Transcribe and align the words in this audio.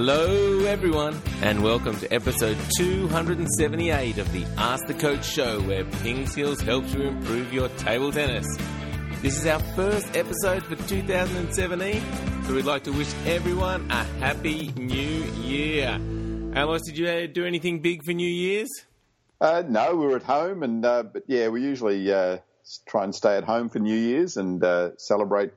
Hello, 0.00 0.64
everyone, 0.64 1.20
and 1.42 1.60
welcome 1.60 1.98
to 1.98 2.14
episode 2.14 2.56
278 2.76 4.18
of 4.18 4.32
the 4.32 4.44
Ask 4.56 4.86
the 4.86 4.94
Coach 4.94 5.24
show, 5.24 5.60
where 5.62 5.84
Ping 5.84 6.24
Skills 6.28 6.60
helps 6.60 6.94
you 6.94 7.02
improve 7.02 7.52
your 7.52 7.68
table 7.70 8.12
tennis. 8.12 8.46
This 9.22 9.36
is 9.36 9.44
our 9.48 9.58
first 9.58 10.16
episode 10.16 10.62
for 10.62 10.76
2017, 10.76 12.44
so 12.44 12.54
we'd 12.54 12.64
like 12.64 12.84
to 12.84 12.92
wish 12.92 13.12
everyone 13.26 13.90
a 13.90 14.04
happy 14.20 14.70
new 14.76 15.24
year. 15.42 15.96
Alois, 16.54 16.82
did 16.86 16.96
you 16.96 17.08
uh, 17.08 17.26
do 17.26 17.44
anything 17.44 17.82
big 17.82 18.04
for 18.04 18.12
New 18.12 18.30
Year's? 18.30 18.70
Uh, 19.40 19.64
no, 19.66 19.96
we 19.96 20.06
were 20.06 20.14
at 20.14 20.22
home, 20.22 20.62
and 20.62 20.86
uh, 20.86 21.02
but 21.02 21.24
yeah, 21.26 21.48
we 21.48 21.60
usually 21.60 22.12
uh, 22.12 22.38
try 22.86 23.02
and 23.02 23.12
stay 23.12 23.36
at 23.36 23.42
home 23.42 23.68
for 23.68 23.80
New 23.80 23.98
Year's 23.98 24.36
and 24.36 24.62
uh, 24.62 24.96
celebrate 24.96 25.50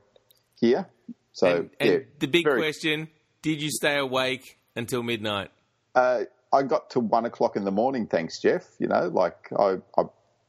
here. 0.58 0.88
So, 1.32 1.46
and, 1.46 1.70
and 1.78 1.90
yeah, 1.90 1.98
the 2.18 2.26
big 2.26 2.42
very- 2.44 2.60
question: 2.60 3.06
Did 3.42 3.60
you 3.60 3.70
stay 3.70 3.98
awake 3.98 4.58
until 4.76 5.02
midnight? 5.02 5.50
Uh, 5.94 6.22
I 6.52 6.62
got 6.62 6.90
to 6.90 7.00
one 7.00 7.24
o'clock 7.24 7.56
in 7.56 7.64
the 7.64 7.70
morning, 7.70 8.06
thanks, 8.06 8.40
Jeff. 8.40 8.68
You 8.78 8.86
know, 8.86 9.08
like 9.08 9.48
I, 9.58 9.78
I 9.98 10.04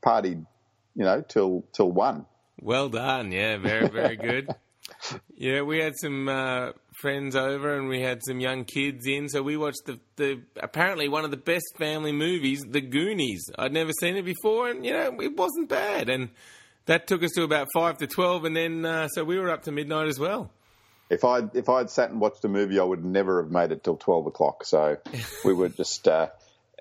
partied, 0.05 0.45
you 0.95 1.03
know, 1.03 1.21
till 1.21 1.63
till 1.73 1.91
one. 1.91 2.25
Well 2.61 2.89
done. 2.89 3.31
Yeah, 3.31 3.57
very, 3.57 3.89
very 3.89 4.15
good. 4.15 4.49
yeah, 5.35 5.61
we 5.61 5.79
had 5.79 5.93
some 5.97 6.29
uh, 6.29 6.71
friends 7.01 7.35
over 7.35 7.77
and 7.77 7.87
we 7.87 8.01
had 8.01 8.21
some 8.25 8.39
young 8.39 8.63
kids 8.65 9.07
in, 9.07 9.27
so 9.27 9.41
we 9.41 9.57
watched 9.57 9.85
the, 9.85 9.99
the 10.17 10.41
apparently 10.61 11.09
one 11.09 11.25
of 11.25 11.31
the 11.31 11.37
best 11.37 11.65
family 11.77 12.11
movies, 12.11 12.61
The 12.69 12.81
Goonies. 12.81 13.43
I'd 13.57 13.73
never 13.73 13.91
seen 13.99 14.17
it 14.17 14.23
before, 14.23 14.69
and 14.69 14.85
you 14.85 14.93
know 14.93 15.17
it 15.19 15.35
wasn't 15.35 15.69
bad. 15.69 16.09
And 16.09 16.29
that 16.85 17.07
took 17.07 17.23
us 17.23 17.31
to 17.35 17.43
about 17.43 17.69
five 17.73 17.97
to 17.97 18.07
twelve, 18.07 18.45
and 18.45 18.55
then 18.55 18.85
uh, 18.85 19.07
so 19.07 19.23
we 19.23 19.39
were 19.39 19.49
up 19.49 19.63
to 19.63 19.71
midnight 19.71 20.07
as 20.07 20.19
well. 20.19 20.51
If 21.13 21.23
I 21.23 21.41
if 21.53 21.69
I'd 21.69 21.89
sat 21.89 22.09
and 22.09 22.19
watched 22.19 22.43
a 22.45 22.49
movie, 22.49 22.79
I 22.79 22.83
would 22.83 23.03
never 23.05 23.41
have 23.41 23.51
made 23.51 23.71
it 23.71 23.83
till 23.83 23.97
twelve 23.97 24.25
o'clock. 24.27 24.65
So 24.65 24.97
we 25.45 25.53
were 25.53 25.69
just 25.81 26.07
uh, 26.07 26.29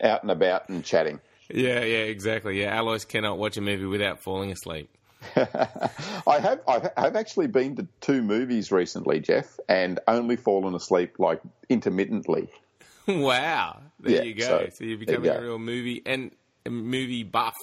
out 0.01 0.23
and 0.23 0.31
about 0.31 0.69
and 0.69 0.85
chatting. 0.85 1.21
Yeah, 1.49 1.81
yeah, 1.85 2.05
exactly. 2.05 2.61
Yeah, 2.61 2.81
Alois 2.81 3.05
cannot 3.05 3.39
watch 3.39 3.57
a 3.57 3.61
movie 3.61 3.85
without 3.85 4.21
falling 4.21 4.51
asleep. 4.53 4.89
I 5.37 6.39
have 6.41 6.61
I've, 6.67 6.89
I've 6.97 7.17
actually 7.17 7.47
been 7.47 7.77
to 7.77 7.87
two 8.01 8.23
movies 8.23 8.73
recently, 8.73 9.21
Jeff, 9.21 9.59
and 9.69 10.01
only 10.09 10.37
fallen 10.37 10.75
asleep 10.75 11.19
like 11.19 11.41
intermittently. 11.69 12.49
wow, 13.07 13.81
there 14.01 14.17
Yeah, 14.17 14.23
you 14.23 14.35
go. 14.35 14.45
so, 14.45 14.69
So, 14.75 14.85
you're 14.85 14.99
there 14.99 15.17
you 15.25 15.31
a 15.39 15.43
real 15.43 15.59
movie 15.59 16.03
and 16.07 16.31
a 16.67 16.71
movie 16.71 17.23
buff. 17.25 17.57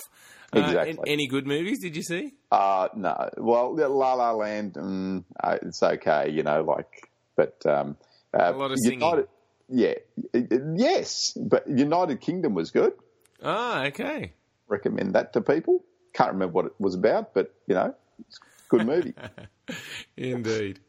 Uh, 0.53 0.59
Exactly. 0.59 0.91
an- 0.91 0.99
any 1.07 1.27
good 1.27 1.45
movies? 1.45 1.79
Did 1.81 1.95
you 1.95 2.03
see? 2.03 2.33
Uh, 2.51 2.89
no. 2.95 3.29
Well, 3.37 3.75
La 3.75 4.13
La 4.13 4.31
Land, 4.31 4.73
mm, 4.73 5.23
uh, 5.43 5.57
it's 5.61 5.81
okay, 5.83 6.29
you 6.31 6.43
know, 6.43 6.63
like, 6.63 7.09
but 7.35 7.63
um, 7.65 7.97
uh, 8.33 8.51
A 8.53 8.57
lot 8.57 8.71
of 8.71 8.77
singing. 8.79 8.99
United, 9.01 9.27
yeah, 9.69 9.93
yes, 10.75 11.33
but 11.37 11.67
United 11.67 12.21
Kingdom 12.21 12.53
was 12.55 12.71
good. 12.71 12.93
Ah, 13.43 13.85
okay. 13.85 14.33
Recommend 14.67 15.13
that 15.13 15.33
to 15.33 15.41
people. 15.41 15.83
Can't 16.13 16.33
remember 16.33 16.53
what 16.53 16.65
it 16.65 16.73
was 16.79 16.95
about, 16.95 17.33
but 17.33 17.53
you 17.67 17.75
know, 17.75 17.93
it's 18.27 18.37
a 18.37 18.69
good 18.69 18.85
movie. 18.87 19.13
Indeed. 20.17 20.79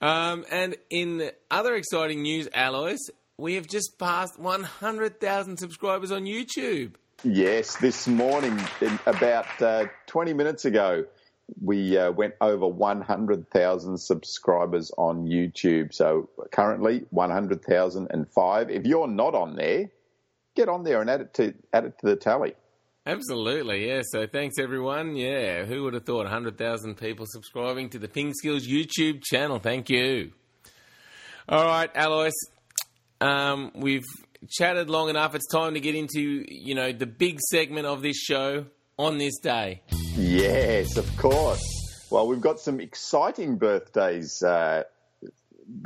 Um, 0.00 0.44
and 0.50 0.76
in 0.90 1.30
other 1.50 1.74
exciting 1.74 2.22
news, 2.22 2.48
Alois, 2.54 2.98
we 3.38 3.54
have 3.54 3.66
just 3.66 3.98
passed 3.98 4.38
100,000 4.38 5.56
subscribers 5.56 6.10
on 6.10 6.24
YouTube. 6.24 6.94
Yes, 7.22 7.76
this 7.76 8.06
morning, 8.06 8.60
in 8.80 8.98
about 9.06 9.62
uh, 9.62 9.86
20 10.06 10.32
minutes 10.32 10.64
ago, 10.64 11.04
we 11.62 11.96
uh, 11.96 12.10
went 12.12 12.34
over 12.40 12.66
100,000 12.66 13.98
subscribers 13.98 14.90
on 14.98 15.24
YouTube. 15.24 15.94
So 15.94 16.28
currently 16.52 17.06
100,005. 17.10 18.70
If 18.70 18.84
you're 18.84 19.08
not 19.08 19.34
on 19.34 19.56
there, 19.56 19.90
get 20.54 20.68
on 20.68 20.84
there 20.84 21.00
and 21.00 21.08
add 21.08 21.22
it 21.22 21.34
to 21.34 21.54
add 21.72 21.84
it 21.86 21.98
to 22.00 22.06
the 22.06 22.16
tally. 22.16 22.54
Absolutely, 23.06 23.88
yeah. 23.88 24.02
So 24.04 24.26
thanks, 24.26 24.58
everyone. 24.58 25.16
Yeah, 25.16 25.64
who 25.64 25.84
would 25.84 25.94
have 25.94 26.04
thought 26.04 26.24
100,000 26.24 26.96
people 26.96 27.24
subscribing 27.26 27.88
to 27.90 27.98
the 27.98 28.08
Ping 28.08 28.34
Skills 28.34 28.66
YouTube 28.66 29.22
channel? 29.24 29.58
Thank 29.58 29.88
you. 29.88 30.32
All 31.48 31.64
right, 31.64 31.90
Alois, 31.94 32.32
um, 33.22 33.72
we've 33.74 34.04
chatted 34.48 34.90
long 34.90 35.08
enough. 35.08 35.34
It's 35.34 35.46
time 35.46 35.74
to 35.74 35.80
get 35.80 35.94
into, 35.94 36.44
you 36.48 36.74
know, 36.74 36.92
the 36.92 37.06
big 37.06 37.40
segment 37.40 37.86
of 37.86 38.02
this 38.02 38.16
show 38.16 38.66
on 38.98 39.18
this 39.18 39.38
day. 39.38 39.82
Yes, 40.16 40.96
of 40.96 41.16
course. 41.16 42.06
Well, 42.10 42.26
we've 42.26 42.40
got 42.40 42.60
some 42.60 42.80
exciting 42.80 43.56
birthdays. 43.56 44.42
Uh, 44.42 44.84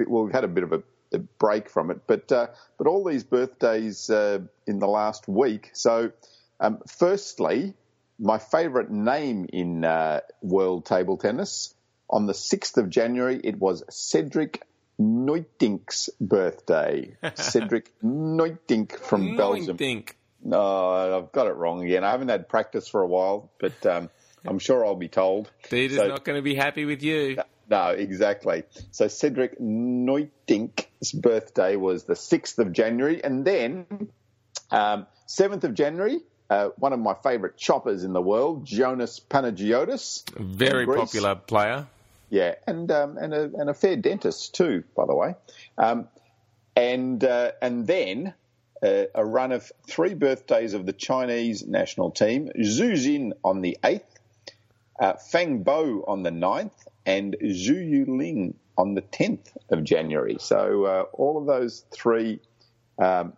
well, 0.06 0.24
we've 0.24 0.34
had 0.34 0.44
a 0.44 0.48
bit 0.48 0.64
of 0.64 0.72
a, 0.72 0.82
a 1.12 1.18
break 1.18 1.68
from 1.68 1.90
it, 1.90 2.00
but 2.06 2.30
uh, 2.30 2.48
but 2.78 2.86
all 2.86 3.04
these 3.04 3.24
birthdays 3.24 4.08
uh, 4.08 4.38
in 4.66 4.78
the 4.78 4.86
last 4.86 5.26
week. 5.26 5.70
So, 5.74 6.12
um, 6.60 6.78
firstly, 6.86 7.74
my 8.18 8.38
favourite 8.38 8.90
name 8.90 9.46
in 9.52 9.84
uh, 9.84 10.20
world 10.42 10.86
table 10.86 11.16
tennis 11.16 11.74
on 12.08 12.26
the 12.26 12.34
sixth 12.34 12.76
of 12.76 12.90
January, 12.90 13.40
it 13.42 13.58
was 13.58 13.82
Cedric 13.90 14.62
Nuytinck's 15.02 16.10
birthday. 16.20 17.16
Cedric 17.34 17.92
Nuytinck 18.02 18.98
from 18.98 19.36
Belgium. 19.36 19.76
Think. 19.76 20.16
No, 20.44 21.18
I've 21.18 21.32
got 21.32 21.46
it 21.46 21.54
wrong 21.54 21.84
again. 21.84 22.04
I 22.04 22.10
haven't 22.10 22.28
had 22.28 22.48
practice 22.48 22.88
for 22.88 23.02
a 23.02 23.06
while, 23.06 23.50
but 23.60 23.84
um, 23.86 24.10
I'm 24.44 24.58
sure 24.58 24.84
I'll 24.84 24.96
be 24.96 25.08
told. 25.08 25.50
Peter's 25.70 25.98
So- 25.98 26.08
not 26.08 26.24
going 26.24 26.36
to 26.36 26.42
be 26.42 26.54
happy 26.54 26.84
with 26.84 27.02
you. 27.02 27.38
No, 27.70 27.88
exactly. 27.90 28.64
So 28.90 29.08
Cedric 29.08 29.58
Nuytinck's 29.58 31.12
birthday 31.12 31.76
was 31.76 32.04
the 32.04 32.14
6th 32.14 32.58
of 32.58 32.72
January. 32.72 33.22
And 33.24 33.44
then 33.44 33.86
um, 34.70 35.06
7th 35.28 35.64
of 35.64 35.74
January, 35.74 36.20
uh, 36.50 36.70
one 36.76 36.92
of 36.92 36.98
my 36.98 37.14
favourite 37.22 37.56
choppers 37.56 38.04
in 38.04 38.12
the 38.12 38.20
world, 38.20 38.66
Gionis 38.66 39.20
Panagiotis. 39.22 40.28
Very 40.38 40.86
popular 40.86 41.34
player. 41.34 41.86
Yeah, 42.32 42.54
and 42.66 42.90
um, 42.90 43.18
and 43.18 43.34
a 43.34 43.42
and 43.42 43.68
a 43.68 43.74
fair 43.74 43.94
dentist 43.94 44.54
too, 44.54 44.84
by 44.96 45.04
the 45.04 45.14
way. 45.14 45.34
Um, 45.76 46.08
and 46.74 47.22
uh, 47.22 47.52
and 47.60 47.86
then 47.86 48.32
uh, 48.82 49.04
a 49.14 49.22
run 49.22 49.52
of 49.52 49.70
three 49.86 50.14
birthdays 50.14 50.72
of 50.72 50.86
the 50.86 50.94
Chinese 50.94 51.62
national 51.66 52.10
team: 52.10 52.48
Xu 52.58 52.92
Xin 52.92 53.32
on 53.44 53.60
the 53.60 53.76
eighth, 53.84 54.18
uh, 54.98 55.12
Fang 55.12 55.62
Bo 55.62 56.06
on 56.08 56.22
the 56.22 56.30
9th, 56.30 56.86
and 57.04 57.36
Zhu 57.38 58.06
Yuling 58.06 58.54
on 58.78 58.94
the 58.94 59.02
tenth 59.02 59.54
of 59.68 59.84
January. 59.84 60.38
So 60.40 60.84
uh, 60.86 61.02
all 61.12 61.36
of 61.36 61.44
those 61.46 61.84
three. 61.92 62.40
Um, 62.98 63.34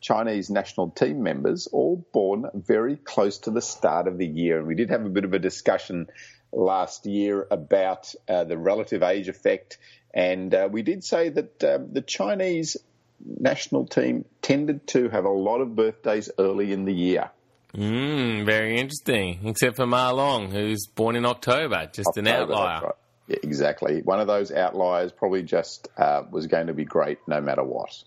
Chinese 0.00 0.50
national 0.50 0.90
team 0.90 1.22
members, 1.22 1.68
all 1.68 2.04
born 2.12 2.46
very 2.54 2.96
close 2.96 3.38
to 3.38 3.52
the 3.52 3.62
start 3.62 4.08
of 4.08 4.18
the 4.18 4.26
year. 4.26 4.58
And 4.58 4.66
we 4.66 4.74
did 4.74 4.90
have 4.90 5.06
a 5.06 5.08
bit 5.08 5.24
of 5.24 5.32
a 5.32 5.38
discussion 5.38 6.08
last 6.52 7.06
year 7.06 7.46
about 7.50 8.14
uh, 8.28 8.44
the 8.44 8.58
relative 8.58 9.02
age 9.02 9.28
effect. 9.28 9.78
And 10.14 10.54
uh, 10.54 10.68
we 10.70 10.82
did 10.82 11.04
say 11.04 11.30
that 11.30 11.64
um, 11.64 11.92
the 11.92 12.02
Chinese 12.02 12.76
national 13.24 13.86
team 13.86 14.24
tended 14.42 14.86
to 14.88 15.08
have 15.08 15.24
a 15.24 15.30
lot 15.30 15.60
of 15.60 15.74
birthdays 15.74 16.30
early 16.38 16.72
in 16.72 16.84
the 16.84 16.92
year. 16.92 17.30
Mm, 17.74 18.44
very 18.44 18.78
interesting. 18.78 19.40
Except 19.44 19.76
for 19.76 19.86
Ma 19.86 20.10
Long, 20.10 20.50
who's 20.50 20.86
born 20.94 21.16
in 21.16 21.24
October, 21.24 21.88
just 21.92 22.16
an 22.16 22.28
outlier. 22.28 22.82
right. 22.82 22.94
Yeah, 23.28 23.36
exactly. 23.42 24.02
One 24.02 24.20
of 24.20 24.26
those 24.26 24.50
outliers 24.50 25.12
probably 25.12 25.44
just 25.44 25.88
uh, 25.96 26.24
was 26.30 26.48
going 26.48 26.66
to 26.66 26.74
be 26.74 26.84
great 26.84 27.18
no 27.28 27.40
matter 27.40 27.62
what. 27.62 28.02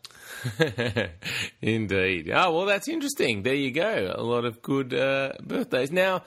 Indeed. 1.61 2.29
Oh, 2.33 2.51
well, 2.51 2.65
that's 2.65 2.89
interesting. 2.89 3.43
There 3.43 3.55
you 3.55 3.71
go. 3.71 4.13
A 4.13 4.21
lot 4.21 4.43
of 4.43 4.61
good 4.61 4.93
uh, 4.93 5.33
birthdays. 5.41 5.91
Now, 5.91 6.23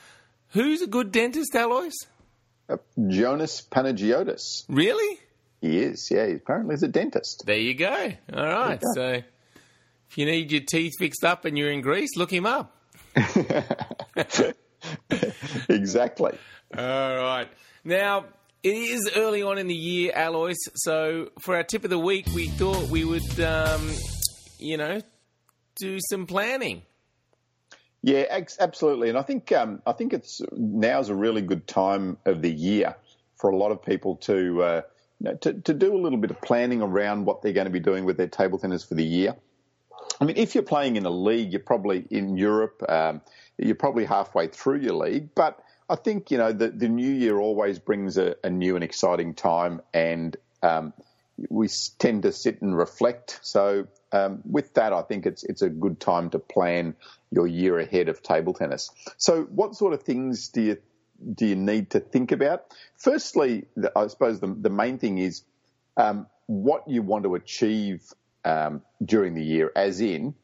who's 0.50 0.82
a 0.82 0.86
good 0.86 1.12
dentist, 1.12 1.54
Alois? 1.54 1.92
Uh, 2.68 2.76
Gionis 2.98 3.66
Panagiotis. 3.68 4.64
Really? 4.68 5.18
He 5.60 5.78
is, 5.78 6.10
yeah. 6.10 6.26
He 6.26 6.34
apparently 6.34 6.74
is 6.74 6.82
a 6.82 6.88
dentist. 6.88 7.44
There 7.46 7.56
you 7.56 7.74
go. 7.74 8.12
All 8.34 8.46
right. 8.46 8.80
go. 8.80 8.86
So, 8.94 9.22
if 10.10 10.16
you 10.16 10.26
need 10.26 10.52
your 10.52 10.62
teeth 10.62 10.92
fixed 10.98 11.24
up 11.24 11.44
and 11.44 11.58
you're 11.58 11.70
in 11.70 11.80
Greece, 11.80 12.16
look 12.16 12.32
him 12.32 12.46
up. 12.46 12.74
exactly. 15.68 16.38
All 16.76 17.16
right. 17.16 17.48
Now, 17.84 18.26
it 18.62 18.74
is 18.74 19.10
early 19.16 19.42
on 19.42 19.58
in 19.58 19.66
the 19.66 19.74
year, 19.74 20.12
Alois. 20.14 20.54
So, 20.74 21.30
for 21.40 21.56
our 21.56 21.62
tip 21.62 21.84
of 21.84 21.90
the 21.90 21.98
week, 21.98 22.26
we 22.34 22.48
thought 22.48 22.88
we 22.88 23.04
would, 23.04 23.40
um, 23.40 23.90
you 24.58 24.76
know, 24.76 25.00
do 25.76 25.98
some 26.10 26.26
planning. 26.26 26.82
Yeah, 28.02 28.24
ex- 28.28 28.58
absolutely. 28.60 29.08
And 29.08 29.18
I 29.18 29.22
think 29.22 29.50
um, 29.52 29.82
I 29.86 29.92
think 29.92 30.12
it's 30.12 30.40
now's 30.52 31.08
a 31.08 31.14
really 31.14 31.42
good 31.42 31.66
time 31.66 32.16
of 32.24 32.42
the 32.42 32.50
year 32.50 32.94
for 33.36 33.50
a 33.50 33.56
lot 33.56 33.72
of 33.72 33.82
people 33.82 34.16
to, 34.16 34.62
uh, 34.62 34.82
you 35.20 35.24
know, 35.24 35.34
to 35.36 35.54
to 35.54 35.74
do 35.74 35.94
a 35.94 35.98
little 35.98 36.18
bit 36.18 36.30
of 36.30 36.40
planning 36.40 36.80
around 36.80 37.24
what 37.24 37.42
they're 37.42 37.52
going 37.52 37.66
to 37.66 37.72
be 37.72 37.80
doing 37.80 38.04
with 38.04 38.16
their 38.16 38.28
table 38.28 38.58
tennis 38.58 38.84
for 38.84 38.94
the 38.94 39.04
year. 39.04 39.34
I 40.20 40.24
mean, 40.24 40.36
if 40.36 40.54
you're 40.54 40.64
playing 40.64 40.96
in 40.96 41.04
a 41.06 41.10
league, 41.10 41.52
you're 41.52 41.60
probably 41.60 42.06
in 42.10 42.36
Europe. 42.36 42.82
Um, 42.88 43.20
you're 43.56 43.74
probably 43.74 44.04
halfway 44.04 44.46
through 44.46 44.80
your 44.80 44.94
league, 44.94 45.34
but 45.34 45.58
I 45.88 45.96
think 45.96 46.30
you 46.30 46.38
know 46.38 46.52
the, 46.52 46.68
the 46.68 46.88
new 46.88 47.10
year 47.10 47.38
always 47.38 47.78
brings 47.78 48.16
a, 48.16 48.36
a 48.44 48.50
new 48.50 48.76
and 48.76 48.84
exciting 48.84 49.34
time, 49.34 49.80
and 49.92 50.36
um, 50.62 50.92
we 51.48 51.68
tend 51.98 52.22
to 52.22 52.32
sit 52.32 52.60
and 52.62 52.76
reflect. 52.76 53.38
So 53.42 53.86
um, 54.12 54.40
with 54.44 54.74
that, 54.74 54.92
I 54.92 55.02
think 55.02 55.26
it's 55.26 55.44
it's 55.44 55.62
a 55.62 55.68
good 55.68 56.00
time 56.00 56.30
to 56.30 56.38
plan 56.38 56.94
your 57.30 57.46
year 57.46 57.78
ahead 57.78 58.08
of 58.08 58.22
table 58.22 58.54
tennis. 58.54 58.90
So 59.16 59.42
what 59.44 59.74
sort 59.74 59.92
of 59.92 60.02
things 60.02 60.48
do 60.48 60.62
you 60.62 60.76
do 61.34 61.46
you 61.46 61.56
need 61.56 61.90
to 61.90 62.00
think 62.00 62.32
about? 62.32 62.64
Firstly, 62.96 63.66
I 63.94 64.06
suppose 64.06 64.40
the, 64.40 64.46
the 64.48 64.70
main 64.70 64.98
thing 64.98 65.18
is 65.18 65.42
um, 65.96 66.26
what 66.46 66.88
you 66.88 67.02
want 67.02 67.24
to 67.24 67.34
achieve 67.34 68.02
um, 68.44 68.82
during 69.04 69.34
the 69.34 69.44
year, 69.44 69.72
as 69.74 70.00
in 70.00 70.34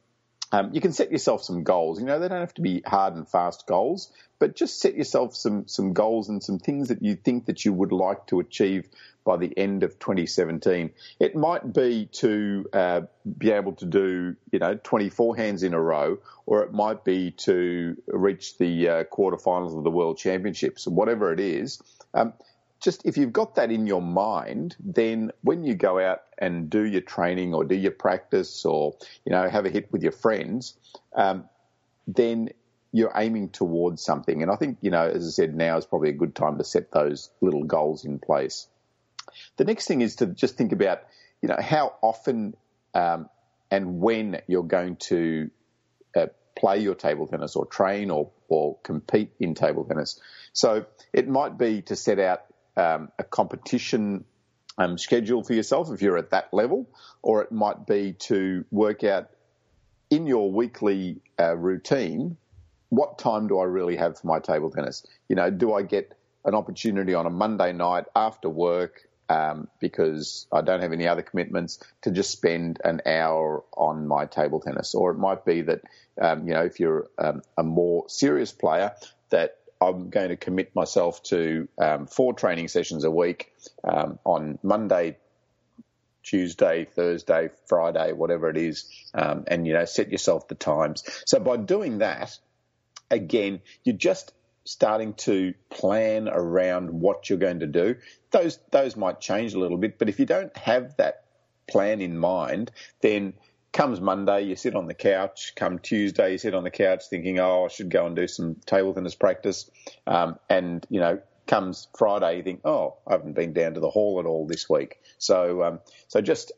um, 0.53 0.71
you 0.73 0.81
can 0.81 0.93
set 0.93 1.11
yourself 1.11 1.43
some 1.43 1.65
goals. 1.65 1.99
You 1.99 2.07
know, 2.07 2.19
they 2.19 2.29
don't 2.29 2.41
have 2.41 2.55
to 2.55 2.63
be 2.63 2.83
hard 2.87 3.15
and 3.15 3.29
fast 3.29 3.67
goals, 3.67 4.13
but 4.39 4.55
just 4.55 4.81
set 4.81 4.95
yourself 4.95 5.35
some 5.35 5.67
some 5.67 5.93
goals 5.93 6.29
and 6.29 6.43
some 6.43 6.59
things 6.59 6.89
that 6.89 7.03
you 7.03 7.17
think 7.17 7.47
that 7.47 7.65
you 7.65 7.73
would 7.73 7.93
like 7.93 8.27
to 8.29 8.41
achieve 8.41 8.89
by 9.25 9.37
the 9.37 9.57
end 9.57 9.83
of 9.83 9.99
2017. 9.99 10.91
It 11.19 11.35
might 11.35 11.73
be 11.73 12.07
to 12.13 12.67
uh, 12.73 13.01
be 13.39 13.51
able 13.51 13.73
to 13.73 13.87
do, 13.87 14.37
you 14.53 14.59
know, 14.59 14.79
24 14.83 15.37
hands 15.37 15.63
in 15.63 15.73
a 15.73 15.81
row, 15.81 16.19
or 16.47 16.63
it 16.63 16.73
might 16.73 17.05
be 17.05 17.31
to 17.31 17.97
reach 18.07 18.59
the 18.59 18.89
uh, 18.89 19.05
quarterfinals 19.05 19.77
of 19.77 19.83
the 19.83 19.91
World 19.91 20.19
Championships, 20.19 20.87
whatever 20.87 21.33
it 21.33 21.41
is. 21.41 21.81
Um, 22.13 22.35
just 22.81 23.05
if 23.05 23.17
you've 23.17 23.33
got 23.33 23.55
that 23.55 23.71
in 23.71 23.87
your 23.87 24.03
mind, 24.03 24.77
then 24.81 25.31
when 25.43 25.65
you 25.65 25.75
go 25.75 25.99
out 25.99 26.23
and 26.39 26.69
do 26.69 26.83
your 26.83 27.01
training 27.01 27.55
or 27.55 27.65
do 27.65 27.75
your 27.75 27.93
practice 27.93 28.65
or 28.65 28.95
you 29.25 29.33
know 29.33 29.49
have 29.49 29.67
a 29.67 29.71
hit 29.71 29.91
with 29.93 30.03
your 30.03 30.13
friends, 30.13 30.77
um, 31.15 31.49
then 32.07 32.51
you're 32.93 33.13
aiming 33.17 33.49
towards 33.49 34.03
something. 34.03 34.43
And 34.43 34.51
I 34.51 34.57
think 34.57 34.79
you 34.81 34.91
know, 34.91 35.03
as 35.03 35.27
I 35.27 35.31
said, 35.31 35.55
now 35.55 35.77
is 35.77 35.87
probably 35.87 36.11
a 36.11 36.15
good 36.15 36.35
time 36.35 36.59
to 36.59 36.65
set 36.65 36.93
those 36.93 37.31
little 37.41 37.65
goals 37.65 38.05
in 38.05 38.19
place. 38.19 38.69
The 39.57 39.65
next 39.65 39.87
thing 39.87 40.01
is 40.01 40.17
to 40.17 40.27
just 40.27 40.57
think 40.57 40.73
about 40.73 41.03
you 41.43 41.49
know 41.49 41.59
how 41.61 41.95
often 42.03 42.55
um, 42.95 43.29
and 43.71 44.01
when 44.01 44.41
you're 44.47 44.63
going 44.63 44.97
to 44.97 45.51
uh, 46.17 46.27
play 46.57 46.79
your 46.79 46.95
table 46.95 47.27
tennis 47.27 47.57
or 47.57 47.67
train 47.67 48.11
or 48.11 48.31
or 48.49 48.79
compete 48.83 49.33
in 49.41 49.55
table 49.55 49.85
tennis. 49.85 50.21
So 50.53 50.87
it 51.13 51.29
might 51.29 51.59
be 51.59 51.83
to 51.83 51.97
set 51.97 52.19
out 52.19 52.45
um, 52.77 53.11
a 53.19 53.25
competition 53.25 54.25
um, 54.79 54.99
schedule 54.99 55.43
for 55.43 55.55
yourself 55.55 55.91
if 55.93 56.03
you're 56.03 56.19
at 56.19 56.31
that 56.31 56.53
level, 56.53 56.89
or 57.23 57.43
it 57.43 57.53
might 57.53 57.87
be 57.87 58.15
to 58.15 58.65
work 58.71 59.05
out 59.05 59.31
in 60.11 60.27
your 60.27 60.51
weekly 60.51 61.21
uh, 61.39 61.57
routine 61.57 62.37
what 62.95 63.19
time 63.19 63.49
do 63.49 63.59
I 63.59 63.65
really 63.65 63.97
have 63.97 64.19
for 64.19 64.27
my 64.27 64.39
table 64.41 64.71
tennis? 64.71 65.05
You 65.29 65.37
know, 65.37 65.51
do 65.51 65.75
I 65.75 65.83
get 65.83 66.17
an 66.45 66.55
opportunity 66.55 67.15
on 67.15 67.27
a 67.27 67.31
Monday 67.31 67.73
night 67.73 68.05
after 68.15 68.49
work 68.49 69.09
um, 69.29 69.69
because 69.81 70.47
I 70.53 70.61
don't 70.61 70.81
have 70.81 70.93
any 70.93 71.09
other 71.09 71.23
commitments 71.23 71.81
to 72.03 72.11
just 72.11 72.31
spend 72.31 72.81
an 72.85 73.01
hour 73.07 73.65
on 73.77 74.07
my 74.07 74.27
table 74.27 74.61
tennis? 74.61 74.95
Or 74.95 75.11
it 75.11 75.19
might 75.19 75.45
be 75.45 75.63
that, 75.63 75.81
um, 76.21 76.47
you 76.47 76.55
know, 76.55 76.63
if 76.63 76.79
you're 76.79 77.09
um, 77.19 77.43
a 77.57 77.63
more 77.63 78.05
serious 78.09 78.53
player, 78.53 78.93
that 79.31 79.59
I'm 79.81 80.11
going 80.11 80.29
to 80.29 80.37
commit 80.37 80.75
myself 80.75 81.23
to 81.25 81.69
um, 81.79 82.07
four 82.07 82.33
training 82.33 82.69
sessions 82.69 83.05
a 83.05 83.11
week 83.11 83.53
um, 83.83 84.19
on 84.25 84.59
Monday, 84.63 85.19
Tuesday, 86.23 86.87
Thursday, 86.87 87.51
Friday, 87.67 88.13
whatever 88.13 88.49
it 88.49 88.57
is, 88.57 88.89
um, 89.15 89.45
and 89.47 89.67
you 89.67 89.75
know 89.75 89.85
set 89.85 90.11
yourself 90.11 90.49
the 90.49 90.55
times. 90.55 91.05
So 91.27 91.39
by 91.39 91.57
doing 91.59 91.99
that, 91.99 92.39
again, 93.11 93.61
you're 93.85 93.97
just 93.97 94.33
starting 94.65 95.13
to 95.15 95.55
plan 95.71 96.29
around 96.29 96.91
what 96.91 97.29
you're 97.29 97.39
going 97.39 97.61
to 97.61 97.67
do. 97.67 97.97
Those 98.31 98.59
those 98.71 98.97
might 98.97 99.21
change 99.21 99.55
a 99.55 99.59
little 99.59 99.77
bit, 99.77 99.99
but 99.99 100.09
if 100.09 100.19
you 100.19 100.27
don't 100.27 100.57
have 100.57 100.97
that 100.97 101.25
plan 101.67 102.01
in 102.01 102.19
mind, 102.19 102.71
then 103.01 103.35
comes 103.75 104.01
Monday, 104.01 104.43
you 104.43 104.57
sit 104.57 104.75
on 104.75 104.87
the 104.87 104.95
couch. 104.95 105.53
Come 105.57 105.79
Tuesday, 105.81 106.33
you 106.33 106.39
sit 106.39 106.55
on 106.55 106.65
the 106.65 106.71
couch 106.71 107.03
thinking, 107.11 107.39
oh, 107.41 107.67
I 107.67 107.69
should 107.69 107.91
go 107.91 108.07
and 108.07 108.17
do 108.17 108.27
some 108.27 108.55
table 108.65 108.95
tennis 108.95 109.15
practice. 109.15 109.69
Um, 110.07 110.39
and, 110.49 110.87
you 110.89 111.01
know, 111.01 111.21
comes 111.47 111.89
Friday, 111.99 112.39
you 112.39 112.43
think, 112.43 112.61
oh, 112.65 112.97
I 113.07 113.13
haven't 113.13 113.35
been 113.35 113.53
down 113.53 113.75
to 113.75 113.81
the 113.81 113.91
hall 113.91 114.19
at 114.21 114.27
all 114.27 114.47
this 114.47 114.71
week. 114.71 115.01
So, 115.19 115.63
um, 115.65 115.81
so 116.09 116.23
just 116.23 116.53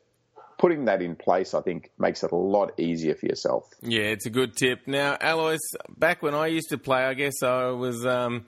putting 0.59 0.85
that 0.85 1.03
in 1.03 1.17
place, 1.17 1.55
I 1.55 1.63
think, 1.63 1.91
makes 1.99 2.23
it 2.23 2.33
a 2.33 2.37
lot 2.37 2.79
easier 2.79 3.15
for 3.15 3.27
yourself. 3.27 3.65
Yeah, 3.83 4.05
it's 4.05 4.27
a 4.27 4.31
good 4.31 4.55
tip. 4.55 4.87
Now, 4.87 5.17
Alois, 5.21 5.59
back 5.89 6.23
when 6.23 6.35
I 6.35 6.49
used 6.49 6.69
to 6.69 6.79
play, 6.79 7.01
I 7.01 7.15
guess 7.15 7.43
I 7.43 7.71
was. 7.71 8.07
Um, 8.07 8.47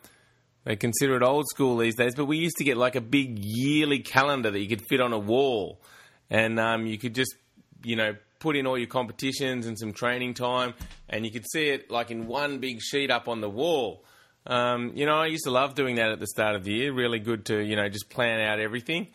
they 0.64 0.76
consider 0.76 1.16
it 1.16 1.22
old 1.22 1.46
school 1.48 1.78
these 1.78 1.96
days, 1.96 2.14
but 2.14 2.26
we 2.26 2.36
used 2.36 2.58
to 2.58 2.64
get 2.64 2.76
like 2.76 2.94
a 2.94 3.00
big 3.00 3.38
yearly 3.38 4.00
calendar 4.00 4.50
that 4.50 4.60
you 4.60 4.68
could 4.68 4.82
fit 4.86 5.00
on 5.00 5.14
a 5.14 5.18
wall, 5.18 5.80
and 6.28 6.60
um, 6.60 6.84
you 6.84 6.98
could 6.98 7.14
just, 7.14 7.34
you 7.82 7.96
know, 7.96 8.16
put 8.38 8.56
in 8.56 8.66
all 8.66 8.78
your 8.78 8.86
competitions 8.86 9.66
and 9.66 9.78
some 9.78 9.92
training 9.92 10.34
time, 10.34 10.74
and 11.08 11.24
you 11.24 11.30
could 11.30 11.48
see 11.50 11.68
it 11.68 11.90
like 11.90 12.10
in 12.10 12.26
one 12.26 12.58
big 12.58 12.80
sheet 12.80 13.10
up 13.10 13.28
on 13.28 13.40
the 13.40 13.50
wall. 13.50 14.04
Um, 14.46 14.92
you 14.94 15.06
know, 15.06 15.16
I 15.16 15.26
used 15.26 15.44
to 15.44 15.50
love 15.50 15.74
doing 15.74 15.96
that 15.96 16.10
at 16.10 16.20
the 16.20 16.26
start 16.26 16.54
of 16.54 16.64
the 16.64 16.72
year. 16.72 16.92
Really 16.92 17.18
good 17.18 17.46
to 17.46 17.58
you 17.58 17.76
know 17.76 17.88
just 17.88 18.08
plan 18.10 18.40
out 18.40 18.60
everything. 18.60 19.08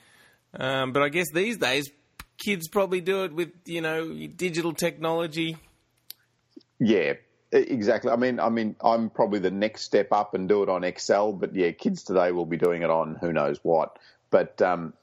Um, 0.53 0.91
but 0.91 1.01
I 1.01 1.09
guess 1.09 1.31
these 1.33 1.57
days 1.57 1.89
kids 2.43 2.67
probably 2.67 3.01
do 3.01 3.23
it 3.23 3.33
with 3.33 3.51
you 3.65 3.81
know 3.81 4.13
digital 4.27 4.73
technology. 4.73 5.57
Yeah, 6.79 7.13
exactly. 7.51 8.11
I 8.11 8.15
mean, 8.15 8.39
I 8.39 8.49
mean, 8.49 8.75
I'm 8.81 9.09
probably 9.09 9.39
the 9.39 9.51
next 9.51 9.83
step 9.83 10.11
up 10.11 10.33
and 10.33 10.49
do 10.49 10.63
it 10.63 10.69
on 10.69 10.83
Excel. 10.83 11.33
But 11.33 11.55
yeah, 11.55 11.71
kids 11.71 12.03
today 12.03 12.31
will 12.31 12.45
be 12.45 12.57
doing 12.57 12.81
it 12.81 12.89
on 12.89 13.15
who 13.15 13.31
knows 13.31 13.59
what. 13.63 13.97
But 14.29 14.61
um, 14.61 14.93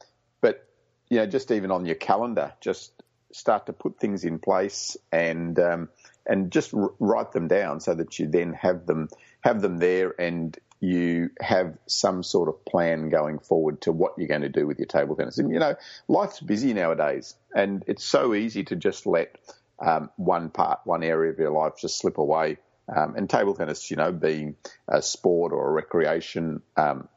but 0.41 0.69
you 1.09 1.19
know, 1.19 1.27
just 1.27 1.51
even 1.51 1.71
on 1.71 1.87
your 1.87 1.95
calendar, 1.97 2.53
just 2.61 3.00
start 3.33 3.67
to 3.67 3.73
put 3.73 3.99
things 3.99 4.25
in 4.25 4.39
place 4.39 4.97
and 5.13 5.59
um, 5.59 5.89
and 6.27 6.51
just 6.51 6.75
r- 6.75 6.93
write 6.99 7.33
them 7.33 7.49
down 7.49 7.81
so 7.81 7.95
that 7.95 8.19
you 8.19 8.27
then 8.27 8.53
have 8.53 8.87
them 8.87 9.09
have 9.43 9.63
them 9.63 9.79
there 9.79 10.15
and 10.19 10.59
you 10.81 11.31
have 11.41 11.77
some 11.87 12.23
sort 12.23 12.49
of 12.49 12.65
plan 12.65 13.11
going 13.11 13.39
forward 13.39 13.83
to 13.83 13.93
what 13.93 14.15
you're 14.17 14.29
going 14.29 14.41
to 14.41 14.49
do 14.49 14.67
with 14.67 14.79
your 14.79 14.87
table 14.87 15.15
tennis. 15.15 15.39
And 15.39 15.53
you 15.53 15.59
know, 15.59 15.75
life's 16.09 16.41
busy 16.41 16.73
nowadays, 16.73 17.35
and 17.55 17.85
it's 17.87 18.05
so 18.05 18.35
easy 18.35 18.65
to 18.65 18.77
just 18.77 19.07
let 19.07 19.37
um, 19.79 20.11
one 20.17 20.49
part, 20.51 20.81
one 20.85 21.03
area 21.03 21.33
of 21.33 21.39
your 21.39 21.51
life 21.51 21.75
just 21.81 21.99
slip 21.99 22.19
away. 22.19 22.59
Um, 22.95 23.15
and 23.15 23.31
table 23.31 23.55
tennis, 23.55 23.89
you 23.91 23.97
know, 23.97 24.11
being 24.11 24.57
a 24.89 25.01
sport 25.01 25.53
or 25.53 25.69
a 25.69 25.71
recreation 25.71 26.61
um, 26.77 27.09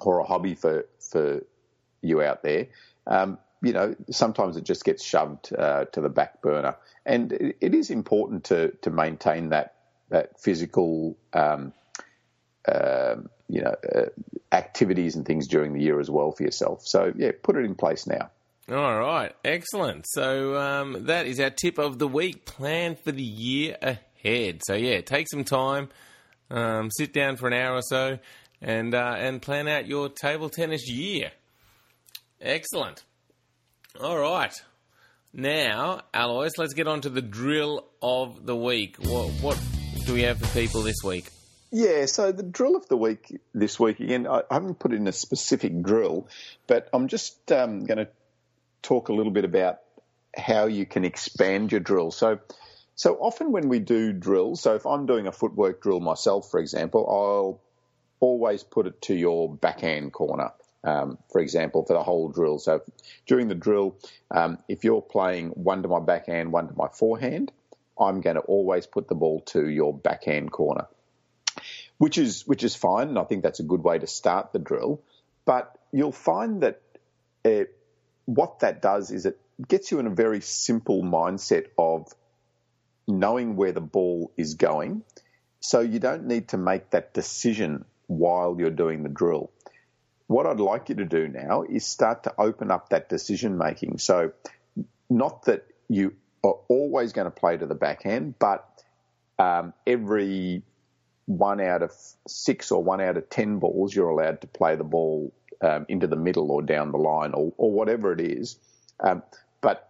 or 0.00 0.18
a 0.18 0.24
hobby 0.24 0.54
for 0.54 0.86
for 0.98 1.44
you 2.02 2.22
out 2.22 2.42
there, 2.42 2.68
um, 3.06 3.38
you 3.62 3.72
know, 3.72 3.94
sometimes 4.10 4.56
it 4.56 4.64
just 4.64 4.84
gets 4.84 5.04
shoved 5.04 5.52
uh, 5.54 5.84
to 5.86 6.00
the 6.00 6.08
back 6.08 6.40
burner, 6.42 6.76
and 7.04 7.32
it, 7.32 7.56
it 7.60 7.74
is 7.74 7.90
important 7.90 8.44
to 8.44 8.70
to 8.82 8.90
maintain 8.90 9.50
that 9.50 9.74
that 10.08 10.40
physical, 10.40 11.16
um, 11.32 11.72
uh, 12.66 13.16
you 13.48 13.62
know, 13.62 13.74
uh, 13.94 14.06
activities 14.52 15.16
and 15.16 15.24
things 15.24 15.46
during 15.46 15.72
the 15.72 15.80
year 15.80 16.00
as 16.00 16.10
well 16.10 16.32
for 16.32 16.42
yourself. 16.42 16.82
So 16.84 17.12
yeah, 17.16 17.32
put 17.42 17.56
it 17.56 17.64
in 17.64 17.74
place 17.74 18.06
now. 18.06 18.30
All 18.70 18.98
right, 19.00 19.34
excellent. 19.44 20.06
So 20.08 20.56
um, 20.56 21.06
that 21.06 21.26
is 21.26 21.40
our 21.40 21.50
tip 21.50 21.78
of 21.78 21.98
the 21.98 22.06
week. 22.06 22.44
Plan 22.46 22.96
for 22.96 23.12
the 23.12 23.22
year 23.22 23.76
ahead. 23.82 24.60
So 24.64 24.74
yeah, 24.74 25.00
take 25.00 25.28
some 25.28 25.44
time, 25.44 25.88
um, 26.50 26.88
sit 26.96 27.12
down 27.12 27.36
for 27.36 27.48
an 27.48 27.54
hour 27.54 27.74
or 27.74 27.82
so, 27.82 28.18
and 28.62 28.94
uh, 28.94 29.16
and 29.18 29.42
plan 29.42 29.68
out 29.68 29.86
your 29.86 30.08
table 30.08 30.48
tennis 30.48 30.88
year. 30.88 31.32
Excellent. 32.40 33.04
All 33.98 34.18
right. 34.18 34.54
Now, 35.32 36.02
Alois, 36.14 36.52
let's 36.58 36.74
get 36.74 36.86
on 36.86 37.00
to 37.00 37.08
the 37.08 37.22
drill 37.22 37.86
of 38.00 38.46
the 38.46 38.54
week. 38.54 38.96
What, 38.98 39.30
what 39.40 39.60
do 40.06 40.14
we 40.14 40.22
have 40.22 40.38
for 40.38 40.46
people 40.58 40.82
this 40.82 41.02
week? 41.04 41.28
Yeah, 41.72 42.06
so 42.06 42.30
the 42.30 42.44
drill 42.44 42.76
of 42.76 42.86
the 42.88 42.96
week 42.96 43.40
this 43.52 43.78
week, 43.80 43.98
again, 43.98 44.28
I 44.28 44.42
haven't 44.50 44.78
put 44.78 44.92
in 44.92 45.08
a 45.08 45.12
specific 45.12 45.82
drill, 45.82 46.28
but 46.68 46.88
I'm 46.92 47.08
just 47.08 47.50
um, 47.50 47.84
going 47.84 47.98
to 47.98 48.08
talk 48.82 49.08
a 49.08 49.12
little 49.12 49.32
bit 49.32 49.44
about 49.44 49.80
how 50.36 50.66
you 50.66 50.86
can 50.86 51.04
expand 51.04 51.72
your 51.72 51.80
drill. 51.80 52.12
So, 52.12 52.38
so 52.94 53.14
often 53.16 53.50
when 53.50 53.68
we 53.68 53.80
do 53.80 54.12
drills, 54.12 54.60
so 54.60 54.76
if 54.76 54.86
I'm 54.86 55.06
doing 55.06 55.26
a 55.26 55.32
footwork 55.32 55.82
drill 55.82 56.00
myself, 56.00 56.48
for 56.50 56.60
example, 56.60 57.06
I'll 57.08 57.60
always 58.20 58.62
put 58.62 58.86
it 58.86 59.02
to 59.02 59.14
your 59.14 59.52
backhand 59.52 60.12
corner 60.12 60.52
um, 60.84 61.18
for 61.30 61.40
example, 61.40 61.84
for 61.84 61.92
the 61.92 62.02
whole 62.02 62.28
drill. 62.28 62.58
So 62.58 62.82
during 63.26 63.48
the 63.48 63.54
drill, 63.54 63.96
um, 64.30 64.58
if 64.68 64.84
you're 64.84 65.02
playing 65.02 65.50
one 65.50 65.82
to 65.82 65.88
my 65.88 66.00
backhand, 66.00 66.52
one 66.52 66.68
to 66.68 66.74
my 66.74 66.88
forehand, 66.88 67.52
I'm 67.98 68.20
going 68.20 68.36
to 68.36 68.42
always 68.42 68.86
put 68.86 69.08
the 69.08 69.14
ball 69.14 69.40
to 69.48 69.68
your 69.68 69.92
backhand 69.92 70.50
corner, 70.52 70.86
which 71.98 72.16
is 72.16 72.46
which 72.46 72.64
is 72.64 72.74
fine, 72.74 73.08
and 73.08 73.18
I 73.18 73.24
think 73.24 73.42
that's 73.42 73.60
a 73.60 73.64
good 73.64 73.82
way 73.82 73.98
to 73.98 74.06
start 74.06 74.52
the 74.52 74.58
drill. 74.58 75.02
But 75.44 75.76
you'll 75.92 76.12
find 76.12 76.62
that 76.62 76.80
it, 77.44 77.68
uh, 77.68 77.70
what 78.24 78.60
that 78.60 78.80
does 78.80 79.10
is 79.10 79.26
it 79.26 79.38
gets 79.68 79.90
you 79.90 79.98
in 79.98 80.06
a 80.06 80.10
very 80.10 80.40
simple 80.40 81.02
mindset 81.02 81.66
of 81.76 82.14
knowing 83.06 83.56
where 83.56 83.72
the 83.72 83.80
ball 83.80 84.32
is 84.36 84.54
going, 84.54 85.02
so 85.58 85.80
you 85.80 85.98
don't 85.98 86.26
need 86.26 86.48
to 86.48 86.56
make 86.56 86.90
that 86.90 87.12
decision 87.12 87.84
while 88.06 88.56
you're 88.58 88.70
doing 88.70 89.02
the 89.02 89.08
drill 89.08 89.50
what 90.30 90.46
I'd 90.46 90.60
like 90.60 90.88
you 90.88 90.94
to 90.94 91.04
do 91.04 91.26
now 91.26 91.64
is 91.64 91.84
start 91.84 92.22
to 92.22 92.34
open 92.38 92.70
up 92.70 92.90
that 92.90 93.08
decision 93.08 93.58
making. 93.58 93.98
So, 93.98 94.30
not 95.08 95.46
that 95.46 95.66
you 95.88 96.14
are 96.44 96.54
always 96.68 97.12
going 97.12 97.24
to 97.24 97.32
play 97.32 97.56
to 97.56 97.66
the 97.66 97.74
backhand, 97.74 98.36
but 98.38 98.64
um, 99.40 99.72
every 99.88 100.62
one 101.26 101.60
out 101.60 101.82
of 101.82 101.92
six 102.28 102.70
or 102.70 102.80
one 102.80 103.00
out 103.00 103.16
of 103.16 103.28
ten 103.28 103.58
balls, 103.58 103.92
you're 103.92 104.08
allowed 104.08 104.40
to 104.42 104.46
play 104.46 104.76
the 104.76 104.84
ball 104.84 105.34
um, 105.62 105.84
into 105.88 106.06
the 106.06 106.14
middle 106.14 106.52
or 106.52 106.62
down 106.62 106.92
the 106.92 106.98
line 106.98 107.32
or, 107.34 107.52
or 107.56 107.72
whatever 107.72 108.12
it 108.12 108.20
is. 108.20 108.56
Um, 109.00 109.24
but 109.60 109.88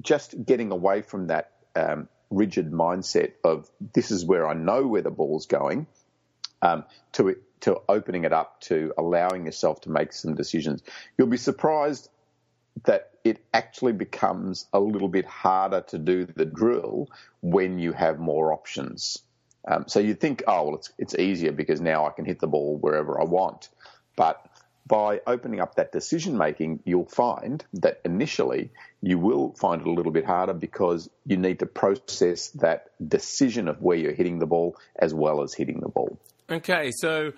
just 0.00 0.36
getting 0.46 0.70
away 0.70 1.02
from 1.02 1.26
that 1.26 1.50
um, 1.74 2.08
rigid 2.30 2.70
mindset 2.70 3.32
of 3.42 3.68
this 3.92 4.12
is 4.12 4.24
where 4.24 4.46
I 4.46 4.54
know 4.54 4.86
where 4.86 5.02
the 5.02 5.10
ball's 5.10 5.46
going 5.46 5.88
um, 6.62 6.84
to 7.14 7.26
to 7.60 7.80
opening 7.88 8.24
it 8.24 8.32
up 8.32 8.60
to 8.62 8.92
allowing 8.98 9.46
yourself 9.46 9.80
to 9.82 9.90
make 9.90 10.12
some 10.12 10.34
decisions. 10.34 10.82
You'll 11.16 11.28
be 11.28 11.36
surprised 11.36 12.08
that 12.84 13.10
it 13.24 13.44
actually 13.52 13.92
becomes 13.92 14.66
a 14.72 14.80
little 14.80 15.08
bit 15.08 15.26
harder 15.26 15.80
to 15.88 15.98
do 15.98 16.26
the 16.26 16.44
drill 16.44 17.08
when 17.40 17.78
you 17.78 17.92
have 17.92 18.18
more 18.18 18.52
options. 18.52 19.18
Um, 19.66 19.84
so 19.86 20.00
you 20.00 20.14
think, 20.14 20.44
oh 20.46 20.64
well, 20.64 20.74
it's 20.76 20.92
it's 20.98 21.14
easier 21.14 21.52
because 21.52 21.80
now 21.80 22.06
I 22.06 22.10
can 22.10 22.24
hit 22.24 22.40
the 22.40 22.46
ball 22.46 22.78
wherever 22.78 23.20
I 23.20 23.24
want, 23.24 23.68
but 24.16 24.44
by 24.88 25.20
opening 25.26 25.60
up 25.60 25.74
that 25.74 25.92
decision 25.92 26.38
making, 26.38 26.80
you'll 26.84 27.04
find 27.04 27.62
that 27.74 28.00
initially 28.06 28.70
you 29.02 29.18
will 29.18 29.52
find 29.52 29.82
it 29.82 29.86
a 29.86 29.92
little 29.92 30.12
bit 30.12 30.24
harder 30.24 30.54
because 30.54 31.10
you 31.26 31.36
need 31.36 31.58
to 31.58 31.66
process 31.66 32.48
that 32.50 32.86
decision 33.06 33.68
of 33.68 33.82
where 33.82 33.98
you're 33.98 34.14
hitting 34.14 34.38
the 34.38 34.46
ball 34.46 34.76
as 34.98 35.12
well 35.12 35.42
as 35.42 35.52
hitting 35.52 35.80
the 35.80 35.88
ball. 35.88 36.18
Okay, 36.50 36.92
so 36.92 37.32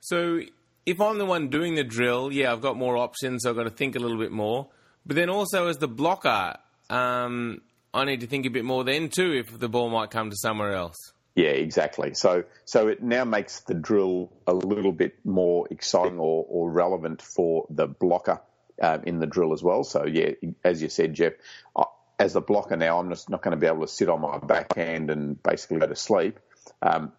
so 0.00 0.40
if 0.84 1.00
I'm 1.00 1.18
the 1.18 1.24
one 1.24 1.48
doing 1.48 1.74
the 1.74 1.84
drill, 1.84 2.32
yeah, 2.32 2.52
I've 2.52 2.60
got 2.60 2.76
more 2.76 2.96
options. 2.96 3.42
So 3.42 3.50
I've 3.50 3.56
got 3.56 3.64
to 3.64 3.70
think 3.70 3.96
a 3.96 3.98
little 3.98 4.18
bit 4.18 4.32
more. 4.32 4.68
But 5.06 5.16
then 5.16 5.30
also 5.30 5.68
as 5.68 5.78
the 5.78 5.88
blocker, 5.88 6.56
um, 6.90 7.62
I 7.94 8.04
need 8.04 8.20
to 8.20 8.26
think 8.26 8.44
a 8.46 8.50
bit 8.50 8.64
more 8.64 8.84
then 8.84 9.08
too 9.08 9.32
if 9.32 9.58
the 9.58 9.68
ball 9.68 9.88
might 9.88 10.10
come 10.10 10.30
to 10.30 10.36
somewhere 10.36 10.74
else. 10.74 10.96
Yeah, 11.34 11.50
exactly. 11.50 12.12
So 12.14 12.44
so 12.64 12.88
it 12.88 13.02
now 13.02 13.24
makes 13.24 13.60
the 13.60 13.74
drill 13.74 14.30
a 14.46 14.52
little 14.52 14.92
bit 14.92 15.14
more 15.24 15.66
exciting 15.70 16.18
or, 16.18 16.44
or 16.48 16.70
relevant 16.70 17.22
for 17.22 17.66
the 17.70 17.86
blocker 17.86 18.40
um, 18.82 19.04
in 19.04 19.20
the 19.20 19.26
drill 19.26 19.52
as 19.52 19.62
well. 19.62 19.84
So 19.84 20.04
yeah, 20.04 20.32
as 20.64 20.82
you 20.82 20.90
said, 20.90 21.14
Jeff, 21.14 21.32
as 22.18 22.36
a 22.36 22.40
blocker 22.42 22.76
now, 22.76 22.98
I'm 22.98 23.08
just 23.08 23.30
not 23.30 23.40
going 23.40 23.52
to 23.52 23.60
be 23.60 23.66
able 23.66 23.80
to 23.80 23.88
sit 23.88 24.10
on 24.10 24.20
my 24.20 24.38
backhand 24.38 25.10
and 25.10 25.42
basically 25.42 25.78
go 25.78 25.86
to 25.86 25.96
sleep. 25.96 26.38
Um, 26.82 27.12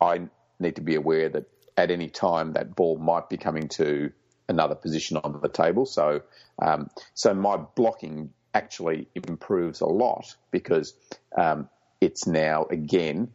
I 0.00 0.28
need 0.60 0.76
to 0.76 0.82
be 0.82 0.94
aware 0.94 1.28
that 1.28 1.44
at 1.76 1.90
any 1.90 2.08
time 2.08 2.52
that 2.52 2.76
ball 2.76 2.98
might 2.98 3.28
be 3.28 3.36
coming 3.36 3.68
to 3.68 4.12
another 4.48 4.74
position 4.74 5.16
on 5.18 5.40
the 5.40 5.48
table. 5.48 5.86
So 5.86 6.22
um, 6.60 6.90
so 7.14 7.34
my 7.34 7.56
blocking 7.56 8.30
actually 8.52 9.08
improves 9.14 9.80
a 9.80 9.86
lot 9.86 10.34
because 10.50 10.94
um, 11.36 11.68
it's 12.00 12.26
now 12.26 12.66
again 12.70 13.30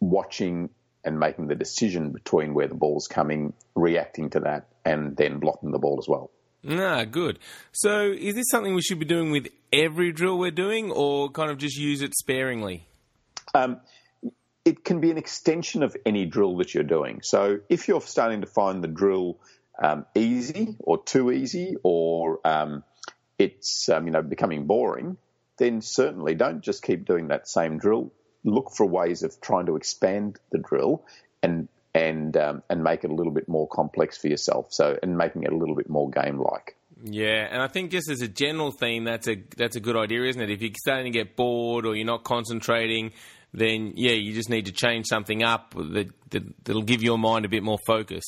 watching 0.00 0.70
and 1.04 1.18
making 1.20 1.48
the 1.48 1.54
decision 1.54 2.10
between 2.10 2.54
where 2.54 2.66
the 2.66 2.74
ball's 2.74 3.06
coming, 3.06 3.52
reacting 3.74 4.30
to 4.30 4.40
that, 4.40 4.68
and 4.84 5.16
then 5.16 5.38
blocking 5.38 5.70
the 5.70 5.78
ball 5.78 5.98
as 5.98 6.08
well. 6.08 6.30
Ah, 6.68 7.04
good. 7.04 7.38
So, 7.72 8.10
is 8.10 8.34
this 8.34 8.46
something 8.50 8.74
we 8.74 8.80
should 8.80 8.98
be 8.98 9.04
doing 9.04 9.30
with 9.30 9.48
every 9.70 10.12
drill 10.12 10.38
we're 10.38 10.50
doing, 10.50 10.90
or 10.90 11.30
kind 11.30 11.50
of 11.50 11.58
just 11.58 11.76
use 11.76 12.00
it 12.00 12.16
sparingly? 12.16 12.86
Um, 13.54 13.80
it 14.64 14.84
can 14.84 15.00
be 15.00 15.10
an 15.10 15.18
extension 15.18 15.82
of 15.82 15.96
any 16.06 16.24
drill 16.24 16.56
that 16.56 16.74
you're 16.74 16.82
doing. 16.82 17.20
So, 17.22 17.60
if 17.68 17.88
you're 17.88 18.00
starting 18.00 18.40
to 18.40 18.46
find 18.46 18.82
the 18.82 18.88
drill 18.88 19.38
um, 19.82 20.06
easy 20.14 20.76
or 20.80 21.02
too 21.02 21.30
easy, 21.30 21.76
or 21.82 22.40
um, 22.44 22.84
it's 23.38 23.88
um, 23.88 24.06
you 24.06 24.12
know 24.12 24.22
becoming 24.22 24.66
boring, 24.66 25.16
then 25.58 25.82
certainly 25.82 26.34
don't 26.34 26.62
just 26.62 26.82
keep 26.82 27.04
doing 27.04 27.28
that 27.28 27.48
same 27.48 27.78
drill. 27.78 28.12
Look 28.44 28.70
for 28.76 28.86
ways 28.86 29.22
of 29.22 29.40
trying 29.40 29.66
to 29.66 29.76
expand 29.76 30.38
the 30.50 30.58
drill 30.58 31.04
and 31.42 31.68
and 31.94 32.36
um, 32.36 32.62
and 32.68 32.82
make 32.82 33.04
it 33.04 33.10
a 33.10 33.14
little 33.14 33.32
bit 33.32 33.48
more 33.48 33.68
complex 33.68 34.18
for 34.18 34.28
yourself. 34.28 34.68
So 34.70 34.98
and 35.02 35.16
making 35.16 35.44
it 35.44 35.52
a 35.52 35.56
little 35.56 35.76
bit 35.76 35.88
more 35.88 36.10
game 36.10 36.38
like. 36.38 36.76
Yeah, 37.02 37.48
and 37.50 37.60
I 37.60 37.68
think 37.68 37.90
just 37.90 38.08
as 38.08 38.22
a 38.22 38.28
general 38.28 38.70
theme, 38.70 39.04
that's 39.04 39.28
a 39.28 39.36
that's 39.56 39.76
a 39.76 39.80
good 39.80 39.96
idea, 39.96 40.24
isn't 40.24 40.40
it? 40.40 40.50
If 40.50 40.62
you're 40.62 40.70
starting 40.76 41.12
to 41.12 41.18
get 41.18 41.36
bored 41.36 41.86
or 41.86 41.96
you're 41.96 42.06
not 42.06 42.24
concentrating, 42.24 43.12
then 43.54 43.92
yeah, 43.96 44.12
you 44.12 44.34
just 44.34 44.50
need 44.50 44.66
to 44.66 44.72
change 44.72 45.06
something 45.06 45.42
up 45.42 45.74
that, 45.74 46.10
that 46.30 46.64
that'll 46.64 46.82
give 46.82 47.02
your 47.02 47.18
mind 47.18 47.44
a 47.44 47.48
bit 47.48 47.62
more 47.62 47.78
focus. 47.86 48.24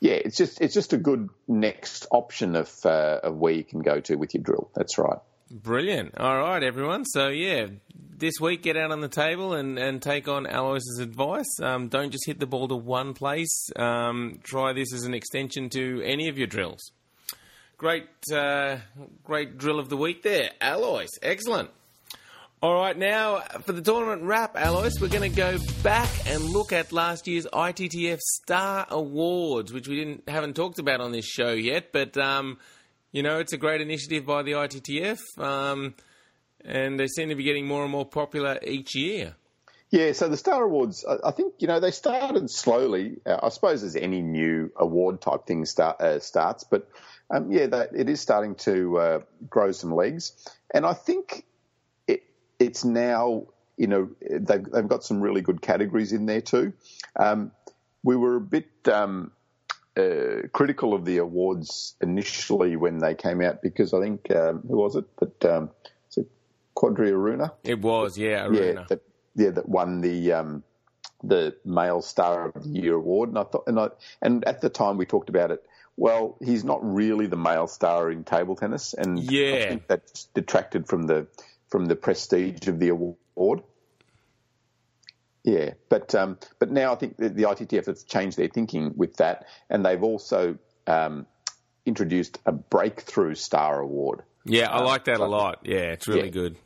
Yeah, 0.00 0.14
it's 0.14 0.36
just 0.36 0.60
it's 0.60 0.74
just 0.74 0.92
a 0.92 0.98
good 0.98 1.30
next 1.48 2.06
option 2.10 2.54
of 2.54 2.70
uh, 2.84 3.20
of 3.22 3.36
where 3.36 3.54
you 3.54 3.64
can 3.64 3.80
go 3.80 4.00
to 4.00 4.16
with 4.16 4.34
your 4.34 4.42
drill. 4.42 4.70
That's 4.74 4.98
right. 4.98 5.18
Brilliant. 5.50 6.18
All 6.18 6.36
right, 6.38 6.60
everyone. 6.60 7.04
So, 7.04 7.28
yeah, 7.28 7.68
this 7.94 8.34
week 8.40 8.62
get 8.62 8.76
out 8.76 8.90
on 8.90 9.00
the 9.00 9.08
table 9.08 9.52
and, 9.52 9.78
and 9.78 10.02
take 10.02 10.26
on 10.26 10.44
Alois's 10.44 10.98
advice. 10.98 11.60
Um, 11.62 11.86
don't 11.86 12.10
just 12.10 12.26
hit 12.26 12.40
the 12.40 12.46
ball 12.46 12.66
to 12.66 12.74
one 12.74 13.14
place. 13.14 13.70
Um, 13.76 14.40
try 14.42 14.72
this 14.72 14.92
as 14.92 15.04
an 15.04 15.14
extension 15.14 15.68
to 15.70 16.02
any 16.04 16.28
of 16.28 16.36
your 16.36 16.48
drills. 16.48 16.90
Great, 17.78 18.08
uh, 18.32 18.78
great 19.22 19.56
drill 19.56 19.78
of 19.78 19.88
the 19.88 19.96
week 19.96 20.24
there, 20.24 20.50
Alois. 20.60 21.06
Excellent. 21.22 21.70
All 22.62 22.74
right, 22.74 22.96
now 22.96 23.40
for 23.64 23.72
the 23.72 23.82
tournament 23.82 24.22
wrap, 24.22 24.56
Alois, 24.56 24.92
we're 25.00 25.08
going 25.08 25.30
to 25.30 25.36
go 25.36 25.58
back 25.82 26.08
and 26.26 26.42
look 26.42 26.72
at 26.72 26.90
last 26.90 27.26
year's 27.26 27.46
ITTF 27.46 28.18
Star 28.18 28.86
Awards, 28.88 29.72
which 29.72 29.88
we 29.88 29.96
didn't 29.96 30.28
haven't 30.28 30.56
talked 30.56 30.78
about 30.78 31.00
on 31.00 31.12
this 31.12 31.26
show 31.26 31.52
yet, 31.52 31.92
but. 31.92 32.16
Um, 32.16 32.58
you 33.16 33.22
know, 33.22 33.38
it's 33.38 33.54
a 33.54 33.56
great 33.56 33.80
initiative 33.80 34.26
by 34.26 34.42
the 34.42 34.52
ITTF, 34.52 35.18
um, 35.38 35.94
and 36.62 37.00
they 37.00 37.06
seem 37.06 37.30
to 37.30 37.34
be 37.34 37.44
getting 37.44 37.66
more 37.66 37.82
and 37.82 37.90
more 37.90 38.04
popular 38.04 38.58
each 38.62 38.94
year. 38.94 39.36
Yeah, 39.90 40.12
so 40.12 40.28
the 40.28 40.36
Star 40.36 40.64
Awards, 40.64 41.02
I 41.24 41.30
think, 41.30 41.54
you 41.60 41.66
know, 41.66 41.80
they 41.80 41.92
started 41.92 42.50
slowly. 42.50 43.16
Uh, 43.24 43.38
I 43.42 43.48
suppose 43.48 43.82
as 43.84 43.96
any 43.96 44.20
new 44.20 44.70
award 44.76 45.22
type 45.22 45.46
thing 45.46 45.64
start, 45.64 45.98
uh, 46.02 46.20
starts, 46.20 46.64
but 46.64 46.90
um, 47.30 47.50
yeah, 47.50 47.68
that, 47.68 47.90
it 47.94 48.10
is 48.10 48.20
starting 48.20 48.56
to 48.56 48.98
uh, 48.98 49.20
grow 49.48 49.72
some 49.72 49.94
legs. 49.94 50.32
And 50.74 50.84
I 50.84 50.92
think 50.92 51.46
it's 52.58 52.84
now, 52.84 53.46
you 53.76 53.86
know, 53.86 54.10
they've, 54.20 54.64
they've 54.64 54.88
got 54.88 55.04
some 55.04 55.20
really 55.20 55.40
good 55.40 55.60
categories 55.60 56.12
in 56.12 56.26
there 56.26 56.40
too. 56.40 56.72
Um, 57.18 57.52
we 58.02 58.16
were 58.16 58.36
a 58.36 58.40
bit 58.40 58.68
um, 58.92 59.32
uh, 59.96 60.48
critical 60.52 60.94
of 60.94 61.04
the 61.04 61.18
awards 61.18 61.94
initially 62.00 62.76
when 62.76 62.98
they 62.98 63.14
came 63.14 63.40
out 63.40 63.62
because 63.62 63.92
I 63.92 64.00
think 64.00 64.30
um, 64.30 64.62
who 64.68 64.76
was 64.76 64.96
it? 64.96 65.04
But 65.18 65.44
um, 65.44 65.70
was 66.08 66.18
it 66.18 66.28
Quadri 66.74 67.10
Aruna? 67.10 67.52
It 67.64 67.80
was, 67.80 68.16
yeah, 68.16 68.46
Aruna. 68.46 68.74
Yeah, 68.74 68.84
that, 68.88 69.02
yeah, 69.34 69.50
that 69.50 69.68
won 69.68 70.00
the 70.00 70.32
um, 70.32 70.62
the 71.22 71.56
Male 71.64 72.02
Star 72.02 72.48
of 72.48 72.62
the 72.62 72.68
Year 72.68 72.94
award, 72.94 73.30
and 73.30 73.38
I 73.38 73.44
thought, 73.44 73.64
and 73.66 73.78
I, 73.80 73.88
and 74.22 74.44
at 74.46 74.60
the 74.60 74.68
time 74.68 74.96
we 74.96 75.06
talked 75.06 75.28
about 75.28 75.50
it. 75.50 75.64
Well, 75.98 76.36
he's 76.44 76.62
not 76.62 76.80
really 76.82 77.26
the 77.26 77.38
male 77.38 77.66
star 77.66 78.10
in 78.10 78.22
table 78.22 78.54
tennis, 78.54 78.92
and 78.92 79.18
yeah. 79.18 79.54
I 79.54 79.68
think 79.68 79.86
that 79.88 80.26
detracted 80.34 80.86
from 80.86 81.04
the 81.04 81.26
from 81.68 81.86
the 81.86 81.96
prestige 81.96 82.68
of 82.68 82.78
the 82.78 82.88
award. 82.88 83.62
Yeah, 85.44 85.74
but 85.88 86.14
um, 86.14 86.38
but 86.58 86.72
now 86.72 86.92
I 86.92 86.96
think 86.96 87.16
the, 87.18 87.28
the, 87.28 87.44
ITTF 87.44 87.86
has 87.86 88.02
changed 88.02 88.36
their 88.36 88.48
thinking 88.48 88.94
with 88.96 89.16
that, 89.18 89.46
and 89.70 89.86
they've 89.86 90.02
also 90.02 90.58
um, 90.88 91.26
introduced 91.84 92.38
a 92.44 92.52
breakthrough 92.52 93.36
star 93.36 93.78
award. 93.78 94.22
Yeah, 94.44 94.70
I 94.70 94.82
like 94.82 95.04
that 95.04 95.20
um, 95.20 95.22
a 95.22 95.28
lot. 95.28 95.60
Yeah, 95.62 95.92
it's 95.92 96.08
really 96.08 96.24
yeah, 96.24 96.30
good. 96.30 96.56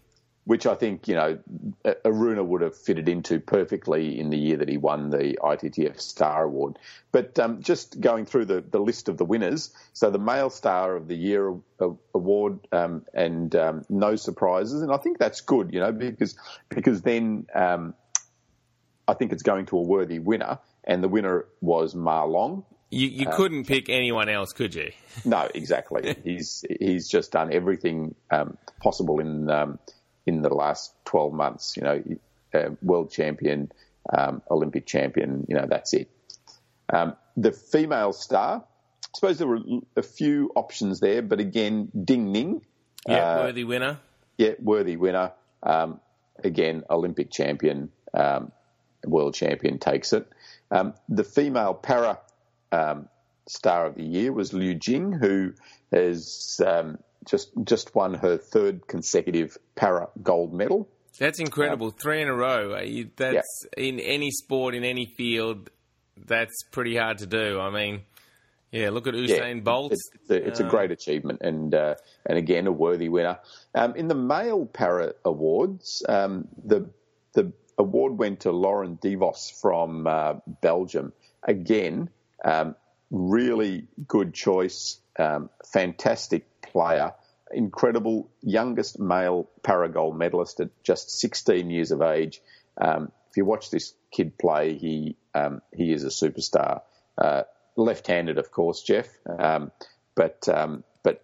Which 0.50 0.66
I 0.66 0.74
think 0.74 1.06
you 1.06 1.14
know 1.14 1.38
Aruna 1.84 2.44
would 2.44 2.60
have 2.62 2.76
fitted 2.76 3.08
into 3.08 3.38
perfectly 3.38 4.18
in 4.18 4.30
the 4.30 4.36
year 4.36 4.56
that 4.56 4.68
he 4.68 4.78
won 4.78 5.10
the 5.10 5.38
ITTF 5.40 6.00
Star 6.00 6.42
Award. 6.42 6.76
But 7.12 7.38
um, 7.38 7.62
just 7.62 8.00
going 8.00 8.26
through 8.26 8.46
the, 8.46 8.60
the 8.60 8.80
list 8.80 9.08
of 9.08 9.16
the 9.16 9.24
winners, 9.24 9.72
so 9.92 10.10
the 10.10 10.18
Male 10.18 10.50
Star 10.50 10.96
of 10.96 11.06
the 11.06 11.14
Year 11.14 11.54
award, 12.14 12.58
um, 12.72 13.04
and 13.14 13.54
um, 13.54 13.84
no 13.88 14.16
surprises, 14.16 14.82
and 14.82 14.90
I 14.90 14.96
think 14.96 15.18
that's 15.18 15.40
good, 15.40 15.72
you 15.72 15.78
know, 15.78 15.92
because 15.92 16.36
because 16.68 17.02
then 17.02 17.46
I 17.54 19.14
think 19.14 19.32
it's 19.32 19.44
going 19.44 19.66
to 19.66 19.78
a 19.78 19.82
worthy 19.82 20.18
winner, 20.18 20.58
and 20.82 21.00
the 21.00 21.08
winner 21.08 21.46
was 21.60 21.94
Ma 21.94 22.24
Long. 22.24 22.64
You, 22.90 23.06
you 23.06 23.28
uh, 23.28 23.36
couldn't 23.36 23.66
pick 23.66 23.88
anyone 23.88 24.28
else, 24.28 24.52
could 24.52 24.74
you? 24.74 24.90
No, 25.24 25.48
exactly. 25.54 26.16
he's 26.24 26.64
he's 26.80 27.08
just 27.08 27.30
done 27.30 27.52
everything 27.52 28.16
um, 28.32 28.58
possible 28.82 29.20
in 29.20 29.48
um, 29.48 29.78
in 30.30 30.42
the 30.42 30.54
last 30.54 30.94
twelve 31.04 31.32
months. 31.32 31.76
You 31.76 31.82
know, 31.82 32.02
uh, 32.54 32.70
world 32.82 33.10
champion, 33.10 33.70
um, 34.16 34.42
Olympic 34.50 34.86
champion. 34.86 35.46
You 35.48 35.56
know, 35.56 35.66
that's 35.68 35.92
it. 35.92 36.08
Um, 36.88 37.16
the 37.36 37.52
female 37.52 38.12
star. 38.12 38.64
I 39.02 39.16
suppose 39.16 39.38
there 39.38 39.48
were 39.48 39.60
a 39.96 40.02
few 40.02 40.52
options 40.54 41.00
there, 41.00 41.20
but 41.20 41.40
again, 41.40 41.90
Ding 42.04 42.30
Ning. 42.30 42.62
Yeah, 43.08 43.32
uh, 43.32 43.44
worthy 43.44 43.64
winner. 43.64 43.98
Yeah, 44.38 44.52
worthy 44.60 44.96
winner. 44.96 45.32
Um, 45.62 46.00
again, 46.44 46.84
Olympic 46.88 47.30
champion. 47.30 47.90
Um, 48.14 48.52
world 49.04 49.34
champion 49.34 49.78
takes 49.78 50.12
it. 50.12 50.26
Um, 50.70 50.94
the 51.08 51.24
female 51.24 51.74
para 51.74 52.20
um, 52.70 53.08
star 53.48 53.86
of 53.86 53.96
the 53.96 54.04
year 54.04 54.32
was 54.32 54.52
Liu 54.52 54.74
Jing, 54.74 55.12
who 55.12 55.54
has 55.92 56.60
um, 56.64 56.98
just 57.28 57.50
just 57.64 57.94
won 57.94 58.14
her 58.14 58.36
third 58.36 58.86
consecutive 58.86 59.58
para 59.74 60.08
gold 60.22 60.52
medal. 60.52 60.88
That's 61.18 61.38
incredible. 61.38 61.90
Three 61.90 62.22
in 62.22 62.28
a 62.28 62.34
row. 62.34 62.72
Uh, 62.72 63.04
that's 63.16 63.66
yeah. 63.76 63.84
in 63.84 64.00
any 64.00 64.30
sport, 64.30 64.74
in 64.74 64.84
any 64.84 65.06
field. 65.16 65.70
That's 66.16 66.62
pretty 66.70 66.96
hard 66.96 67.18
to 67.18 67.26
do. 67.26 67.60
I 67.60 67.70
mean, 67.70 68.02
yeah, 68.72 68.90
look 68.90 69.06
at 69.06 69.14
Usain 69.14 69.56
yeah, 69.56 69.60
Bolt. 69.60 69.92
It's, 69.92 70.10
it's, 70.14 70.30
a, 70.30 70.46
it's 70.48 70.60
uh, 70.60 70.66
a, 70.66 70.70
great 70.70 70.90
achievement, 70.90 71.40
and 71.42 71.74
uh, 71.74 71.96
and 72.24 72.38
again 72.38 72.66
a 72.66 72.72
worthy 72.72 73.08
winner. 73.08 73.38
Um, 73.74 73.96
in 73.96 74.08
the 74.08 74.14
male 74.14 74.64
para 74.66 75.14
awards, 75.24 76.04
um, 76.08 76.48
the 76.64 76.88
the 77.32 77.52
award 77.78 78.16
went 78.18 78.40
to 78.40 78.52
Laurens 78.52 79.00
Devos 79.00 79.50
from 79.60 80.06
uh, 80.06 80.34
Belgium. 80.62 81.12
Again, 81.42 82.10
um, 82.44 82.76
really 83.10 83.88
good 84.06 84.34
choice, 84.34 85.00
um, 85.18 85.50
fantastic 85.72 86.46
player 86.70 87.12
incredible 87.52 88.30
youngest 88.42 88.98
male 88.98 89.48
para 89.62 89.88
gold 89.88 90.16
medalist 90.16 90.60
at 90.60 90.70
just 90.82 91.10
16 91.20 91.70
years 91.70 91.90
of 91.90 92.02
age. 92.02 92.40
Um, 92.80 93.12
if 93.28 93.36
you 93.36 93.44
watch 93.44 93.70
this 93.70 93.94
kid 94.10 94.38
play, 94.38 94.76
he 94.76 95.16
um, 95.34 95.62
he 95.74 95.92
is 95.92 96.04
a 96.04 96.08
superstar. 96.08 96.82
Uh, 97.16 97.42
left-handed, 97.76 98.38
of 98.38 98.50
course, 98.50 98.82
Jeff, 98.82 99.08
um, 99.26 99.70
but 100.14 100.48
um, 100.48 100.84
but 101.02 101.22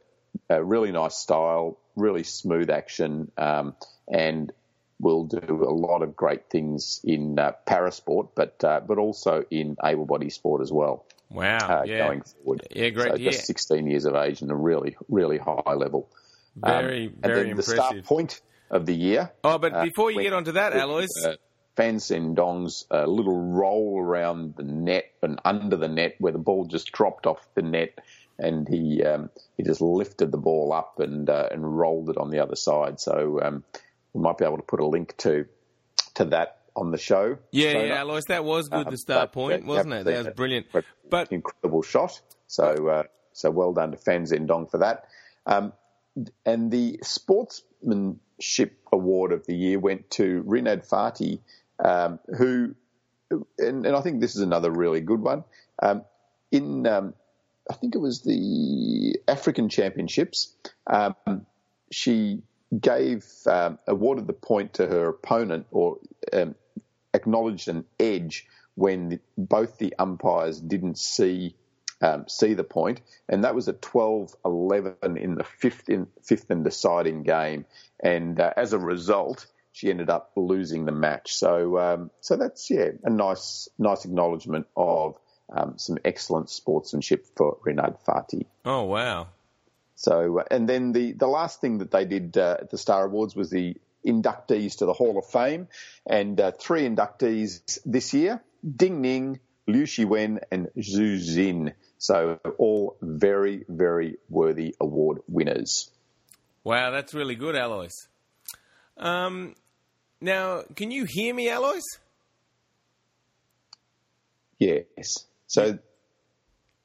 a 0.48 0.62
really 0.62 0.92
nice 0.92 1.16
style, 1.16 1.78
really 1.96 2.22
smooth 2.22 2.70
action, 2.70 3.30
um, 3.36 3.74
and 4.08 4.52
will 5.00 5.24
do 5.24 5.64
a 5.64 5.70
lot 5.70 6.02
of 6.02 6.16
great 6.16 6.48
things 6.48 7.00
in 7.04 7.38
uh, 7.38 7.52
parasport, 7.66 8.28
but 8.34 8.62
uh, 8.62 8.80
but 8.80 8.98
also 8.98 9.44
in 9.50 9.76
able-bodied 9.82 10.32
sport 10.32 10.62
as 10.62 10.72
well. 10.72 11.04
Wow! 11.30 11.58
Uh, 11.58 11.84
yeah. 11.86 12.06
Going 12.06 12.22
forward, 12.22 12.66
yeah, 12.70 12.90
great. 12.90 13.12
So 13.12 13.18
just 13.18 13.46
16 13.46 13.86
years 13.86 14.04
of 14.04 14.14
age 14.14 14.42
and 14.42 14.50
a 14.50 14.54
really 14.54 14.96
really 15.08 15.38
high 15.38 15.74
level. 15.74 16.08
Very, 16.56 16.76
um, 16.78 16.82
very 16.82 17.06
and 17.06 17.22
then 17.22 17.46
impressive. 17.50 17.76
The 17.76 17.82
Star 17.82 18.02
Point 18.02 18.40
of 18.70 18.86
the 18.86 18.94
year. 18.94 19.32
Oh, 19.44 19.58
but 19.58 19.82
before 19.84 20.10
you 20.10 20.22
get 20.22 20.32
onto 20.32 20.52
that, 20.52 20.74
Alois. 20.74 21.06
Uh, 21.24 21.34
Fan 21.76 21.96
Zhendong's 21.96 22.86
uh, 22.90 23.04
little 23.04 23.38
roll 23.38 24.00
around 24.00 24.54
the 24.56 24.62
net 24.62 25.12
and 25.22 25.38
under 25.44 25.76
the 25.76 25.88
net 25.88 26.14
where 26.18 26.32
the 26.32 26.38
ball 26.38 26.64
just 26.64 26.90
dropped 26.90 27.26
off 27.26 27.46
the 27.54 27.60
net 27.60 27.98
and 28.38 28.66
he 28.66 29.02
um, 29.02 29.30
he 29.56 29.62
just 29.62 29.82
lifted 29.82 30.30
the 30.32 30.38
ball 30.38 30.72
up 30.72 31.00
and 31.00 31.28
uh, 31.28 31.48
and 31.50 31.78
rolled 31.78 32.10
it 32.10 32.16
on 32.16 32.30
the 32.30 32.40
other 32.40 32.56
side. 32.56 32.98
So 32.98 33.40
um, 33.42 33.64
we 34.14 34.22
might 34.22 34.38
be 34.38 34.44
able 34.44 34.56
to 34.56 34.62
put 34.62 34.80
a 34.80 34.86
link 34.86 35.16
to 35.18 35.46
to 36.14 36.24
that 36.26 36.55
on 36.76 36.90
the 36.90 36.98
show. 36.98 37.38
Yeah, 37.50 37.82
yeah, 37.82 38.02
Alois, 38.02 38.22
that 38.28 38.44
was 38.44 38.68
good. 38.68 38.86
Uh, 38.86 38.90
the 38.90 38.98
Star 38.98 39.26
Point, 39.26 39.64
wasn't 39.64 39.94
it? 39.94 40.04
That 40.04 40.26
was 40.26 40.34
brilliant. 40.34 40.66
But 41.10 41.32
incredible 41.32 41.82
shot. 41.82 42.20
So 42.46 42.88
uh, 42.88 43.02
so 43.32 43.50
well 43.50 43.72
done 43.72 43.90
to 43.92 43.96
Fan 43.96 44.24
Zhendong 44.24 44.70
for 44.70 44.78
that. 44.78 45.06
Um, 45.46 45.72
and 46.44 46.70
the 46.70 46.98
sportsmanship 47.02 48.78
award 48.92 49.32
of 49.32 49.46
the 49.46 49.54
year 49.54 49.78
went 49.78 50.10
to 50.12 50.42
Rinad 50.46 50.88
Fathi, 50.88 51.40
um, 51.82 52.18
who, 52.38 52.74
and, 53.58 53.84
and, 53.84 53.94
I 53.94 54.00
think 54.00 54.20
this 54.20 54.34
is 54.34 54.40
another 54.40 54.70
really 54.70 55.02
good 55.02 55.20
one. 55.20 55.44
Um, 55.82 56.04
in, 56.50 56.86
um, 56.86 57.12
I 57.70 57.74
think 57.74 57.94
it 57.94 57.98
was 57.98 58.22
the 58.22 59.18
African 59.28 59.68
Championships, 59.68 60.54
um, 60.86 61.14
she 61.92 62.42
gave 62.80 63.24
um, 63.46 63.78
awarded 63.86 64.26
the 64.26 64.32
point 64.32 64.74
to 64.74 64.86
her 64.86 65.08
opponent 65.08 65.66
or 65.70 65.98
um, 66.32 66.54
acknowledged 67.16 67.68
an 67.68 67.84
edge 67.98 68.46
when 68.74 69.08
the, 69.08 69.20
both 69.36 69.78
the 69.78 69.94
umpires 69.98 70.60
didn't 70.60 70.98
see 70.98 71.56
um, 72.02 72.28
see 72.28 72.52
the 72.52 72.62
point, 72.62 73.00
and 73.26 73.44
that 73.44 73.54
was 73.54 73.68
a 73.68 73.72
12-11 73.72 75.16
in 75.16 75.34
the 75.34 75.44
fifth, 75.44 75.88
in, 75.88 76.06
fifth 76.22 76.50
and 76.50 76.62
deciding 76.62 77.22
game, 77.22 77.64
and 77.98 78.38
uh, 78.38 78.52
as 78.54 78.74
a 78.74 78.78
result, 78.78 79.46
she 79.72 79.88
ended 79.88 80.10
up 80.10 80.32
losing 80.36 80.84
the 80.84 80.92
match. 80.92 81.34
So, 81.34 81.78
um, 81.78 82.10
so 82.20 82.36
that's 82.36 82.70
yeah, 82.70 82.90
a 83.02 83.08
nice, 83.08 83.68
nice 83.78 84.04
acknowledgement 84.04 84.66
of 84.76 85.18
um, 85.50 85.78
some 85.78 85.98
excellent 86.04 86.50
sportsmanship 86.50 87.26
for 87.34 87.58
Rinad 87.64 87.98
Fathi. 88.04 88.46
Oh 88.64 88.84
wow! 88.84 89.28
So, 89.94 90.40
uh, 90.40 90.44
and 90.50 90.68
then 90.68 90.92
the 90.92 91.12
the 91.12 91.26
last 91.26 91.60
thing 91.60 91.78
that 91.78 91.90
they 91.90 92.04
did 92.04 92.36
uh, 92.36 92.58
at 92.60 92.70
the 92.70 92.78
Star 92.78 93.06
Awards 93.06 93.34
was 93.34 93.50
the 93.50 93.76
inductees 94.06 94.78
to 94.78 94.86
the 94.86 94.92
Hall 94.92 95.18
of 95.18 95.26
Fame, 95.26 95.68
and 96.06 96.40
uh, 96.40 96.52
three 96.52 96.82
inductees 96.82 97.78
this 97.84 98.14
year: 98.14 98.42
Ding 98.64 99.00
Ning, 99.00 99.40
Liu 99.66 99.84
Shiwen, 99.84 100.38
and 100.50 100.68
Xu 100.78 101.18
Xin. 101.18 101.72
So 101.98 102.38
all 102.58 102.96
very, 103.00 103.64
very 103.68 104.18
worthy 104.28 104.74
award 104.80 105.18
winners. 105.28 105.90
Wow, 106.62 106.90
that's 106.90 107.14
really 107.14 107.36
good, 107.36 107.54
Alois. 107.54 108.08
Um, 108.96 109.54
now, 110.20 110.62
can 110.74 110.90
you 110.90 111.06
hear 111.08 111.34
me, 111.34 111.48
Alois? 111.48 111.82
Yes. 114.58 115.26
So. 115.46 115.78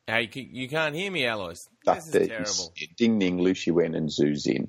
Hey, 0.08 0.30
you 0.34 0.68
can't 0.68 0.96
hear 0.96 1.12
me, 1.12 1.26
Alois. 1.26 1.56
This 1.86 2.08
is 2.08 2.28
terrible. 2.28 2.74
Ding 2.98 3.18
Ning, 3.18 3.40
Liu 3.40 3.54
Shiwen, 3.54 3.96
and 3.96 4.10
Xu 4.10 4.36
Xin. 4.36 4.68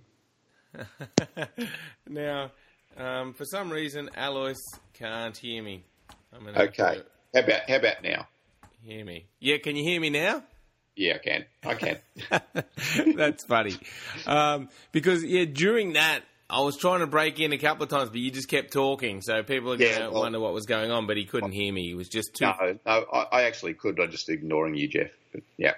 now, 2.08 2.50
um, 2.96 3.35
for 3.35 3.44
some 3.44 3.70
reason, 3.70 4.11
Alois 4.16 4.61
can't 4.94 5.37
hear 5.37 5.62
me. 5.62 5.85
okay. 6.56 7.02
How 7.35 7.40
about 7.40 7.61
how 7.68 7.76
about 7.76 8.02
now? 8.02 8.26
hear 8.82 9.04
me. 9.04 9.26
Yeah, 9.40 9.58
can 9.58 9.76
you 9.76 9.85
hear 9.85 10.00
me 10.00 10.11
now? 10.11 10.42
Yeah, 10.94 11.14
I 11.14 11.18
can. 11.18 11.44
I 11.64 11.74
can. 11.74 11.98
That's 13.16 13.44
funny. 13.46 13.76
Um, 14.26 14.68
because, 14.92 15.24
yeah, 15.24 15.46
during 15.46 15.94
that, 15.94 16.20
I 16.50 16.61
was 16.61 16.76
trying 16.76 17.00
to 17.00 17.06
break 17.06 17.40
in 17.40 17.52
a 17.54 17.58
couple 17.58 17.85
of 17.85 17.88
times, 17.88 18.11
but 18.11 18.18
you 18.18 18.30
just 18.30 18.48
kept 18.48 18.72
talking, 18.72 19.22
so 19.22 19.42
people 19.42 19.72
are 19.72 19.78
going 19.78 20.00
to 20.02 20.11
wonder 20.11 20.38
what 20.38 20.52
was 20.52 20.66
going 20.66 20.90
on. 20.90 21.06
But 21.06 21.16
he 21.16 21.24
couldn't 21.24 21.52
hear 21.52 21.72
me; 21.72 21.87
he 21.87 21.94
was 21.94 22.08
just 22.08 22.35
too. 22.35 22.44
No, 22.44 22.78
no, 22.85 23.06
I, 23.11 23.26
I 23.32 23.42
actually 23.44 23.72
could. 23.72 23.98
I'm 23.98 24.11
just 24.11 24.28
ignoring 24.28 24.74
you, 24.74 24.87
Jeff. 24.87 25.11
But, 25.32 25.42
yeah. 25.56 25.72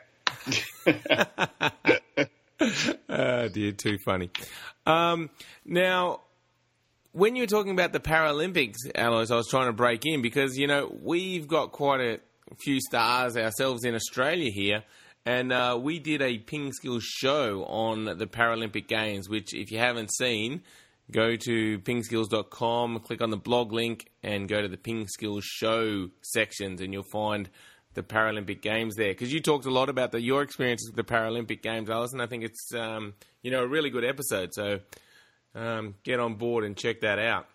oh 3.08 3.48
dear, 3.52 3.72
too 3.72 3.98
funny. 3.98 4.30
Um, 4.86 5.30
now, 5.64 6.20
when 7.12 7.36
you 7.36 7.42
were 7.42 7.48
talking 7.48 7.72
about 7.72 7.92
the 7.92 8.00
Paralympics, 8.00 8.76
Alois, 8.94 9.30
I 9.30 9.36
was 9.36 9.48
trying 9.48 9.66
to 9.66 9.72
break 9.72 10.04
in 10.04 10.22
because 10.22 10.56
you 10.56 10.66
know 10.66 10.94
we've 11.02 11.48
got 11.48 11.72
quite 11.72 12.00
a 12.00 12.20
few 12.60 12.80
stars 12.80 13.36
ourselves 13.36 13.84
in 13.84 13.94
Australia 13.94 14.50
here. 14.50 14.84
And 15.26 15.52
uh, 15.52 15.78
we 15.80 16.00
did 16.00 16.20
a 16.20 16.36
Ping 16.36 16.72
Skills 16.74 17.02
show 17.02 17.64
on 17.64 18.04
the 18.04 18.26
Paralympic 18.26 18.88
Games, 18.88 19.26
which, 19.26 19.54
if 19.54 19.72
you 19.72 19.78
haven't 19.78 20.12
seen, 20.12 20.62
go 21.10 21.34
to 21.34 21.78
pingskills.com, 21.78 22.98
click 23.00 23.22
on 23.22 23.30
the 23.30 23.38
blog 23.38 23.72
link, 23.72 24.10
and 24.22 24.46
go 24.48 24.60
to 24.60 24.68
the 24.68 24.76
Ping 24.76 25.08
Skills 25.08 25.44
show 25.44 26.10
sections, 26.20 26.82
and 26.82 26.92
you'll 26.92 27.04
find 27.10 27.48
the 27.94 28.02
Paralympic 28.02 28.60
Games 28.60 28.96
there. 28.96 29.12
Because 29.12 29.32
you 29.32 29.40
talked 29.40 29.66
a 29.66 29.70
lot 29.70 29.88
about 29.88 30.12
the, 30.12 30.20
your 30.20 30.42
experiences 30.42 30.88
with 30.88 30.96
the 30.96 31.04
Paralympic 31.04 31.62
Games, 31.62 31.88
Alois. 31.88 32.14
I 32.18 32.26
think 32.26 32.44
it's 32.44 32.74
um, 32.74 33.14
you 33.42 33.50
know 33.50 33.62
a 33.62 33.66
really 33.66 33.90
good 33.90 34.04
episode. 34.04 34.54
So 34.54 34.80
um, 35.54 35.94
get 36.02 36.20
on 36.20 36.34
board 36.34 36.64
and 36.64 36.76
check 36.76 37.00
that 37.00 37.18
out. 37.18 37.46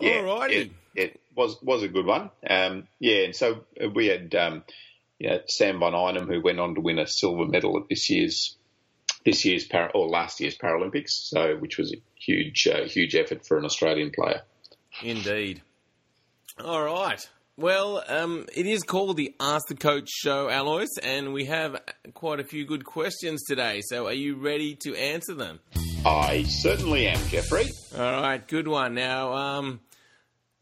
Yeah, 0.00 0.20
Alrighty. 0.22 0.70
Yeah, 0.94 1.04
it 1.04 1.20
was 1.34 1.60
was 1.62 1.82
a 1.82 1.88
good 1.88 2.06
one. 2.06 2.30
Um, 2.48 2.86
yeah, 2.98 3.24
and 3.24 3.34
so 3.34 3.64
we 3.94 4.06
had 4.06 4.34
um, 4.34 4.64
yeah, 5.18 5.38
Sam 5.46 5.80
von 5.80 5.94
Einem, 5.94 6.28
who 6.28 6.40
went 6.40 6.60
on 6.60 6.74
to 6.74 6.80
win 6.80 6.98
a 6.98 7.06
silver 7.06 7.46
medal 7.46 7.76
at 7.78 7.88
this 7.88 8.08
year's 8.10 8.56
this 9.24 9.44
year's 9.44 9.64
para, 9.64 9.90
or 9.94 10.08
last 10.08 10.40
year's 10.40 10.56
Paralympics, 10.56 11.10
so 11.10 11.56
which 11.56 11.78
was 11.78 11.92
a 11.92 11.96
huge 12.14 12.66
uh, 12.68 12.84
huge 12.84 13.14
effort 13.14 13.46
for 13.46 13.58
an 13.58 13.64
Australian 13.64 14.10
player. 14.10 14.42
Indeed. 15.02 15.62
All 16.62 16.82
right. 16.82 17.28
Well, 17.58 18.04
um, 18.06 18.46
it 18.54 18.66
is 18.66 18.84
called 18.84 19.16
the 19.16 19.34
Ask 19.40 19.66
the 19.66 19.74
Coach 19.74 20.08
Show, 20.08 20.48
Alois, 20.48 20.86
and 21.02 21.32
we 21.32 21.46
have 21.46 21.82
quite 22.14 22.38
a 22.38 22.44
few 22.44 22.64
good 22.64 22.84
questions 22.84 23.42
today. 23.48 23.80
So, 23.82 24.06
are 24.06 24.12
you 24.12 24.36
ready 24.36 24.76
to 24.84 24.94
answer 24.94 25.34
them? 25.34 25.58
I 26.06 26.44
certainly 26.44 27.08
am, 27.08 27.18
Jeffrey. 27.26 27.66
All 27.96 28.22
right, 28.22 28.46
good 28.46 28.68
one. 28.68 28.94
Now, 28.94 29.32
um, 29.32 29.80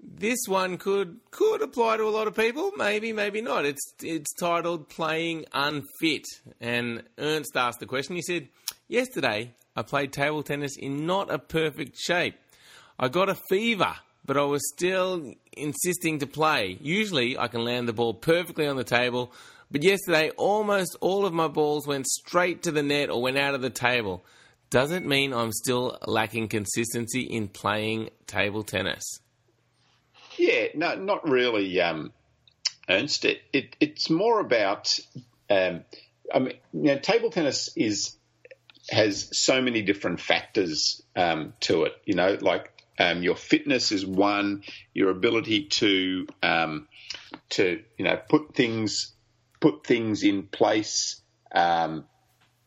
this 0.00 0.38
one 0.48 0.78
could 0.78 1.18
could 1.30 1.60
apply 1.60 1.98
to 1.98 2.04
a 2.04 2.08
lot 2.08 2.28
of 2.28 2.34
people, 2.34 2.72
maybe, 2.78 3.12
maybe 3.12 3.42
not. 3.42 3.66
It's 3.66 3.92
it's 4.02 4.32
titled 4.32 4.88
"Playing 4.88 5.44
Unfit," 5.52 6.24
and 6.62 7.02
Ernst 7.18 7.58
asked 7.58 7.80
the 7.80 7.84
question. 7.84 8.16
He 8.16 8.22
said, 8.22 8.48
"Yesterday, 8.88 9.52
I 9.76 9.82
played 9.82 10.14
table 10.14 10.42
tennis 10.42 10.78
in 10.78 11.04
not 11.04 11.30
a 11.30 11.38
perfect 11.38 11.98
shape. 11.98 12.36
I 12.98 13.08
got 13.08 13.28
a 13.28 13.36
fever, 13.50 13.96
but 14.26 14.36
I 14.36 14.42
was 14.42 14.68
still 14.74 15.32
insisting 15.52 16.18
to 16.18 16.26
play. 16.26 16.78
Usually, 16.80 17.38
I 17.38 17.48
can 17.48 17.64
land 17.64 17.88
the 17.88 17.92
ball 17.92 18.14
perfectly 18.14 18.66
on 18.66 18.76
the 18.76 18.84
table." 18.84 19.32
But 19.70 19.82
yesterday, 19.82 20.30
almost 20.30 20.96
all 21.00 21.26
of 21.26 21.32
my 21.32 21.48
balls 21.48 21.86
went 21.86 22.06
straight 22.06 22.62
to 22.64 22.72
the 22.72 22.82
net 22.82 23.10
or 23.10 23.20
went 23.20 23.38
out 23.38 23.54
of 23.54 23.62
the 23.62 23.70
table. 23.70 24.24
Does 24.70 24.90
it 24.90 25.04
mean 25.04 25.32
I'm 25.32 25.52
still 25.52 25.98
lacking 26.06 26.48
consistency 26.48 27.22
in 27.22 27.48
playing 27.48 28.10
table 28.26 28.62
tennis? 28.62 29.20
Yeah, 30.36 30.66
no, 30.74 30.94
not 30.96 31.28
really. 31.28 31.80
Um, 31.80 32.12
Ernst. 32.88 33.24
It, 33.24 33.42
it, 33.52 33.76
it's 33.80 34.10
more 34.10 34.40
about, 34.40 34.98
um, 35.50 35.84
I 36.32 36.38
mean, 36.38 36.54
you 36.72 36.94
know, 36.94 36.98
table 36.98 37.30
tennis 37.30 37.70
is 37.76 38.16
has 38.88 39.36
so 39.36 39.60
many 39.60 39.82
different 39.82 40.20
factors 40.20 41.02
um, 41.16 41.54
to 41.60 41.84
it. 41.84 41.94
You 42.04 42.14
know, 42.14 42.38
like 42.40 42.72
um, 42.98 43.22
your 43.22 43.36
fitness 43.36 43.92
is 43.92 44.06
one, 44.06 44.62
your 44.94 45.10
ability 45.10 45.64
to 45.64 46.26
um, 46.42 46.88
to 47.50 47.82
you 47.98 48.04
know 48.04 48.18
put 48.28 48.54
things 48.54 49.12
put 49.60 49.86
things 49.86 50.22
in 50.22 50.44
place. 50.44 51.20
Um, 51.52 52.04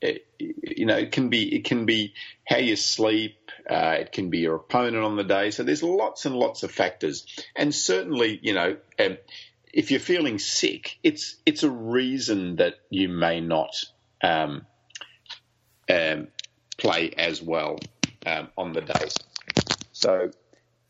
it, 0.02 0.26
you 0.40 0.86
know, 0.86 0.96
it 0.96 1.12
can 1.12 1.30
be 1.30 1.56
it 1.56 1.66
can 1.66 1.86
be 1.86 2.14
how 2.46 2.58
you 2.58 2.76
sleep. 2.76 3.52
Uh, 3.70 3.98
it 4.00 4.12
can 4.12 4.30
be 4.30 4.40
your 4.40 4.56
opponent 4.56 5.04
on 5.04 5.16
the 5.16 5.24
day. 5.24 5.52
So 5.52 5.64
there's 5.64 5.84
lots 5.84 6.26
and 6.26 6.36
lots 6.36 6.64
of 6.64 6.72
factors, 6.72 7.26
and 7.56 7.74
certainly, 7.74 8.40
you 8.42 8.54
know, 8.54 8.78
um, 9.00 9.18
if 9.74 9.92
you're 9.92 10.00
feeling 10.00 10.40
sick, 10.40 10.98
it's 11.04 11.36
it's 11.46 11.64
a 11.64 11.70
reason 11.70 12.58
that 12.58 12.76
you 12.90 13.10
may 13.10 13.42
not 13.42 13.84
um, 14.24 14.66
um, 15.90 16.28
play 16.78 17.12
as 17.18 17.42
well 17.42 17.80
on 18.58 18.74
the 18.74 18.82
day. 18.82 19.10
So, 20.00 20.32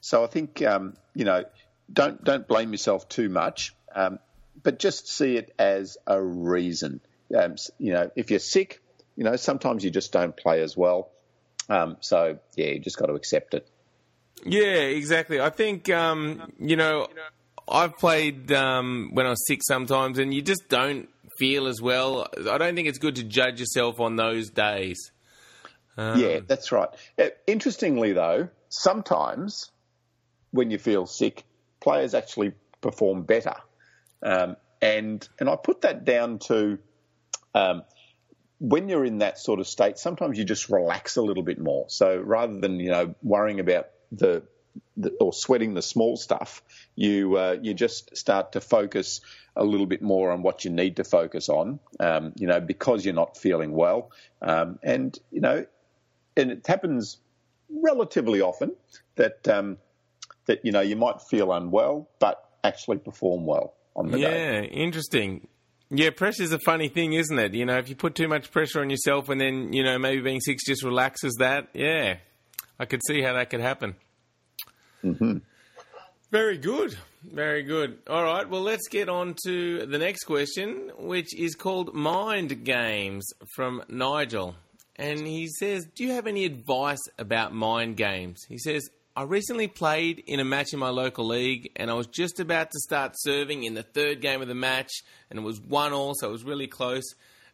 so 0.01 0.23
I 0.23 0.27
think 0.27 0.61
um, 0.61 0.93
you 1.15 1.25
know, 1.25 1.43
don't 1.91 2.23
don't 2.23 2.47
blame 2.47 2.71
yourself 2.71 3.09
too 3.09 3.27
much, 3.27 3.73
um, 3.95 4.19
but 4.61 4.77
just 4.77 5.07
see 5.07 5.35
it 5.35 5.53
as 5.57 5.97
a 6.05 6.21
reason. 6.21 7.01
Um, 7.35 7.55
you 7.79 7.93
know, 7.93 8.11
if 8.15 8.29
you're 8.29 8.39
sick, 8.39 8.81
you 9.15 9.23
know, 9.23 9.35
sometimes 9.35 9.83
you 9.83 9.89
just 9.89 10.11
don't 10.11 10.37
play 10.37 10.61
as 10.61 10.77
well. 10.77 11.09
Um, 11.69 11.97
so 12.01 12.37
yeah, 12.55 12.67
you 12.67 12.79
just 12.79 12.97
got 12.97 13.07
to 13.07 13.13
accept 13.13 13.55
it. 13.55 13.67
Yeah, 14.45 14.61
exactly. 14.61 15.41
I 15.41 15.49
think 15.49 15.89
um, 15.89 16.53
you 16.59 16.75
know, 16.75 17.07
I've 17.67 17.97
played 17.97 18.51
um, 18.51 19.09
when 19.13 19.25
I 19.25 19.29
was 19.29 19.47
sick 19.47 19.61
sometimes, 19.63 20.19
and 20.19 20.33
you 20.33 20.43
just 20.43 20.69
don't 20.69 21.09
feel 21.39 21.65
as 21.65 21.81
well. 21.81 22.27
I 22.47 22.59
don't 22.59 22.75
think 22.75 22.87
it's 22.87 22.99
good 22.99 23.15
to 23.15 23.23
judge 23.23 23.59
yourself 23.59 23.99
on 23.99 24.17
those 24.17 24.51
days. 24.51 25.11
Um, 25.97 26.19
yeah, 26.19 26.39
that's 26.45 26.71
right. 26.71 26.89
Uh, 27.17 27.29
interestingly, 27.47 28.13
though, 28.13 28.49
sometimes 28.69 29.71
when 30.51 30.71
you 30.71 30.77
feel 30.77 31.05
sick, 31.05 31.43
players 31.79 32.13
actually 32.13 32.53
perform 32.81 33.23
better, 33.23 33.55
um, 34.23 34.55
and 34.81 35.27
and 35.39 35.49
I 35.49 35.55
put 35.55 35.81
that 35.81 36.05
down 36.05 36.39
to 36.39 36.79
um, 37.53 37.83
when 38.59 38.89
you're 38.89 39.05
in 39.05 39.19
that 39.19 39.39
sort 39.39 39.59
of 39.59 39.67
state, 39.67 39.97
sometimes 39.97 40.37
you 40.37 40.43
just 40.43 40.69
relax 40.69 41.15
a 41.15 41.21
little 41.21 41.43
bit 41.43 41.59
more. 41.59 41.85
So 41.89 42.17
rather 42.17 42.59
than 42.59 42.79
you 42.79 42.91
know 42.91 43.15
worrying 43.23 43.59
about 43.59 43.87
the, 44.11 44.43
the 44.97 45.11
or 45.19 45.33
sweating 45.33 45.73
the 45.73 45.81
small 45.81 46.17
stuff, 46.17 46.61
you 46.95 47.37
uh, 47.37 47.57
you 47.61 47.73
just 47.73 48.15
start 48.15 48.53
to 48.53 48.61
focus 48.61 49.21
a 49.55 49.63
little 49.63 49.85
bit 49.85 50.01
more 50.01 50.31
on 50.31 50.41
what 50.41 50.65
you 50.65 50.71
need 50.71 50.97
to 50.97 51.03
focus 51.03 51.49
on. 51.49 51.79
Um, 51.99 52.33
you 52.35 52.47
know 52.47 52.59
because 52.59 53.05
you're 53.05 53.13
not 53.13 53.37
feeling 53.37 53.71
well, 53.71 54.11
um, 54.41 54.79
and 54.83 55.17
you 55.31 55.41
know, 55.41 55.65
and 56.35 56.51
it 56.51 56.67
happens 56.67 57.17
relatively 57.69 58.41
often 58.41 58.75
that 59.15 59.47
um, 59.47 59.77
that 60.45 60.65
you 60.65 60.71
know 60.71 60.81
you 60.81 60.95
might 60.95 61.21
feel 61.29 61.51
unwell, 61.51 62.09
but 62.19 62.49
actually 62.63 62.97
perform 62.97 63.45
well 63.45 63.73
on 63.95 64.11
the 64.11 64.19
yeah, 64.19 64.29
day. 64.29 64.53
Yeah, 64.53 64.61
interesting. 64.63 65.47
Yeah, 65.91 66.11
pressure's 66.11 66.51
a 66.51 66.59
funny 66.59 66.87
thing, 66.87 67.13
isn't 67.13 67.39
it? 67.39 67.55
You 67.55 67.65
know, 67.65 67.77
if 67.77 67.89
you 67.89 67.95
put 67.95 68.13
too 68.13 68.27
much 68.27 68.51
pressure 68.51 68.81
on 68.81 68.91
yourself 68.91 69.27
and 69.29 69.41
then, 69.41 69.73
you 69.73 69.83
know, 69.83 69.97
maybe 69.97 70.21
being 70.21 70.39
six 70.39 70.63
just 70.63 70.83
relaxes 70.83 71.35
that, 71.39 71.69
yeah, 71.73 72.17
I 72.79 72.85
could 72.85 73.01
see 73.07 73.23
how 73.23 73.33
that 73.33 73.49
could 73.49 73.61
happen. 73.61 73.95
Mm-hmm. 75.03 75.37
Very 76.29 76.59
good. 76.59 76.95
Very 77.23 77.63
good. 77.63 77.97
All 78.07 78.23
right, 78.23 78.47
well, 78.47 78.61
let's 78.61 78.87
get 78.87 79.09
on 79.09 79.35
to 79.45 79.85
the 79.87 79.97
next 79.97 80.25
question, 80.25 80.91
which 80.99 81.35
is 81.37 81.55
called 81.55 81.95
Mind 81.95 82.63
Games 82.63 83.25
from 83.55 83.83
Nigel. 83.89 84.55
And 84.99 85.25
he 85.25 85.47
says, 85.47 85.87
Do 85.95 86.03
you 86.03 86.11
have 86.11 86.27
any 86.27 86.43
advice 86.43 86.99
about 87.17 87.53
mind 87.53 87.95
games? 87.95 88.43
He 88.49 88.57
says, 88.57 88.89
I 89.15 89.23
recently 89.23 89.69
played 89.69 90.21
in 90.27 90.41
a 90.41 90.45
match 90.45 90.73
in 90.73 90.79
my 90.79 90.89
local 90.89 91.25
league, 91.25 91.71
and 91.77 91.89
I 91.89 91.93
was 91.93 92.07
just 92.07 92.41
about 92.41 92.71
to 92.71 92.79
start 92.79 93.13
serving 93.15 93.63
in 93.63 93.75
the 93.75 93.83
third 93.83 94.21
game 94.21 94.41
of 94.41 94.49
the 94.49 94.55
match, 94.55 94.91
and 95.29 95.39
it 95.39 95.41
was 95.41 95.61
one 95.61 95.93
all, 95.93 96.15
so 96.15 96.27
it 96.27 96.31
was 96.33 96.43
really 96.43 96.67
close. 96.67 97.03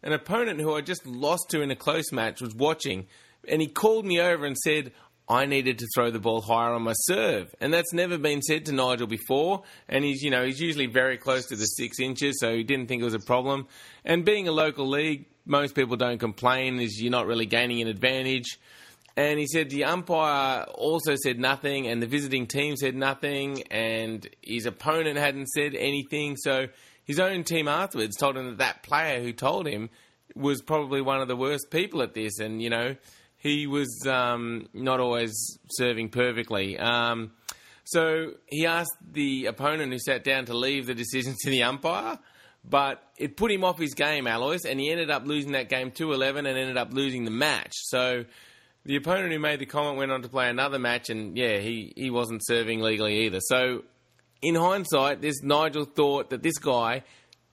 An 0.02 0.12
opponent 0.12 0.60
who 0.60 0.74
I 0.74 0.80
just 0.80 1.06
lost 1.06 1.46
to 1.50 1.62
in 1.62 1.70
a 1.70 1.76
close 1.76 2.10
match 2.10 2.40
was 2.40 2.52
watching, 2.52 3.06
and 3.48 3.62
he 3.62 3.68
called 3.68 4.04
me 4.04 4.20
over 4.20 4.44
and 4.44 4.56
said 4.56 4.92
I 5.28 5.46
needed 5.46 5.80
to 5.80 5.86
throw 5.94 6.10
the 6.10 6.20
ball 6.20 6.40
higher 6.40 6.72
on 6.72 6.82
my 6.82 6.92
serve, 6.94 7.52
and 7.60 7.74
that's 7.74 7.92
never 7.92 8.16
been 8.16 8.42
said 8.42 8.66
to 8.66 8.72
Nigel 8.72 9.08
before. 9.08 9.64
And 9.88 10.04
he's, 10.04 10.22
you 10.22 10.30
know, 10.30 10.44
he's 10.44 10.60
usually 10.60 10.86
very 10.86 11.18
close 11.18 11.46
to 11.46 11.56
the 11.56 11.64
six 11.64 11.98
inches, 11.98 12.38
so 12.38 12.54
he 12.54 12.62
didn't 12.62 12.86
think 12.86 13.02
it 13.02 13.04
was 13.04 13.14
a 13.14 13.18
problem. 13.18 13.66
And 14.04 14.24
being 14.24 14.46
a 14.46 14.52
local 14.52 14.88
league, 14.88 15.26
most 15.44 15.74
people 15.74 15.96
don't 15.96 16.18
complain, 16.18 16.78
as 16.78 17.00
you're 17.00 17.10
not 17.10 17.26
really 17.26 17.46
gaining 17.46 17.82
an 17.82 17.88
advantage. 17.88 18.58
And 19.16 19.38
he 19.38 19.46
said 19.46 19.70
the 19.70 19.84
umpire 19.84 20.64
also 20.74 21.16
said 21.16 21.40
nothing, 21.40 21.88
and 21.88 22.00
the 22.00 22.06
visiting 22.06 22.46
team 22.46 22.76
said 22.76 22.94
nothing, 22.94 23.62
and 23.70 24.28
his 24.42 24.66
opponent 24.66 25.18
hadn't 25.18 25.48
said 25.48 25.74
anything. 25.74 26.36
So 26.36 26.68
his 27.04 27.18
own 27.18 27.42
team 27.42 27.66
afterwards 27.66 28.16
told 28.16 28.36
him 28.36 28.46
that 28.46 28.58
that 28.58 28.82
player 28.84 29.20
who 29.20 29.32
told 29.32 29.66
him 29.66 29.90
was 30.36 30.60
probably 30.60 31.00
one 31.00 31.20
of 31.20 31.28
the 31.28 31.36
worst 31.36 31.70
people 31.70 32.02
at 32.02 32.14
this, 32.14 32.38
and 32.38 32.62
you 32.62 32.70
know 32.70 32.94
he 33.46 33.66
was 33.66 34.06
um, 34.06 34.68
not 34.74 35.00
always 35.00 35.58
serving 35.70 36.08
perfectly. 36.08 36.78
Um, 36.78 37.32
so 37.84 38.32
he 38.46 38.66
asked 38.66 38.96
the 39.12 39.46
opponent 39.46 39.92
who 39.92 39.98
sat 39.98 40.24
down 40.24 40.46
to 40.46 40.54
leave 40.54 40.86
the 40.86 40.94
decision 40.94 41.34
to 41.42 41.50
the 41.50 41.62
umpire, 41.62 42.18
but 42.68 43.02
it 43.16 43.36
put 43.36 43.52
him 43.52 43.62
off 43.62 43.78
his 43.78 43.94
game, 43.94 44.26
Alois, 44.26 44.64
and 44.68 44.80
he 44.80 44.90
ended 44.90 45.10
up 45.10 45.24
losing 45.26 45.52
that 45.52 45.68
game 45.68 45.92
2 45.92 46.12
11 46.12 46.46
and 46.46 46.58
ended 46.58 46.76
up 46.76 46.92
losing 46.92 47.24
the 47.24 47.30
match. 47.30 47.72
So 47.74 48.24
the 48.84 48.96
opponent 48.96 49.32
who 49.32 49.38
made 49.38 49.60
the 49.60 49.66
comment 49.66 49.98
went 49.98 50.10
on 50.10 50.22
to 50.22 50.28
play 50.28 50.48
another 50.48 50.78
match, 50.78 51.10
and 51.10 51.36
yeah, 51.36 51.58
he, 51.58 51.92
he 51.96 52.10
wasn't 52.10 52.44
serving 52.44 52.80
legally 52.80 53.26
either. 53.26 53.40
So, 53.40 53.84
in 54.42 54.54
hindsight, 54.54 55.20
this 55.20 55.42
Nigel 55.42 55.84
thought 55.84 56.30
that 56.30 56.42
this 56.42 56.58
guy 56.58 57.02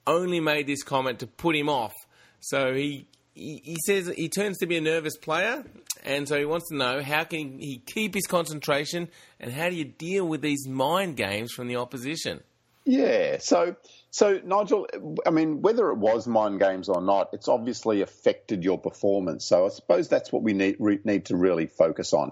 only 0.05 0.39
made 0.39 0.67
this 0.67 0.83
comment 0.83 1.19
to 1.19 1.27
put 1.27 1.55
him 1.55 1.69
off. 1.69 1.93
So 2.39 2.73
he, 2.73 3.07
he 3.33 3.77
says 3.85 4.07
he 4.15 4.29
turns 4.29 4.57
to 4.59 4.67
be 4.67 4.77
a 4.77 4.81
nervous 4.81 5.17
player, 5.17 5.63
and 6.03 6.27
so 6.27 6.37
he 6.37 6.45
wants 6.45 6.69
to 6.69 6.75
know 6.75 7.01
how 7.01 7.23
can 7.23 7.59
he 7.59 7.81
keep 7.85 8.13
his 8.13 8.25
concentration, 8.27 9.09
and 9.39 9.51
how 9.51 9.69
do 9.69 9.75
you 9.75 9.85
deal 9.85 10.27
with 10.27 10.41
these 10.41 10.67
mind 10.67 11.17
games 11.17 11.51
from 11.51 11.67
the 11.67 11.77
opposition? 11.77 12.41
Yeah, 12.85 13.37
so 13.39 13.75
so, 14.13 14.39
Nigel, 14.45 14.85
I 15.25 15.31
mean, 15.31 15.63
whether 15.63 15.89
it 15.89 15.97
was 15.97 16.27
mind 16.27 16.59
games 16.59 16.87
or 16.87 17.01
not, 17.01 17.29
it's 17.33 17.47
obviously 17.47 18.01
affected 18.01 18.63
your 18.63 18.77
performance. 18.77 19.47
So, 19.47 19.65
I 19.65 19.69
suppose 19.69 20.07
that's 20.07 20.31
what 20.31 20.43
we 20.43 20.53
need 20.53 20.75
re- 20.77 20.99
need 21.03 21.25
to 21.25 21.35
really 21.35 21.65
focus 21.65 22.13
on. 22.13 22.31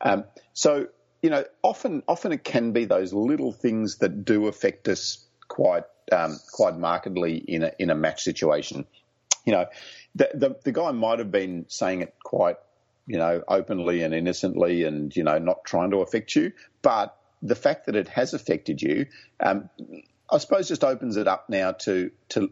Um, 0.00 0.24
so, 0.54 0.88
you 1.22 1.30
know, 1.30 1.44
often 1.62 2.02
often 2.08 2.32
it 2.32 2.42
can 2.42 2.72
be 2.72 2.84
those 2.84 3.12
little 3.12 3.52
things 3.52 3.98
that 3.98 4.24
do 4.24 4.48
affect 4.48 4.88
us 4.88 5.24
quite 5.46 5.84
um, 6.10 6.36
quite 6.50 6.76
markedly 6.76 7.36
in 7.36 7.62
a 7.62 7.70
in 7.78 7.90
a 7.90 7.94
match 7.94 8.22
situation. 8.22 8.86
You 9.44 9.52
know, 9.52 9.66
the, 10.14 10.30
the 10.34 10.56
the 10.64 10.72
guy 10.72 10.90
might 10.92 11.18
have 11.18 11.30
been 11.30 11.66
saying 11.68 12.02
it 12.02 12.14
quite 12.22 12.56
you 13.06 13.18
know 13.18 13.42
openly 13.48 14.02
and 14.02 14.14
innocently, 14.14 14.84
and 14.84 15.14
you 15.14 15.24
know 15.24 15.38
not 15.38 15.64
trying 15.64 15.90
to 15.92 15.98
affect 15.98 16.34
you, 16.36 16.52
but 16.82 17.16
the 17.42 17.54
fact 17.54 17.86
that 17.86 17.96
it 17.96 18.08
has 18.08 18.34
affected 18.34 18.82
you, 18.82 19.06
um, 19.40 19.70
I 20.30 20.38
suppose 20.38 20.68
just 20.68 20.84
opens 20.84 21.16
it 21.16 21.26
up 21.26 21.48
now 21.48 21.72
to 21.72 22.10
to 22.30 22.50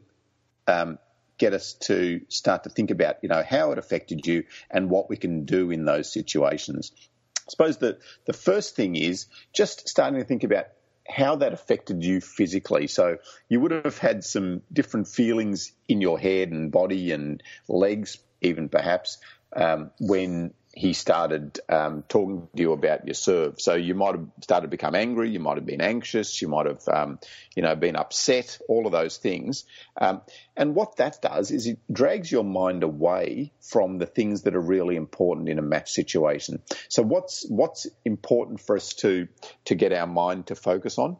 um, 0.66 0.98
get 1.36 1.52
us 1.52 1.74
to 1.74 2.20
start 2.28 2.64
to 2.64 2.70
think 2.70 2.90
about 2.90 3.16
you 3.22 3.28
know 3.28 3.42
how 3.48 3.72
it 3.72 3.78
affected 3.78 4.26
you 4.26 4.44
and 4.70 4.90
what 4.90 5.08
we 5.08 5.16
can 5.16 5.44
do 5.44 5.70
in 5.70 5.84
those 5.84 6.12
situations. 6.12 6.92
I 7.36 7.50
suppose 7.50 7.78
that 7.78 8.00
the 8.26 8.32
first 8.32 8.76
thing 8.76 8.96
is 8.96 9.26
just 9.54 9.88
starting 9.88 10.20
to 10.20 10.24
think 10.26 10.44
about 10.44 10.66
how 11.08 11.36
that 11.36 11.52
affected 11.52 12.04
you 12.04 12.20
physically. 12.20 12.86
So 12.86 13.18
you 13.48 13.60
would 13.60 13.70
have 13.70 13.98
had 13.98 14.24
some 14.24 14.62
different 14.72 15.08
feelings 15.08 15.72
in 15.88 16.00
your 16.00 16.18
head 16.18 16.50
and 16.50 16.70
body 16.70 17.12
and 17.12 17.42
legs, 17.68 18.18
even 18.40 18.68
perhaps, 18.68 19.18
um, 19.56 19.90
when 19.98 20.52
he 20.78 20.92
started 20.92 21.58
um, 21.68 22.04
talking 22.08 22.48
to 22.54 22.62
you 22.62 22.72
about 22.72 23.04
your 23.04 23.14
serve. 23.14 23.60
So 23.60 23.74
you 23.74 23.96
might 23.96 24.14
have 24.14 24.28
started 24.42 24.66
to 24.66 24.70
become 24.70 24.94
angry, 24.94 25.28
you 25.28 25.40
might 25.40 25.56
have 25.56 25.66
been 25.66 25.80
anxious, 25.80 26.40
you 26.40 26.46
might 26.46 26.66
have, 26.66 26.86
um, 26.86 27.18
you 27.56 27.62
know, 27.64 27.74
been 27.74 27.96
upset, 27.96 28.60
all 28.68 28.86
of 28.86 28.92
those 28.92 29.16
things. 29.16 29.64
Um, 30.00 30.22
and 30.56 30.76
what 30.76 30.98
that 30.98 31.20
does 31.20 31.50
is 31.50 31.66
it 31.66 31.80
drags 31.92 32.30
your 32.30 32.44
mind 32.44 32.84
away 32.84 33.52
from 33.60 33.98
the 33.98 34.06
things 34.06 34.42
that 34.42 34.54
are 34.54 34.60
really 34.60 34.94
important 34.94 35.48
in 35.48 35.58
a 35.58 35.62
match 35.62 35.90
situation. 35.90 36.62
So 36.88 37.02
what's 37.02 37.44
what's 37.48 37.88
important 38.04 38.60
for 38.60 38.76
us 38.76 38.94
to 39.02 39.26
to 39.64 39.74
get 39.74 39.92
our 39.92 40.06
mind 40.06 40.46
to 40.46 40.54
focus 40.54 40.96
on? 40.96 41.16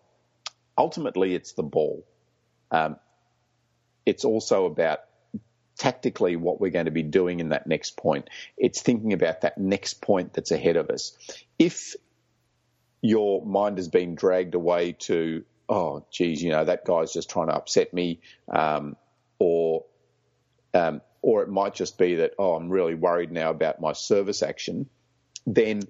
Ultimately, 0.77 1.35
it's 1.35 1.55
the 1.55 1.65
ball. 1.65 2.07
Um, 2.71 2.95
it's 4.07 4.25
also 4.25 4.67
about 4.67 5.01
tactically 5.79 6.37
what 6.37 6.61
we're 6.61 6.71
going 6.71 6.87
to 6.87 6.91
be 6.91 7.03
doing 7.03 7.41
in 7.41 7.51
that 7.51 7.67
next 7.67 7.97
point. 7.97 8.29
It's 8.57 8.83
thinking 8.83 9.13
about 9.13 9.43
that 9.43 9.59
next 9.59 10.03
point 10.03 10.35
that's 10.35 10.51
ahead 10.51 10.77
of 10.77 10.91
us. 10.91 11.17
If 11.59 11.97
your 13.01 13.45
mind 13.47 13.79
has 13.79 13.89
been 13.89 14.15
dragged 14.15 14.55
away 14.55 14.93
to 14.93 15.45
oh, 15.69 16.05
geez, 16.11 16.43
you 16.43 16.51
know, 16.51 16.65
that 16.65 16.85
guy's 16.85 17.13
just 17.13 17.31
trying 17.31 17.49
to 17.49 17.55
upset 17.55 17.93
me, 17.93 18.21
um, 18.51 18.97
or 19.39 19.85
um, 20.75 21.01
or 21.23 21.43
it 21.43 21.49
might 21.49 21.75
just 21.75 21.99
be 21.99 22.17
that, 22.17 22.33
oh, 22.39 22.55
I'm 22.55 22.69
really 22.69 22.95
worried 22.95 23.33
now 23.33 23.51
about 23.51 23.81
my 23.81 23.93
service 23.93 24.43
action, 24.43 24.89
then 25.47 25.83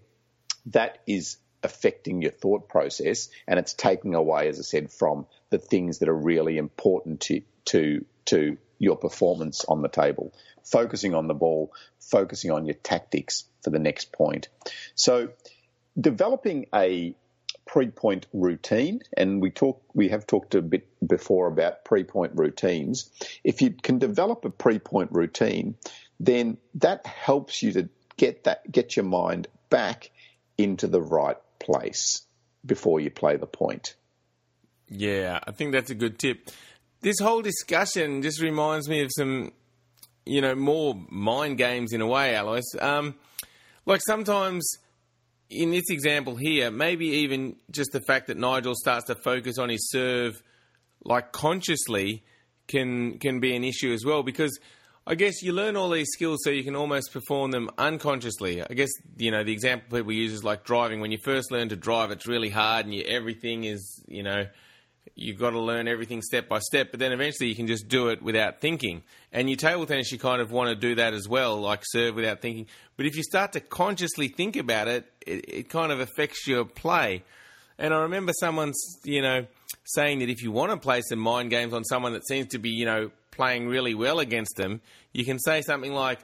that 0.66 0.98
is 1.06 1.36
affecting 1.62 2.22
your 2.22 2.30
thought 2.30 2.68
process 2.68 3.28
and 3.46 3.58
it's 3.58 3.74
taking 3.74 4.14
away, 4.14 4.48
as 4.48 4.58
I 4.58 4.62
said, 4.62 4.90
from 4.90 5.26
the 5.50 5.58
things 5.58 5.98
that 5.98 6.08
are 6.08 6.16
really 6.16 6.56
important 6.56 7.20
to, 7.22 7.42
to, 7.66 8.04
to 8.26 8.56
your 8.78 8.96
performance 8.96 9.64
on 9.66 9.82
the 9.82 9.88
table. 9.88 10.32
Focusing 10.64 11.14
on 11.14 11.28
the 11.28 11.34
ball, 11.34 11.72
focusing 12.00 12.50
on 12.50 12.66
your 12.66 12.74
tactics 12.74 13.44
for 13.62 13.70
the 13.70 13.78
next 13.78 14.12
point. 14.12 14.48
So 14.94 15.30
developing 15.98 16.66
a 16.74 17.14
pre-point 17.66 18.26
routine, 18.32 19.00
and 19.16 19.42
we 19.42 19.50
talk, 19.50 19.82
we 19.94 20.08
have 20.08 20.26
talked 20.26 20.54
a 20.54 20.62
bit 20.62 20.88
before 21.06 21.48
about 21.48 21.84
pre-point 21.84 22.32
routines. 22.34 23.10
If 23.44 23.62
you 23.62 23.70
can 23.70 23.98
develop 23.98 24.44
a 24.44 24.50
pre-point 24.50 25.12
routine, 25.12 25.76
then 26.18 26.58
that 26.76 27.06
helps 27.06 27.62
you 27.62 27.72
to 27.72 27.88
get 28.16 28.44
that, 28.44 28.70
get 28.70 28.96
your 28.96 29.04
mind 29.04 29.48
back 29.70 30.10
into 30.56 30.86
the 30.86 31.00
right 31.00 31.36
place 31.58 32.22
before 32.64 33.00
you 33.00 33.10
play 33.10 33.36
the 33.36 33.46
point. 33.46 33.94
Yeah, 34.88 35.38
I 35.46 35.52
think 35.52 35.72
that's 35.72 35.90
a 35.90 35.94
good 35.94 36.18
tip. 36.18 36.50
This 37.00 37.18
whole 37.20 37.42
discussion 37.42 38.22
just 38.22 38.40
reminds 38.42 38.88
me 38.88 39.02
of 39.02 39.10
some, 39.16 39.52
you 40.26 40.40
know, 40.40 40.54
more 40.54 41.00
mind 41.08 41.58
games 41.58 41.92
in 41.92 42.00
a 42.00 42.06
way, 42.06 42.34
Alois. 42.34 42.62
Um, 42.80 43.14
like 43.86 44.00
sometimes 44.04 44.68
in 45.50 45.70
this 45.70 45.90
example 45.90 46.36
here, 46.36 46.70
maybe 46.70 47.06
even 47.06 47.56
just 47.70 47.92
the 47.92 48.00
fact 48.00 48.26
that 48.26 48.36
Nigel 48.36 48.74
starts 48.74 49.06
to 49.06 49.14
focus 49.14 49.58
on 49.58 49.68
his 49.68 49.88
serve, 49.90 50.42
like 51.04 51.32
consciously, 51.32 52.24
can 52.66 53.18
can 53.18 53.40
be 53.40 53.56
an 53.56 53.64
issue 53.64 53.92
as 53.92 54.04
well. 54.04 54.22
Because 54.22 54.58
I 55.06 55.14
guess 55.14 55.42
you 55.42 55.52
learn 55.52 55.76
all 55.76 55.90
these 55.90 56.08
skills 56.12 56.40
so 56.44 56.50
you 56.50 56.64
can 56.64 56.76
almost 56.76 57.12
perform 57.12 57.50
them 57.50 57.70
unconsciously. 57.78 58.62
I 58.62 58.74
guess 58.74 58.90
you 59.16 59.30
know 59.30 59.42
the 59.42 59.52
example 59.52 59.98
people 59.98 60.12
use 60.12 60.32
is 60.32 60.44
like 60.44 60.64
driving. 60.64 61.00
When 61.00 61.12
you 61.12 61.18
first 61.24 61.50
learn 61.50 61.70
to 61.70 61.76
drive, 61.76 62.10
it's 62.10 62.26
really 62.26 62.50
hard, 62.50 62.84
and 62.84 62.94
you, 62.94 63.04
everything 63.04 63.64
is 63.64 64.02
you 64.06 64.22
know 64.22 64.46
you've 65.14 65.38
got 65.38 65.50
to 65.50 65.60
learn 65.60 65.88
everything 65.88 66.22
step 66.22 66.48
by 66.48 66.58
step, 66.58 66.90
but 66.90 67.00
then 67.00 67.12
eventually 67.12 67.48
you 67.48 67.56
can 67.56 67.66
just 67.66 67.88
do 67.88 68.08
it 68.08 68.22
without 68.22 68.60
thinking. 68.60 69.02
And 69.32 69.48
your 69.48 69.56
table 69.56 69.86
tennis, 69.86 70.10
you 70.12 70.18
kind 70.18 70.40
of 70.40 70.50
want 70.50 70.70
to 70.70 70.74
do 70.74 70.94
that 70.96 71.14
as 71.14 71.28
well, 71.28 71.60
like 71.60 71.80
serve 71.84 72.14
without 72.14 72.40
thinking. 72.40 72.66
But 72.96 73.06
if 73.06 73.16
you 73.16 73.22
start 73.22 73.52
to 73.52 73.60
consciously 73.60 74.28
think 74.28 74.56
about 74.56 74.88
it, 74.88 75.10
it, 75.26 75.44
it 75.48 75.68
kind 75.68 75.92
of 75.92 76.00
affects 76.00 76.46
your 76.46 76.64
play. 76.64 77.22
And 77.78 77.94
I 77.94 77.98
remember 77.98 78.32
someone, 78.40 78.72
you 79.04 79.22
know, 79.22 79.46
saying 79.84 80.18
that 80.20 80.28
if 80.28 80.42
you 80.42 80.50
want 80.50 80.72
to 80.72 80.76
play 80.76 81.00
some 81.02 81.18
mind 81.18 81.50
games 81.50 81.72
on 81.72 81.84
someone 81.84 82.12
that 82.12 82.26
seems 82.26 82.48
to 82.48 82.58
be, 82.58 82.70
you 82.70 82.84
know, 82.84 83.10
playing 83.30 83.68
really 83.68 83.94
well 83.94 84.18
against 84.18 84.56
them, 84.56 84.80
you 85.12 85.24
can 85.24 85.38
say 85.38 85.62
something 85.62 85.92
like, 85.92 86.18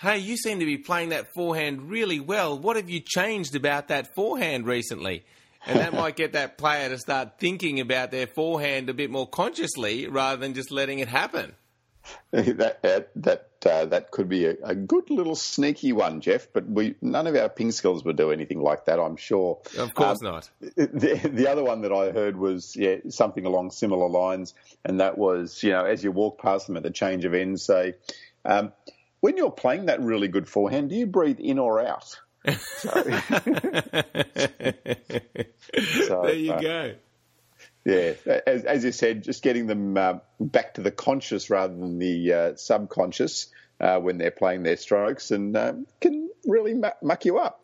Hey, 0.00 0.16
you 0.16 0.38
seem 0.38 0.60
to 0.60 0.64
be 0.64 0.78
playing 0.78 1.10
that 1.10 1.26
forehand 1.34 1.90
really 1.90 2.20
well. 2.20 2.58
What 2.58 2.76
have 2.76 2.88
you 2.88 3.00
changed 3.00 3.54
about 3.54 3.88
that 3.88 4.14
forehand 4.14 4.64
recently? 4.64 5.24
And 5.66 5.78
that 5.78 5.92
might 5.92 6.16
get 6.16 6.32
that 6.32 6.58
player 6.58 6.88
to 6.88 6.98
start 6.98 7.38
thinking 7.38 7.80
about 7.80 8.10
their 8.10 8.26
forehand 8.26 8.88
a 8.88 8.94
bit 8.94 9.10
more 9.10 9.26
consciously 9.26 10.06
rather 10.06 10.40
than 10.40 10.54
just 10.54 10.70
letting 10.70 10.98
it 10.98 11.08
happen. 11.08 11.54
that 12.30 13.10
that 13.14 13.50
uh, 13.66 13.84
that 13.84 14.10
could 14.10 14.28
be 14.28 14.46
a, 14.46 14.56
a, 14.62 14.74
good 14.74 15.10
little 15.10 15.36
sneaky 15.36 15.92
one, 15.92 16.20
Jeff. 16.20 16.48
But 16.52 16.66
we 16.66 16.94
none 17.02 17.26
of 17.26 17.36
our 17.36 17.48
ping 17.48 17.72
skills 17.72 18.04
would 18.04 18.16
do 18.16 18.30
anything 18.30 18.60
like 18.60 18.86
that. 18.86 18.98
I'm 18.98 19.16
sure. 19.16 19.60
Of 19.76 19.94
course 19.94 20.18
um, 20.24 20.32
not. 20.32 20.50
The, 20.76 21.30
the 21.32 21.48
other 21.48 21.62
one 21.62 21.82
that 21.82 21.92
I 21.92 22.10
heard 22.10 22.36
was 22.36 22.74
yeah 22.74 22.96
something 23.10 23.44
along 23.44 23.72
similar 23.72 24.08
lines, 24.08 24.54
and 24.84 25.00
that 25.00 25.18
was 25.18 25.62
you 25.62 25.70
know 25.70 25.84
as 25.84 26.02
you 26.02 26.10
walk 26.10 26.40
past 26.40 26.66
them 26.66 26.76
at 26.76 26.82
the 26.82 26.90
change 26.90 27.24
of 27.24 27.34
ends, 27.34 27.64
say, 27.64 27.94
um, 28.44 28.72
when 29.20 29.36
you're 29.36 29.50
playing 29.50 29.86
that 29.86 30.00
really 30.00 30.28
good 30.28 30.48
forehand, 30.48 30.90
do 30.90 30.96
you 30.96 31.06
breathe 31.06 31.40
in 31.40 31.58
or 31.58 31.80
out? 31.80 32.18
So, 32.48 33.02
there 36.22 36.34
you 36.34 36.52
uh, 36.52 36.60
go. 36.60 36.94
Yeah, 37.84 38.12
as, 38.46 38.64
as, 38.64 38.84
you 38.84 38.92
said, 38.92 39.24
just 39.24 39.42
getting 39.42 39.66
them 39.66 39.96
uh, 39.96 40.18
back 40.38 40.74
to 40.74 40.82
the 40.82 40.90
conscious 40.90 41.50
rather 41.50 41.74
than 41.74 41.98
the 41.98 42.32
uh, 42.32 42.56
subconscious 42.56 43.48
uh, 43.80 43.98
when 43.98 44.18
they're 44.18 44.30
playing 44.30 44.62
their 44.62 44.76
strokes, 44.76 45.30
and 45.30 45.56
uh, 45.56 45.72
can 46.00 46.30
really 46.44 46.74
muck 46.74 47.24
you 47.24 47.38
up. 47.38 47.60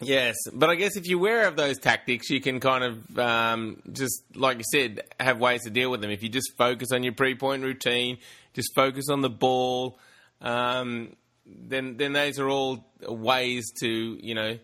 Yes, 0.00 0.34
but 0.52 0.70
I 0.70 0.74
guess 0.74 0.96
if 0.96 1.06
you're 1.06 1.18
aware 1.18 1.46
of 1.46 1.56
those 1.56 1.78
tactics, 1.78 2.28
you 2.28 2.40
can 2.40 2.58
kind 2.58 2.84
of 2.84 3.18
um, 3.18 3.80
just, 3.92 4.24
like 4.34 4.58
you 4.58 4.64
said, 4.72 5.02
have 5.20 5.38
ways 5.38 5.62
to 5.64 5.70
deal 5.70 5.90
with 5.90 6.00
them. 6.00 6.10
If 6.10 6.22
you 6.22 6.28
just 6.28 6.56
focus 6.56 6.88
on 6.92 7.02
your 7.04 7.12
pre-point 7.12 7.62
routine, 7.62 8.18
just 8.54 8.74
focus 8.74 9.08
on 9.08 9.20
the 9.20 9.30
ball, 9.30 9.98
um, 10.40 11.14
then 11.46 11.96
then 11.96 12.12
those 12.12 12.38
are 12.38 12.48
all 12.48 12.84
ways 13.06 13.72
to 13.80 13.88
you 14.20 14.34
know 14.34 14.58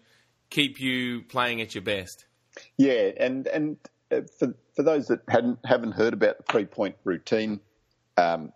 keep 0.51 0.81
you 0.81 1.23
playing 1.23 1.61
at 1.61 1.75
your 1.75 1.83
best. 1.83 2.27
Yeah, 2.77 3.11
and 3.17 3.47
and 3.47 3.77
uh, 4.11 4.23
for 4.39 4.55
for 4.75 4.83
those 4.83 5.09
that 5.09 5.21
hadn't 5.29 5.59
haven't 5.65 5.93
heard 5.93 6.13
about 6.13 6.39
the 6.39 6.43
pre 6.45 6.65
point 6.65 6.97
routine 7.05 7.61
um, 8.17 8.53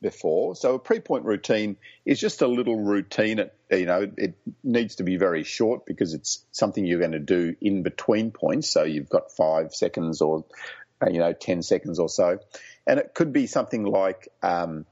before, 0.00 0.54
so 0.54 0.74
a 0.74 0.78
pre 0.78 1.00
point 1.00 1.24
routine 1.24 1.76
is 2.04 2.20
just 2.20 2.42
a 2.42 2.46
little 2.46 2.78
routine. 2.78 3.38
It, 3.38 3.54
you 3.70 3.86
know, 3.86 4.10
it 4.16 4.36
needs 4.62 4.96
to 4.96 5.02
be 5.02 5.16
very 5.16 5.44
short 5.44 5.86
because 5.86 6.14
it's 6.14 6.44
something 6.52 6.84
you're 6.84 7.00
going 7.00 7.12
to 7.12 7.18
do 7.18 7.56
in 7.60 7.82
between 7.82 8.30
points. 8.30 8.70
So 8.70 8.84
you've 8.84 9.08
got 9.08 9.32
five 9.32 9.74
seconds 9.74 10.20
or 10.20 10.44
uh, 11.00 11.10
you 11.10 11.18
know 11.18 11.32
ten 11.32 11.62
seconds 11.62 11.98
or 11.98 12.08
so, 12.08 12.38
and 12.86 13.00
it 13.00 13.12
could 13.14 13.32
be 13.32 13.46
something 13.46 13.84
like 13.84 14.28
um, 14.42 14.86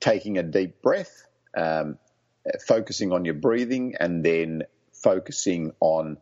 taking 0.00 0.36
a 0.36 0.42
deep 0.42 0.82
breath 0.82 1.26
um, 1.56 1.98
focusing 2.66 3.12
on 3.12 3.24
your 3.24 3.34
breathing 3.34 3.94
and 3.98 4.24
then 4.24 4.64
focusing 4.92 5.72
on 5.80 6.18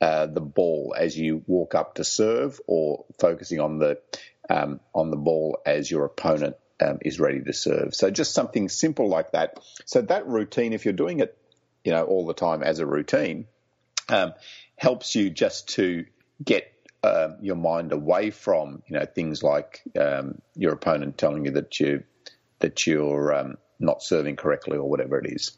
uh, 0.00 0.26
the 0.26 0.40
ball 0.40 0.94
as 0.98 1.16
you 1.16 1.42
walk 1.46 1.74
up 1.74 1.94
to 1.94 2.04
serve, 2.04 2.60
or 2.66 3.04
focusing 3.20 3.60
on 3.60 3.78
the 3.78 4.00
um, 4.50 4.80
on 4.94 5.10
the 5.10 5.16
ball 5.16 5.58
as 5.64 5.90
your 5.90 6.04
opponent 6.04 6.56
um, 6.80 6.98
is 7.02 7.20
ready 7.20 7.40
to 7.40 7.52
serve. 7.52 7.94
So 7.94 8.10
just 8.10 8.34
something 8.34 8.68
simple 8.68 9.08
like 9.08 9.32
that. 9.32 9.58
So 9.84 10.02
that 10.02 10.26
routine, 10.26 10.72
if 10.72 10.84
you're 10.84 10.92
doing 10.92 11.20
it, 11.20 11.38
you 11.84 11.92
know, 11.92 12.04
all 12.04 12.26
the 12.26 12.34
time 12.34 12.62
as 12.62 12.80
a 12.80 12.86
routine, 12.86 13.46
um, 14.08 14.34
helps 14.76 15.14
you 15.14 15.30
just 15.30 15.68
to 15.70 16.04
get 16.42 16.72
uh, 17.02 17.30
your 17.40 17.56
mind 17.56 17.92
away 17.92 18.30
from 18.30 18.82
you 18.86 18.98
know 18.98 19.04
things 19.04 19.42
like 19.42 19.82
um, 19.98 20.40
your 20.54 20.72
opponent 20.72 21.18
telling 21.18 21.44
you 21.44 21.52
that 21.52 21.80
you 21.80 22.04
that 22.60 22.86
you're 22.86 23.34
um, 23.34 23.56
not 23.82 24.02
serving 24.02 24.36
correctly 24.36 24.78
or 24.78 24.88
whatever 24.88 25.18
it 25.18 25.26
is. 25.30 25.56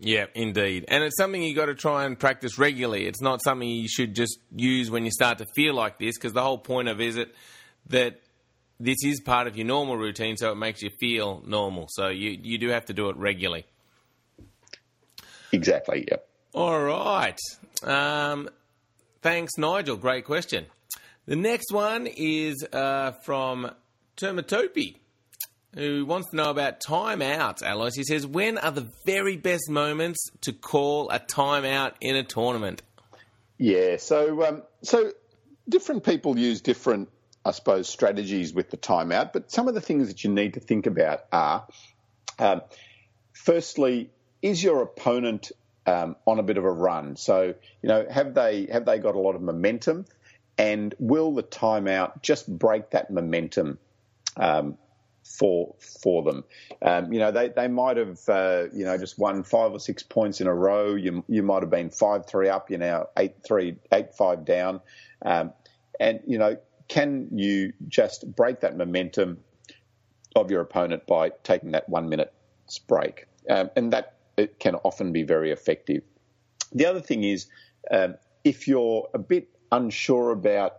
Yeah, 0.00 0.26
indeed. 0.34 0.86
And 0.88 1.04
it's 1.04 1.16
something 1.16 1.42
you 1.42 1.54
got 1.54 1.66
to 1.66 1.74
try 1.74 2.06
and 2.06 2.18
practice 2.18 2.58
regularly. 2.58 3.06
It's 3.06 3.20
not 3.20 3.42
something 3.44 3.68
you 3.68 3.88
should 3.88 4.14
just 4.14 4.38
use 4.56 4.90
when 4.90 5.04
you 5.04 5.10
start 5.10 5.38
to 5.38 5.46
feel 5.54 5.74
like 5.74 5.98
this 5.98 6.16
because 6.16 6.32
the 6.32 6.42
whole 6.42 6.58
point 6.58 6.88
of 6.88 7.00
is 7.02 7.16
it 7.16 7.34
that 7.88 8.20
this 8.80 8.96
is 9.04 9.20
part 9.20 9.46
of 9.46 9.56
your 9.56 9.66
normal 9.66 9.98
routine 9.98 10.38
so 10.38 10.52
it 10.52 10.54
makes 10.54 10.80
you 10.80 10.88
feel 10.98 11.42
normal. 11.46 11.86
So 11.90 12.08
you 12.08 12.30
you 12.42 12.56
do 12.56 12.70
have 12.70 12.86
to 12.86 12.94
do 12.94 13.10
it 13.10 13.16
regularly. 13.16 13.66
Exactly, 15.52 16.06
yep. 16.10 16.26
All 16.54 16.82
right. 16.82 17.38
Um, 17.82 18.48
thanks, 19.20 19.58
Nigel. 19.58 19.96
Great 19.96 20.24
question. 20.24 20.64
The 21.26 21.36
next 21.36 21.72
one 21.72 22.06
is 22.06 22.66
uh, 22.72 23.12
from 23.24 23.70
Termatopi 24.16 24.99
who 25.74 26.04
wants 26.04 26.30
to 26.30 26.36
know 26.36 26.50
about 26.50 26.80
timeouts, 26.80 27.62
Alois. 27.62 27.94
He 27.94 28.04
says, 28.04 28.26
when 28.26 28.58
are 28.58 28.72
the 28.72 28.88
very 29.04 29.36
best 29.36 29.70
moments 29.70 30.18
to 30.42 30.52
call 30.52 31.10
a 31.10 31.20
timeout 31.20 31.92
in 32.00 32.16
a 32.16 32.24
tournament? 32.24 32.82
Yeah, 33.58 33.96
so 33.98 34.44
um, 34.46 34.62
so 34.82 35.12
different 35.68 36.04
people 36.04 36.38
use 36.38 36.60
different, 36.60 37.10
I 37.44 37.50
suppose, 37.52 37.88
strategies 37.88 38.54
with 38.54 38.70
the 38.70 38.76
timeout. 38.76 39.32
But 39.32 39.52
some 39.52 39.68
of 39.68 39.74
the 39.74 39.80
things 39.80 40.08
that 40.08 40.24
you 40.24 40.30
need 40.30 40.54
to 40.54 40.60
think 40.60 40.86
about 40.86 41.24
are, 41.30 41.66
um, 42.38 42.62
firstly, 43.32 44.10
is 44.40 44.62
your 44.64 44.82
opponent 44.82 45.52
um, 45.86 46.16
on 46.26 46.38
a 46.38 46.42
bit 46.42 46.56
of 46.56 46.64
a 46.64 46.70
run? 46.70 47.16
So 47.16 47.54
you 47.82 47.88
know, 47.88 48.06
have 48.10 48.34
they 48.34 48.66
have 48.72 48.86
they 48.86 48.98
got 48.98 49.14
a 49.14 49.18
lot 49.20 49.34
of 49.34 49.42
momentum, 49.42 50.06
and 50.56 50.94
will 50.98 51.34
the 51.34 51.42
timeout 51.42 52.22
just 52.22 52.48
break 52.48 52.90
that 52.90 53.10
momentum? 53.10 53.78
Um, 54.38 54.78
for 55.30 55.74
for 55.78 56.22
them. 56.22 56.44
Um, 56.82 57.12
you 57.12 57.18
know, 57.18 57.30
they, 57.30 57.48
they 57.48 57.68
might 57.68 57.96
have 57.96 58.20
uh, 58.28 58.64
you 58.72 58.84
know 58.84 58.98
just 58.98 59.18
won 59.18 59.42
five 59.42 59.72
or 59.72 59.78
six 59.78 60.02
points 60.02 60.40
in 60.40 60.46
a 60.46 60.54
row. 60.54 60.94
You 60.94 61.24
you 61.28 61.42
might 61.42 61.62
have 61.62 61.70
been 61.70 61.90
five 61.90 62.26
three 62.26 62.48
up. 62.48 62.70
You're 62.70 62.80
now 62.80 63.08
eight 63.16 63.42
three 63.44 63.76
eight 63.92 64.14
five 64.14 64.44
down, 64.44 64.80
um, 65.22 65.52
and 65.98 66.20
you 66.26 66.38
know 66.38 66.58
can 66.88 67.28
you 67.32 67.72
just 67.88 68.34
break 68.34 68.60
that 68.60 68.76
momentum 68.76 69.38
of 70.34 70.50
your 70.50 70.60
opponent 70.60 71.06
by 71.06 71.30
taking 71.44 71.70
that 71.72 71.88
one 71.88 72.08
minute 72.08 72.32
break, 72.88 73.26
um, 73.48 73.70
and 73.76 73.92
that 73.92 74.16
it 74.36 74.58
can 74.58 74.74
often 74.76 75.12
be 75.12 75.22
very 75.22 75.50
effective. 75.50 76.02
The 76.72 76.86
other 76.86 77.00
thing 77.00 77.24
is 77.24 77.46
um, 77.90 78.16
if 78.44 78.66
you're 78.66 79.08
a 79.14 79.18
bit 79.18 79.48
unsure 79.72 80.30
about 80.32 80.78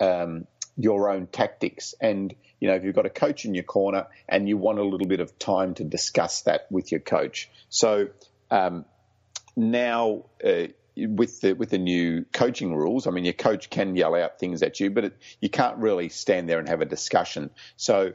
um, 0.00 0.46
your 0.76 1.10
own 1.10 1.26
tactics. 1.26 1.94
And, 2.00 2.34
you 2.60 2.68
know, 2.68 2.74
if 2.74 2.84
you've 2.84 2.94
got 2.94 3.06
a 3.06 3.10
coach 3.10 3.44
in 3.44 3.54
your 3.54 3.64
corner 3.64 4.06
and 4.28 4.48
you 4.48 4.56
want 4.56 4.78
a 4.78 4.84
little 4.84 5.06
bit 5.06 5.20
of 5.20 5.38
time 5.38 5.74
to 5.74 5.84
discuss 5.84 6.42
that 6.42 6.66
with 6.70 6.90
your 6.90 7.00
coach. 7.00 7.50
So 7.68 8.08
um, 8.50 8.84
now, 9.56 10.26
uh, 10.44 10.68
with 10.94 11.40
the 11.40 11.54
with 11.54 11.70
the 11.70 11.78
new 11.78 12.24
coaching 12.32 12.74
rules, 12.74 13.06
I 13.06 13.10
mean, 13.10 13.24
your 13.24 13.32
coach 13.32 13.70
can 13.70 13.96
yell 13.96 14.14
out 14.14 14.38
things 14.38 14.62
at 14.62 14.78
you, 14.78 14.90
but 14.90 15.04
it, 15.04 15.16
you 15.40 15.48
can't 15.48 15.78
really 15.78 16.10
stand 16.10 16.48
there 16.48 16.58
and 16.58 16.68
have 16.68 16.82
a 16.82 16.84
discussion. 16.84 17.50
So, 17.76 18.12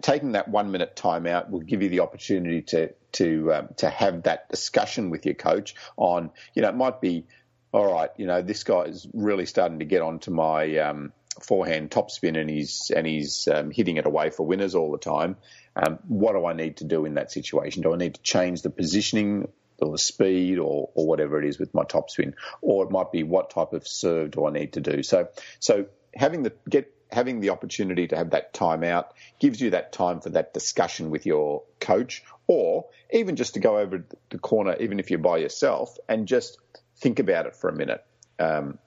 taking 0.00 0.32
that 0.32 0.48
one 0.48 0.70
minute 0.70 0.94
timeout 0.96 1.50
will 1.50 1.60
give 1.60 1.82
you 1.82 1.88
the 1.88 2.00
opportunity 2.00 2.62
to 2.62 2.94
to 3.12 3.52
um, 3.52 3.68
to 3.78 3.90
have 3.90 4.22
that 4.24 4.48
discussion 4.48 5.10
with 5.10 5.24
your 5.26 5.34
coach 5.34 5.74
on, 5.96 6.30
you 6.54 6.62
know, 6.62 6.68
it 6.68 6.76
might 6.76 7.00
be, 7.00 7.26
all 7.72 7.92
right, 7.92 8.10
you 8.16 8.26
know, 8.26 8.42
this 8.42 8.62
guy 8.64 8.82
is 8.82 9.06
really 9.12 9.46
starting 9.46 9.80
to 9.80 9.84
get 9.84 10.02
onto 10.02 10.30
my 10.30 10.78
um, 10.78 11.12
forehand 11.42 11.90
topspin 11.90 12.38
and 12.38 12.48
he's 12.48 12.90
and 12.94 13.06
he's 13.06 13.48
um, 13.48 13.70
hitting 13.70 13.96
it 13.96 14.06
away 14.06 14.30
for 14.30 14.46
winners 14.46 14.74
all 14.74 14.92
the 14.92 14.98
time. 14.98 15.36
Um, 15.76 15.98
what 16.06 16.32
do 16.32 16.46
I 16.46 16.52
need 16.52 16.78
to 16.78 16.84
do 16.84 17.04
in 17.04 17.14
that 17.14 17.32
situation? 17.32 17.82
Do 17.82 17.92
I 17.92 17.96
need 17.96 18.14
to 18.14 18.22
change 18.22 18.62
the 18.62 18.70
positioning 18.70 19.48
or 19.78 19.90
the 19.90 19.98
speed 19.98 20.58
or, 20.58 20.90
or 20.94 21.06
whatever 21.06 21.42
it 21.42 21.48
is 21.48 21.58
with 21.58 21.74
my 21.74 21.82
topspin? 21.82 22.34
Or 22.60 22.84
it 22.84 22.90
might 22.90 23.10
be 23.10 23.22
what 23.22 23.50
type 23.50 23.72
of 23.72 23.86
serve 23.86 24.32
do 24.32 24.46
I 24.46 24.52
need 24.52 24.74
to 24.74 24.80
do? 24.80 25.02
So 25.02 25.28
so 25.58 25.86
having 26.14 26.42
the 26.42 26.52
get 26.68 26.94
having 27.10 27.40
the 27.40 27.50
opportunity 27.50 28.08
to 28.08 28.16
have 28.16 28.30
that 28.30 28.52
time 28.52 28.82
out 28.82 29.14
gives 29.38 29.60
you 29.60 29.70
that 29.70 29.92
time 29.92 30.20
for 30.20 30.30
that 30.30 30.52
discussion 30.52 31.10
with 31.10 31.26
your 31.26 31.62
coach 31.80 32.24
or 32.46 32.86
even 33.12 33.36
just 33.36 33.54
to 33.54 33.60
go 33.60 33.78
over 33.78 34.04
the 34.30 34.38
corner, 34.38 34.76
even 34.80 34.98
if 34.98 35.10
you're 35.10 35.18
by 35.18 35.38
yourself 35.38 35.96
and 36.08 36.26
just 36.26 36.58
think 36.98 37.18
about 37.18 37.46
it 37.46 37.54
for 37.56 37.68
a 37.68 37.72
minute. 37.72 38.04
Um, 38.38 38.78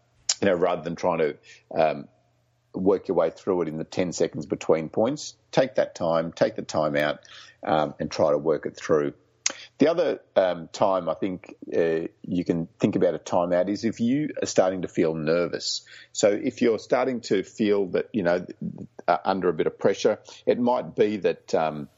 you 0.41 0.47
know, 0.47 0.55
rather 0.55 0.83
than 0.83 0.95
trying 0.95 1.19
to 1.19 1.37
um, 1.73 2.07
work 2.77 3.07
your 3.07 3.15
way 3.15 3.29
through 3.29 3.63
it 3.63 3.67
in 3.67 3.77
the 3.77 3.83
10 3.83 4.11
seconds 4.11 4.45
between 4.45 4.89
points. 4.89 5.35
Take 5.51 5.75
that 5.75 5.95
time, 5.95 6.31
take 6.31 6.55
the 6.55 6.61
time 6.61 6.95
out, 6.95 7.19
um, 7.65 7.93
and 7.99 8.09
try 8.09 8.31
to 8.31 8.37
work 8.37 8.65
it 8.65 8.75
through. 8.75 9.13
The 9.77 9.89
other 9.89 10.19
um, 10.35 10.69
time 10.73 11.07
I 11.07 11.13
think 11.13 11.55
uh, 11.75 12.07
you 12.23 12.43
can 12.43 12.67
think 12.79 12.95
about 12.95 13.13
a 13.13 13.19
timeout 13.19 13.69
is 13.69 13.85
if 13.85 13.99
you 13.99 14.29
are 14.41 14.45
starting 14.45 14.81
to 14.81 14.87
feel 14.87 15.13
nervous. 15.13 15.83
So 16.11 16.29
if 16.29 16.61
you're 16.61 16.79
starting 16.79 17.21
to 17.21 17.43
feel 17.43 17.87
that, 17.87 18.09
you 18.11 18.23
know, 18.23 18.45
uh, 19.07 19.17
under 19.23 19.49
a 19.49 19.53
bit 19.53 19.67
of 19.67 19.77
pressure, 19.77 20.19
it 20.45 20.59
might 20.59 20.95
be 20.95 21.17
that, 21.17 21.53
um, 21.53 21.89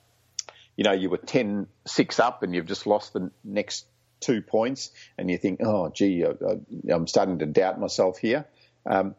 you 0.76 0.84
know, 0.84 0.92
you 0.92 1.10
were 1.10 1.18
10 1.18 1.68
6 1.86 2.20
up 2.20 2.44
and 2.44 2.54
you've 2.54 2.68
just 2.68 2.86
lost 2.86 3.14
the 3.14 3.32
next 3.44 3.86
two 4.20 4.42
points 4.42 4.92
and 5.18 5.30
you 5.30 5.38
think, 5.38 5.62
oh, 5.64 5.90
gee, 5.90 6.26
I, 6.26 6.94
am 6.94 7.08
starting 7.08 7.40
to 7.40 7.46
doubt 7.46 7.80
myself 7.80 8.18
here. 8.18 8.46
Um, 8.86 9.16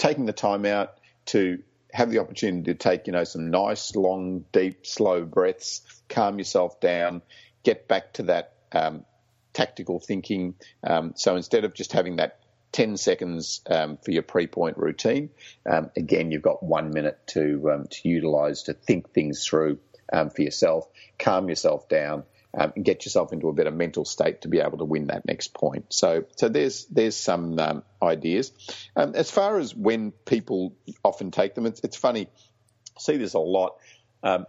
taking 0.00 0.24
the 0.24 0.32
time 0.32 0.64
out 0.64 0.94
to 1.26 1.62
have 1.92 2.10
the 2.10 2.20
opportunity 2.20 2.72
to 2.72 2.74
take, 2.74 3.06
you 3.06 3.12
know, 3.12 3.24
some 3.24 3.50
nice, 3.50 3.94
long, 3.94 4.46
deep, 4.50 4.86
slow 4.86 5.24
breaths, 5.24 5.82
calm 6.08 6.38
yourself 6.38 6.80
down, 6.80 7.20
get 7.64 7.86
back 7.86 8.14
to 8.14 8.22
that 8.24 8.54
um, 8.72 9.04
tactical 9.52 10.00
thinking. 10.00 10.54
Um, 10.82 11.12
so 11.16 11.36
instead 11.36 11.64
of 11.64 11.74
just 11.74 11.92
having 11.92 12.16
that 12.16 12.40
10 12.72 12.96
seconds 12.96 13.60
um, 13.66 13.98
for 13.98 14.10
your 14.10 14.22
pre-point 14.22 14.78
routine, 14.78 15.28
um, 15.70 15.90
again, 15.94 16.30
you've 16.30 16.40
got 16.40 16.62
one 16.62 16.92
minute 16.92 17.18
to 17.28 17.70
um, 17.70 17.86
to 17.88 18.08
utilise 18.08 18.62
to 18.64 18.72
think 18.72 19.12
things 19.12 19.44
through 19.44 19.80
um, 20.10 20.30
for 20.30 20.40
yourself, 20.40 20.88
calm 21.18 21.50
yourself 21.50 21.90
down, 21.90 22.22
um, 22.56 22.72
get 22.82 23.04
yourself 23.04 23.32
into 23.32 23.48
a 23.48 23.52
better 23.52 23.70
mental 23.70 24.04
state 24.04 24.42
to 24.42 24.48
be 24.48 24.58
able 24.58 24.78
to 24.78 24.84
win 24.84 25.06
that 25.06 25.24
next 25.24 25.54
point. 25.54 25.86
So, 25.90 26.24
so 26.36 26.48
there's 26.48 26.86
there's 26.86 27.16
some 27.16 27.58
um, 27.58 27.82
ideas. 28.02 28.52
Um, 28.96 29.14
as 29.14 29.30
far 29.30 29.58
as 29.58 29.74
when 29.74 30.10
people 30.10 30.74
often 31.04 31.30
take 31.30 31.54
them, 31.54 31.66
it's, 31.66 31.80
it's 31.80 31.96
funny. 31.96 32.26
I 32.26 33.00
see 33.00 33.16
this 33.16 33.34
a 33.34 33.38
lot. 33.38 33.76
Um, 34.22 34.46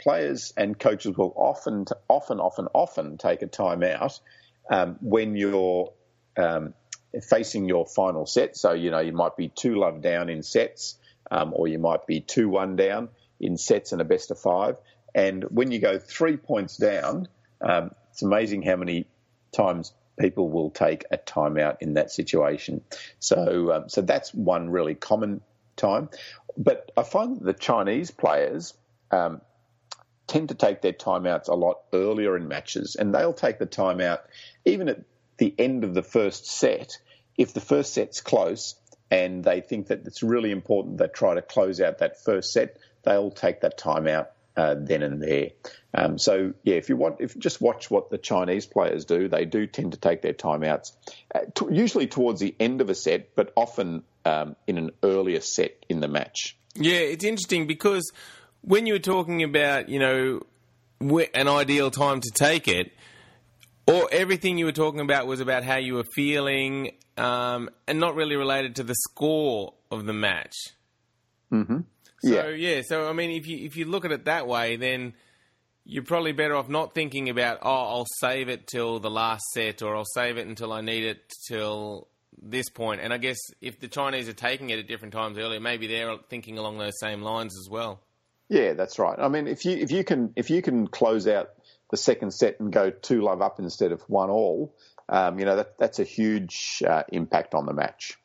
players 0.00 0.52
and 0.56 0.78
coaches 0.78 1.16
will 1.16 1.32
often, 1.36 1.86
often, 2.08 2.38
often, 2.38 2.68
often 2.72 3.18
take 3.18 3.42
a 3.42 3.48
time 3.48 3.82
out 3.82 4.20
um, 4.70 4.96
when 5.00 5.34
you're 5.34 5.92
um, 6.36 6.74
facing 7.28 7.68
your 7.68 7.86
final 7.86 8.24
set. 8.24 8.56
So 8.56 8.72
you 8.72 8.92
know 8.92 9.00
you 9.00 9.12
might 9.12 9.36
be 9.36 9.48
two 9.48 9.78
love 9.78 10.00
down 10.00 10.28
in 10.28 10.44
sets, 10.44 10.96
or 11.30 11.66
you 11.66 11.80
might 11.80 12.06
be 12.06 12.20
two 12.20 12.48
one 12.48 12.76
down 12.76 13.08
in 13.40 13.56
sets 13.56 13.92
and 13.92 14.00
a 14.00 14.04
best 14.04 14.30
of 14.30 14.38
five. 14.38 14.76
And 15.18 15.42
when 15.50 15.72
you 15.72 15.80
go 15.80 15.98
three 15.98 16.36
points 16.36 16.76
down, 16.76 17.26
um, 17.60 17.90
it's 18.12 18.22
amazing 18.22 18.62
how 18.62 18.76
many 18.76 19.08
times 19.50 19.92
people 20.16 20.48
will 20.48 20.70
take 20.70 21.06
a 21.10 21.18
timeout 21.18 21.78
in 21.80 21.94
that 21.94 22.12
situation. 22.12 22.82
So, 23.18 23.72
um, 23.72 23.88
so 23.88 24.00
that's 24.00 24.32
one 24.32 24.70
really 24.70 24.94
common 24.94 25.40
time. 25.74 26.08
But 26.56 26.92
I 26.96 27.02
find 27.02 27.36
that 27.36 27.44
the 27.44 27.52
Chinese 27.52 28.12
players 28.12 28.74
um, 29.10 29.40
tend 30.28 30.50
to 30.50 30.54
take 30.54 30.82
their 30.82 30.92
timeouts 30.92 31.48
a 31.48 31.54
lot 31.54 31.78
earlier 31.92 32.36
in 32.36 32.46
matches, 32.46 32.94
and 32.94 33.12
they'll 33.12 33.32
take 33.32 33.58
the 33.58 33.66
timeout 33.66 34.20
even 34.64 34.88
at 34.88 35.00
the 35.38 35.52
end 35.58 35.82
of 35.82 35.94
the 35.94 36.02
first 36.04 36.46
set. 36.46 36.96
If 37.36 37.54
the 37.54 37.60
first 37.60 37.92
set's 37.92 38.20
close 38.20 38.76
and 39.10 39.42
they 39.42 39.62
think 39.62 39.88
that 39.88 40.06
it's 40.06 40.22
really 40.22 40.52
important 40.52 40.98
they 40.98 41.08
try 41.08 41.34
to 41.34 41.42
close 41.42 41.80
out 41.80 41.98
that 41.98 42.22
first 42.22 42.52
set, 42.52 42.76
they'll 43.02 43.32
take 43.32 43.62
that 43.62 43.76
timeout 43.76 44.28
uh, 44.58 44.74
then 44.76 45.04
and 45.04 45.22
there. 45.22 45.50
Um, 45.94 46.18
so 46.18 46.52
yeah, 46.64 46.74
if 46.74 46.88
you 46.88 46.96
want, 46.96 47.20
if 47.20 47.38
just 47.38 47.60
watch 47.60 47.90
what 47.90 48.10
the 48.10 48.18
Chinese 48.18 48.66
players 48.66 49.04
do, 49.04 49.28
they 49.28 49.44
do 49.44 49.68
tend 49.68 49.92
to 49.92 49.98
take 49.98 50.20
their 50.20 50.34
timeouts, 50.34 50.90
uh, 51.32 51.40
t- 51.54 51.66
usually 51.70 52.08
towards 52.08 52.40
the 52.40 52.54
end 52.58 52.80
of 52.80 52.90
a 52.90 52.94
set, 52.94 53.36
but 53.36 53.52
often 53.56 54.02
um, 54.24 54.56
in 54.66 54.76
an 54.76 54.90
earlier 55.04 55.40
set 55.40 55.86
in 55.88 56.00
the 56.00 56.08
match. 56.08 56.56
Yeah, 56.74 56.98
it's 56.98 57.24
interesting 57.24 57.68
because 57.68 58.10
when 58.62 58.86
you 58.86 58.94
were 58.94 58.98
talking 58.98 59.44
about 59.44 59.88
you 59.88 60.00
know 60.00 60.42
an 61.00 61.48
ideal 61.48 61.92
time 61.92 62.20
to 62.20 62.30
take 62.34 62.66
it, 62.66 62.92
or 63.86 64.08
everything 64.10 64.58
you 64.58 64.64
were 64.64 64.72
talking 64.72 65.00
about 65.00 65.28
was 65.28 65.38
about 65.38 65.62
how 65.62 65.76
you 65.76 65.94
were 65.94 66.04
feeling, 66.16 66.96
um, 67.16 67.70
and 67.86 68.00
not 68.00 68.16
really 68.16 68.34
related 68.34 68.74
to 68.76 68.82
the 68.82 68.96
score 69.08 69.74
of 69.92 70.04
the 70.04 70.12
match. 70.12 70.56
Mm-hmm. 71.52 71.78
So 72.20 72.48
yeah. 72.48 72.74
yeah, 72.74 72.82
so 72.84 73.08
I 73.08 73.12
mean, 73.12 73.30
if 73.30 73.46
you 73.46 73.64
if 73.64 73.76
you 73.76 73.84
look 73.84 74.04
at 74.04 74.12
it 74.12 74.24
that 74.24 74.46
way, 74.46 74.76
then 74.76 75.14
you're 75.84 76.04
probably 76.04 76.32
better 76.32 76.54
off 76.54 76.68
not 76.68 76.94
thinking 76.94 77.28
about 77.28 77.58
oh, 77.62 77.70
I'll 77.70 78.06
save 78.18 78.48
it 78.48 78.66
till 78.66 78.98
the 78.98 79.10
last 79.10 79.44
set, 79.54 79.82
or 79.82 79.96
I'll 79.96 80.04
save 80.04 80.36
it 80.36 80.46
until 80.46 80.72
I 80.72 80.80
need 80.80 81.04
it 81.04 81.32
till 81.48 82.08
this 82.40 82.68
point. 82.68 83.00
And 83.00 83.12
I 83.12 83.18
guess 83.18 83.38
if 83.60 83.80
the 83.80 83.88
Chinese 83.88 84.28
are 84.28 84.34
taking 84.34 84.70
it 84.70 84.78
at 84.78 84.88
different 84.88 85.14
times 85.14 85.38
earlier, 85.38 85.60
maybe 85.60 85.86
they're 85.86 86.16
thinking 86.28 86.58
along 86.58 86.78
those 86.78 86.98
same 87.00 87.22
lines 87.22 87.56
as 87.58 87.68
well. 87.70 88.00
Yeah, 88.48 88.72
that's 88.72 88.98
right. 88.98 89.18
I 89.18 89.28
mean, 89.28 89.46
if 89.46 89.64
you 89.64 89.76
if 89.76 89.90
you 89.90 90.04
can 90.04 90.32
if 90.36 90.50
you 90.50 90.62
can 90.62 90.86
close 90.88 91.26
out 91.26 91.50
the 91.90 91.96
second 91.96 92.32
set 92.32 92.60
and 92.60 92.72
go 92.72 92.90
two 92.90 93.22
love 93.22 93.42
up 93.42 93.58
instead 93.58 93.92
of 93.92 94.02
one 94.02 94.30
all, 94.30 94.74
um, 95.08 95.38
you 95.38 95.44
know 95.44 95.56
that 95.56 95.78
that's 95.78 95.98
a 95.98 96.04
huge 96.04 96.82
uh, 96.86 97.02
impact 97.12 97.54
on 97.54 97.66
the 97.66 97.72
match. 97.72 98.16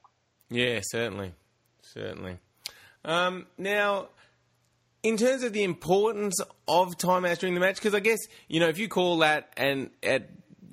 Yeah, 0.50 0.80
certainly, 0.84 1.34
certainly. 1.82 2.40
Um, 3.06 3.48
now, 3.58 4.08
in 5.02 5.18
terms 5.18 5.44
of 5.44 5.54
the 5.54 5.64
importance 5.64 6.40
of 6.68 6.98
timeouts 6.98 7.40
during 7.40 7.54
the 7.54 7.60
match, 7.60 7.76
because 7.76 7.94
I 7.94 8.00
guess 8.00 8.20
you 8.48 8.60
know 8.60 8.70
if 8.70 8.78
you 8.78 8.88
call 8.88 9.20
that 9.20 9.52
and 9.58 9.90
at 10.02 10.30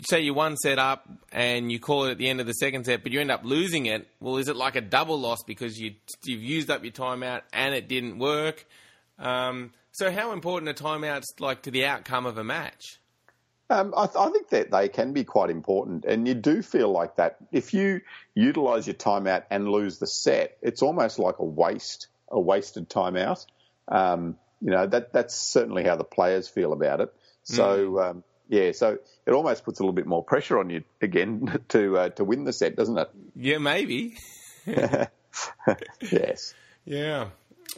say 0.09 0.21
you 0.21 0.35
one 0.35 0.57
set 0.57 0.79
up 0.79 1.09
and 1.33 1.71
you 1.71 1.79
call 1.79 2.05
it 2.05 2.13
at 2.13 2.19
the 2.19 2.29
end 2.29 2.41
of 2.41 2.47
the 2.47 2.55
second 2.55 2.85
set, 2.85 3.03
but 3.03 3.13
you 3.13 3.21
end 3.21 3.31
up 3.31 3.45
losing 3.45 3.87
it. 3.87 4.09
Well, 4.21 4.37
is 4.39 4.49
it 4.49 4.57
like 4.57 4.77
a 4.77 4.81
double 4.81 5.21
loss 5.21 5.43
because 5.47 5.79
you 5.79 5.95
you've 6.25 6.43
used 6.43 6.71
up 6.71 6.85
your 6.85 6.93
timeout 6.93 7.43
and 7.53 7.75
it 7.75 7.89
didn't 7.89 8.19
work? 8.19 8.67
Um, 9.19 9.73
so, 9.93 10.11
how 10.11 10.33
important 10.33 10.69
are 10.69 10.83
timeouts 10.83 11.41
like 11.41 11.63
to 11.63 11.71
the 11.71 11.85
outcome 11.87 12.27
of 12.27 12.39
a 12.39 12.45
match? 12.45 12.99
Um, 13.69 13.95
I, 13.97 14.07
th- 14.07 14.17
I, 14.17 14.31
think 14.31 14.49
that 14.49 14.73
they 14.73 14.89
can 14.89 15.13
be 15.13 15.23
quite 15.23 15.49
important, 15.49 16.05
and 16.05 16.27
you 16.27 16.35
do 16.35 16.61
feel 16.61 16.91
like 16.91 17.17
that 17.17 17.37
if 17.53 17.73
you 17.73 18.01
utilise 18.35 18.89
your 18.89 18.95
timeout 18.95 19.45
and 19.49 19.69
lose 19.69 19.99
the 19.99 20.09
set, 20.09 20.59
it's 20.61 20.83
almost 20.83 21.21
like 21.21 21.39
a 21.39 21.45
waste 21.45 22.09
a 22.31 22.41
wasted 22.41 22.89
time 22.89 23.17
out. 23.17 23.45
Um, 23.89 24.37
you 24.61 24.71
know, 24.71 24.87
that 24.87 25.13
that's 25.13 25.35
certainly 25.35 25.85
how 25.85 25.97
the 25.97 26.05
players 26.05 26.49
feel 26.49 26.73
about 26.73 27.01
it. 27.01 27.15
So, 27.43 27.93
mm. 27.93 28.11
um, 28.11 28.25
yeah, 28.49 28.73
so 28.73 28.99
it 29.27 29.33
almost 29.33 29.65
puts 29.65 29.81
a 29.81 29.83
little 29.83 29.95
bit 29.95 30.07
more 30.07 30.23
pressure 30.23 30.59
on 30.59 30.71
you 30.71 30.85
again 31.01 31.61
to 31.69 31.99
uh, 31.99 32.09
to 32.11 32.25
win 32.25 32.45
the 32.45 32.53
set, 32.53 32.77
doesn't 32.77 32.99
it? 32.99 33.11
Yeah, 33.35 33.59
maybe. 33.59 34.17
yes. 34.67 36.55
Yeah. 36.85 37.29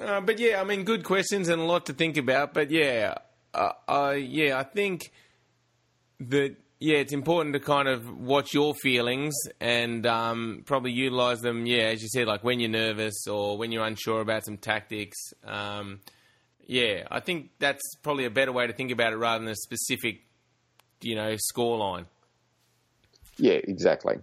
Uh, 0.01 0.21
but 0.21 0.39
yeah, 0.39 0.61
I 0.61 0.65
mean, 0.65 0.85
good 0.85 1.05
questions 1.05 1.49
and 1.49 1.61
a 1.61 1.65
lot 1.65 1.87
to 1.87 1.93
think 1.93 2.17
about. 2.17 2.55
But 2.55 2.71
yeah, 2.71 3.15
uh, 3.55 3.73
uh 3.87 4.17
yeah, 4.19 4.59
I 4.59 4.65
think 4.65 5.13
that 6.21 6.57
yeah, 6.83 6.97
it's 6.97 7.13
important 7.13 7.53
to 7.53 7.61
kind 7.61 7.87
of 7.87 8.19
watch 8.19 8.53
your 8.53 8.75
feelings 8.75 9.35
and 9.61 10.05
um, 10.05 10.65
probably 10.67 10.91
utilize 10.91 11.41
them. 11.41 11.65
Yeah, 11.65 11.85
as 11.85 12.03
you 12.03 12.09
said, 12.09 12.27
like 12.27 12.43
when 12.43 12.59
you're 12.59 12.71
nervous 12.71 13.29
or 13.29 13.57
when 13.57 13.71
you're 13.71 13.85
unsure 13.85 14.21
about 14.21 14.45
some 14.45 14.57
tactics. 14.57 15.17
Um, 15.45 16.01
yeah, 16.67 17.05
I 17.09 17.21
think 17.21 17.51
that's 17.61 17.95
probably 18.03 18.25
a 18.25 18.31
better 18.31 18.51
way 18.51 18.67
to 18.67 18.73
think 18.73 18.91
about 18.91 19.13
it 19.13 19.17
rather 19.17 19.45
than 19.45 19.53
a 19.53 19.55
specific, 19.55 20.23
you 21.01 21.15
know, 21.15 21.37
score 21.39 21.79
line. 21.79 22.07
Yeah, 23.39 23.61
exactly. 23.63 24.17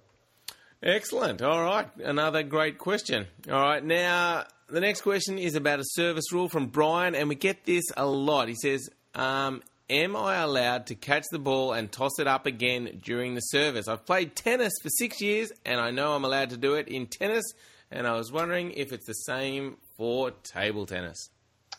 Excellent. 0.84 1.42
All 1.42 1.64
right. 1.64 1.88
Another 2.04 2.44
great 2.44 2.78
question. 2.78 3.28
All 3.50 3.62
right. 3.62 3.84
Now, 3.84 4.44
the 4.68 4.82
next 4.82 5.02
question 5.02 5.38
is 5.38 5.56
about 5.56 5.80
a 5.80 5.86
service 5.86 6.34
rule 6.34 6.50
from 6.50 6.68
Brian, 6.68 7.16
and 7.16 7.30
we 7.30 7.36
get 7.36 7.64
this 7.64 7.86
a 7.96 8.06
lot. 8.06 8.50
He 8.50 8.56
says, 8.56 8.90
um, 9.16 9.62
Am 9.92 10.16
I 10.16 10.36
allowed 10.36 10.86
to 10.88 10.96
catch 10.96 11.24
the 11.32 11.40
ball 11.40 11.74
and 11.74 11.92
toss 11.92 12.20
it 12.20 12.28
up 12.28 12.46
again 12.46 13.00
during 13.04 13.34
the 13.34 13.42
service? 13.42 13.88
I've 13.88 14.06
played 14.06 14.36
tennis 14.36 14.74
for 14.84 14.90
six 14.90 15.20
years, 15.20 15.52
and 15.66 15.82
I 15.82 15.90
know 15.90 16.14
I'm 16.14 16.24
allowed 16.24 16.52
to 16.52 16.58
do 16.58 16.76
it 16.76 16.88
in 16.88 17.08
tennis, 17.08 17.44
and 17.90 18.06
I 18.06 18.14
was 18.14 18.32
wondering 18.32 18.70
if 18.72 18.94
it's 18.94 19.08
the 19.08 19.14
same 19.14 19.78
for 19.98 20.30
table 20.44 20.86
tennis. 20.86 21.32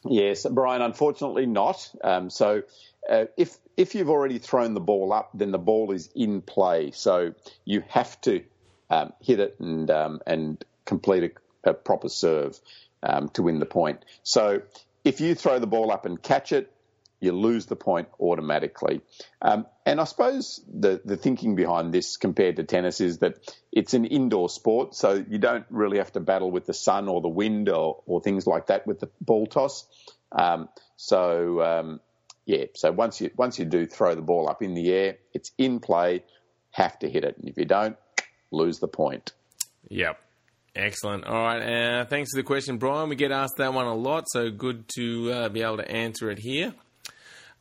Yes, 0.05 0.45
Brian, 0.51 0.83
unfortunately 0.83 1.47
not. 1.47 1.89
Um, 2.03 2.31
so 2.31 2.63
uh, 3.09 3.27
if 3.37 3.57
if 3.77 3.95
you've 3.95 4.11
already 4.11 4.39
thrown 4.39 4.75
the 4.75 4.81
ball 4.81 5.13
up, 5.13 5.31
then 5.33 5.53
the 5.53 5.59
ball 5.59 5.93
is 5.93 6.11
in 6.13 6.43
play. 6.43 6.91
So 6.91 7.35
you 7.65 7.85
have 7.91 8.21
to 8.23 8.43
um, 8.91 9.13
hit 9.21 9.39
it 9.39 9.61
and 9.61 9.89
um, 9.89 10.21
and 10.27 10.65
complete 10.85 11.33
a, 11.65 11.71
a 11.71 11.75
proper 11.75 12.09
serve 12.09 12.59
um, 13.05 13.29
to 13.35 13.43
win 13.43 13.61
the 13.61 13.67
point. 13.67 14.05
So 14.25 14.63
if 15.05 15.21
you 15.21 15.37
throw 15.37 15.61
the 15.61 15.69
ball 15.69 15.93
up 15.93 16.07
and 16.07 16.21
catch 16.21 16.51
it, 16.51 16.73
you 17.21 17.33
lose 17.33 17.67
the 17.67 17.77
point 17.77 18.09
automatically. 18.19 19.03
Um, 19.43 19.67
and 19.85 20.01
I 20.01 20.05
suppose 20.05 20.61
the, 20.73 21.01
the 21.05 21.17
thinking 21.17 21.55
behind 21.55 21.93
this 21.93 22.17
compared 22.17 22.57
to 22.57 22.65
tennis 22.65 23.01
is 23.01 23.19
that 23.19 23.35
it's 23.71 23.95
an 23.95 24.07
indoor 24.07 24.49
sport, 24.49 24.95
so 24.95 25.25
you 25.29 25.39
don't 25.39 25.67
really 25.71 25.99
have 25.99 26.13
to 26.13 26.21
battle 26.21 26.51
with 26.51 26.67
the 26.67 26.75
sun 26.75 27.09
or 27.09 27.21
the 27.21 27.29
wind 27.29 27.69
or, 27.69 28.03
or 28.07 28.21
things 28.21 28.47
like 28.47 28.67
that 28.69 28.87
with 28.87 29.01
the 29.01 29.11
ball 29.21 29.47
toss. 29.47 29.87
Um, 30.33 30.69
so 30.97 31.63
um, 31.63 32.01
yeah, 32.47 32.65
so 32.75 32.91
once 32.91 33.21
you 33.21 33.31
once 33.37 33.59
you 33.59 33.65
do 33.65 33.87
throw 33.87 34.15
the 34.15 34.23
ball 34.23 34.49
up 34.49 34.63
in 34.63 34.75
the 34.75 34.93
air, 34.93 35.19
it's 35.33 35.53
in 35.59 35.81
play. 35.81 36.25
Have 36.73 36.99
to 37.01 37.11
hit 37.11 37.25
it, 37.25 37.37
and 37.37 37.49
if 37.49 37.59
you 37.59 37.65
don't, 37.65 37.97
lose 38.51 38.79
the 38.79 38.89
point. 38.89 39.33
Yep. 39.89 40.19
Excellent. 40.77 41.25
All 41.25 41.43
right. 41.43 41.61
Uh, 41.61 42.05
thanks 42.05 42.31
for 42.33 42.41
the 42.41 42.45
question, 42.45 42.79
Brian. 42.79 43.09
We 43.09 43.17
get 43.17 43.33
asked 43.33 43.57
that 43.59 43.75
one 43.75 43.87
a 43.87 43.95
lot, 43.95 44.25
so 44.29 44.51
good 44.51 44.85
to 44.97 45.33
uh, 45.33 45.49
be 45.49 45.63
able 45.63 45.79
to 45.79 45.91
answer 45.91 46.31
it 46.31 46.39
here. 46.39 46.75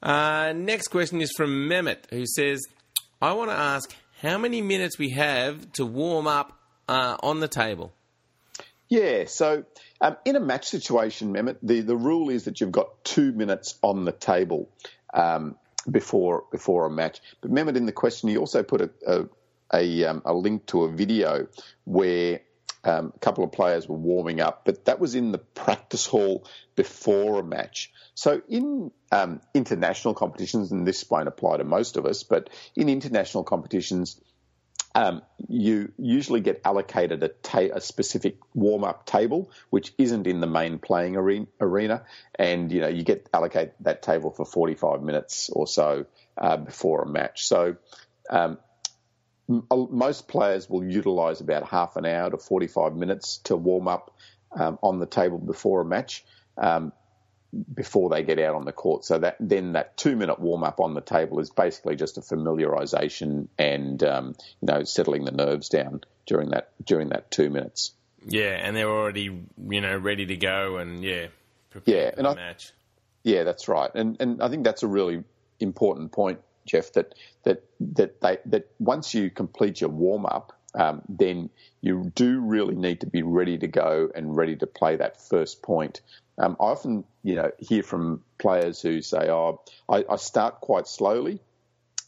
Uh, 0.02 0.54
next 0.56 0.88
question 0.88 1.22
is 1.22 1.32
from 1.36 1.68
Mehmet, 1.70 2.10
who 2.10 2.26
says, 2.26 2.62
I 3.22 3.34
want 3.34 3.52
to 3.52 3.58
ask 3.58 3.94
how 4.22 4.38
many 4.38 4.62
minutes 4.62 4.98
we 4.98 5.10
have 5.12 5.72
to 5.74 5.86
warm 5.86 6.28
up 6.28 6.58
uh, 6.88 7.18
on 7.22 7.40
the 7.40 7.48
table. 7.48 7.92
Yeah, 8.88 9.26
so 9.26 9.66
um, 10.02 10.18
in 10.26 10.36
a 10.36 10.40
match 10.40 10.68
situation, 10.68 11.34
Mehmet, 11.34 11.58
the, 11.62 11.82
the 11.82 11.96
rule 11.96 12.30
is 12.30 12.46
that 12.46 12.60
you've 12.60 12.72
got 12.72 13.04
two 13.04 13.32
minutes 13.32 13.78
on 13.82 14.06
the 14.06 14.12
table 14.12 14.70
um, 15.14 15.56
before 15.90 16.46
before 16.52 16.86
a 16.86 16.90
match. 16.90 17.20
But 17.42 17.52
Mehmet, 17.52 17.76
in 17.76 17.86
the 17.86 17.92
question, 17.92 18.30
he 18.30 18.38
also 18.38 18.64
put 18.64 18.82
a, 18.82 18.90
a, 19.06 19.26
a, 19.74 20.06
um, 20.06 20.22
a 20.26 20.34
link 20.34 20.66
to 20.68 20.84
a 20.84 20.92
video 20.92 21.48
where 21.86 22.42
um, 22.84 23.14
a 23.16 23.20
couple 23.20 23.44
of 23.44 23.52
players 23.52 23.88
were 23.88 23.98
warming 23.98 24.40
up, 24.40 24.64
but 24.66 24.86
that 24.86 25.00
was 25.00 25.16
in 25.16 25.32
the 25.32 25.38
practice 25.38 26.06
hall 26.06 26.48
before 26.76 27.40
a 27.40 27.44
match. 27.44 27.92
So 28.16 28.42
in 28.48 28.92
um, 29.12 29.42
international 29.54 30.14
competitions, 30.14 30.72
and 30.72 30.88
this 30.88 31.10
won't 31.10 31.28
apply 31.28 31.58
to 31.58 31.64
most 31.64 31.98
of 31.98 32.06
us, 32.06 32.24
but 32.24 32.50
in 32.76 32.90
international 32.90 33.44
competitions, 33.44 34.20
um, 34.96 35.22
you 35.48 35.92
usually 35.98 36.42
get 36.42 36.62
allocated 36.66 37.22
a, 37.22 37.28
ta- 37.28 37.74
a 37.74 37.82
specific 37.82 38.38
warm-up 38.56 39.06
table, 39.06 39.52
which 39.70 39.94
isn't 39.98 40.26
in 40.26 40.40
the 40.40 40.48
main 40.48 40.80
playing 40.80 41.16
arena, 41.16 42.04
and 42.36 42.72
you 42.72 42.82
know 42.82 42.88
you 42.88 43.04
get 43.04 43.30
allocated 43.34 43.74
that 43.82 44.02
table 44.02 44.32
for 44.32 44.46
45 44.46 45.04
minutes 45.04 45.50
or 45.50 45.68
so 45.68 46.06
uh, 46.38 46.58
before 46.58 47.04
a 47.04 47.08
match. 47.08 47.46
So 47.46 47.76
um, 48.30 48.58
most 49.50 50.28
players 50.28 50.70
will 50.70 50.84
utilise 50.84 51.42
about 51.42 51.68
half 51.68 51.96
an 51.96 52.06
hour 52.06 52.30
to 52.30 52.38
45 52.38 52.96
minutes 52.96 53.38
to 53.46 53.56
warm 53.56 53.88
up 53.88 54.16
um, 54.52 54.78
on 54.84 55.00
the 55.00 55.08
table 55.08 55.40
before 55.40 55.82
a 55.82 55.86
match. 55.86 56.24
Um, 56.58 56.94
before 57.74 58.10
they 58.12 58.22
get 58.22 58.38
out 58.38 58.54
on 58.54 58.66
the 58.66 58.72
court, 58.72 59.04
so 59.04 59.18
that 59.18 59.36
then 59.40 59.74
that 59.74 59.98
two-minute 59.98 60.40
warm-up 60.40 60.80
on 60.80 60.94
the 60.94 61.02
table 61.02 61.40
is 61.40 61.50
basically 61.50 61.96
just 61.96 62.20
a 62.20 62.22
familiarisation 62.22 63.48
and 63.58 64.04
um, 64.04 64.36
you 64.62 64.68
know 64.68 64.84
settling 64.84 65.26
the 65.26 65.32
nerves 65.32 65.70
down 65.70 66.02
during 66.28 66.52
that 66.52 66.70
during 66.86 67.10
that 67.10 67.32
two 67.32 67.50
minutes. 67.50 67.94
Yeah, 68.24 68.52
and 68.52 68.76
they're 68.76 68.90
already 68.90 69.24
you 69.24 69.82
know 69.82 69.98
ready 69.98 70.28
to 70.28 70.38
go 70.38 70.78
and 70.78 71.04
yeah, 71.04 71.28
yeah, 71.86 72.12
and 72.16 72.28
I, 72.28 72.36
match. 72.36 72.72
Yeah, 73.24 73.46
that's 73.46 73.68
right, 73.68 73.90
and 73.96 74.18
and 74.20 74.44
I 74.44 74.50
think 74.50 74.64
that's 74.64 74.84
a 74.84 74.88
really 74.88 75.24
important 75.60 76.12
point 76.12 76.40
Jeff, 76.70 76.94
that 76.94 77.16
that 77.44 77.64
that 77.80 78.22
they 78.22 78.38
that 78.46 78.72
once 78.80 79.14
you 79.14 79.30
complete 79.30 79.82
your 79.82 79.90
warm 79.90 80.26
up, 80.26 80.54
um, 80.76 81.02
then 81.10 81.50
you 81.82 82.12
do 82.16 82.40
really 82.40 82.76
need 82.76 83.02
to 83.02 83.08
be 83.08 83.24
ready 83.24 83.58
to 83.58 83.68
go 83.68 84.10
and 84.14 84.36
ready 84.36 84.56
to 84.58 84.68
play 84.68 84.96
that 84.98 85.20
first 85.22 85.64
point. 85.64 86.02
Um, 86.38 86.56
I 86.60 86.66
often, 86.66 87.04
you 87.24 87.36
know, 87.36 87.52
hear 87.60 87.84
from 87.84 88.24
players 88.38 88.82
who 88.82 89.02
say, 89.02 89.30
"Oh, 89.30 89.62
I, 89.90 90.06
I 90.10 90.16
start 90.18 90.62
quite 90.62 90.88
slowly," 90.88 91.42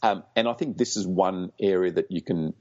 um, 0.02 0.22
and 0.36 0.48
I 0.48 0.52
think 0.52 0.76
this 0.76 0.96
is 0.96 1.06
one 1.06 1.52
area 1.60 1.92
that 1.92 2.10
you 2.10 2.22
can 2.22 2.54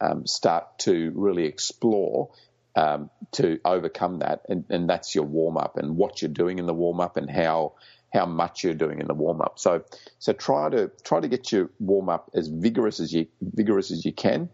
um, 0.00 0.26
start 0.26 0.78
to 0.80 1.12
really 1.14 1.44
explore 1.44 2.30
um, 2.76 3.10
to 3.32 3.58
overcome 3.64 4.20
that, 4.20 4.42
and, 4.48 4.64
and 4.70 4.88
that's 4.88 5.14
your 5.14 5.24
warm 5.24 5.56
up 5.56 5.76
and 5.76 5.96
what 5.96 6.22
you're 6.22 6.30
doing 6.30 6.58
in 6.58 6.66
the 6.66 6.74
warm 6.74 7.00
up 7.00 7.16
and 7.16 7.28
how 7.28 7.74
how 8.12 8.26
much 8.26 8.64
you're 8.64 8.74
doing 8.74 9.00
in 9.00 9.06
the 9.06 9.14
warm 9.14 9.40
up. 9.40 9.58
So 9.58 9.84
so 10.18 10.32
try 10.32 10.70
to 10.70 10.90
try 11.04 11.20
to 11.20 11.28
get 11.28 11.52
your 11.52 11.70
warm 11.78 12.08
up 12.08 12.30
as 12.34 12.48
vigorous 12.48 13.00
as 13.00 13.12
you 13.12 13.26
vigorous 13.40 13.90
as 13.90 14.04
you 14.04 14.12
can. 14.12 14.48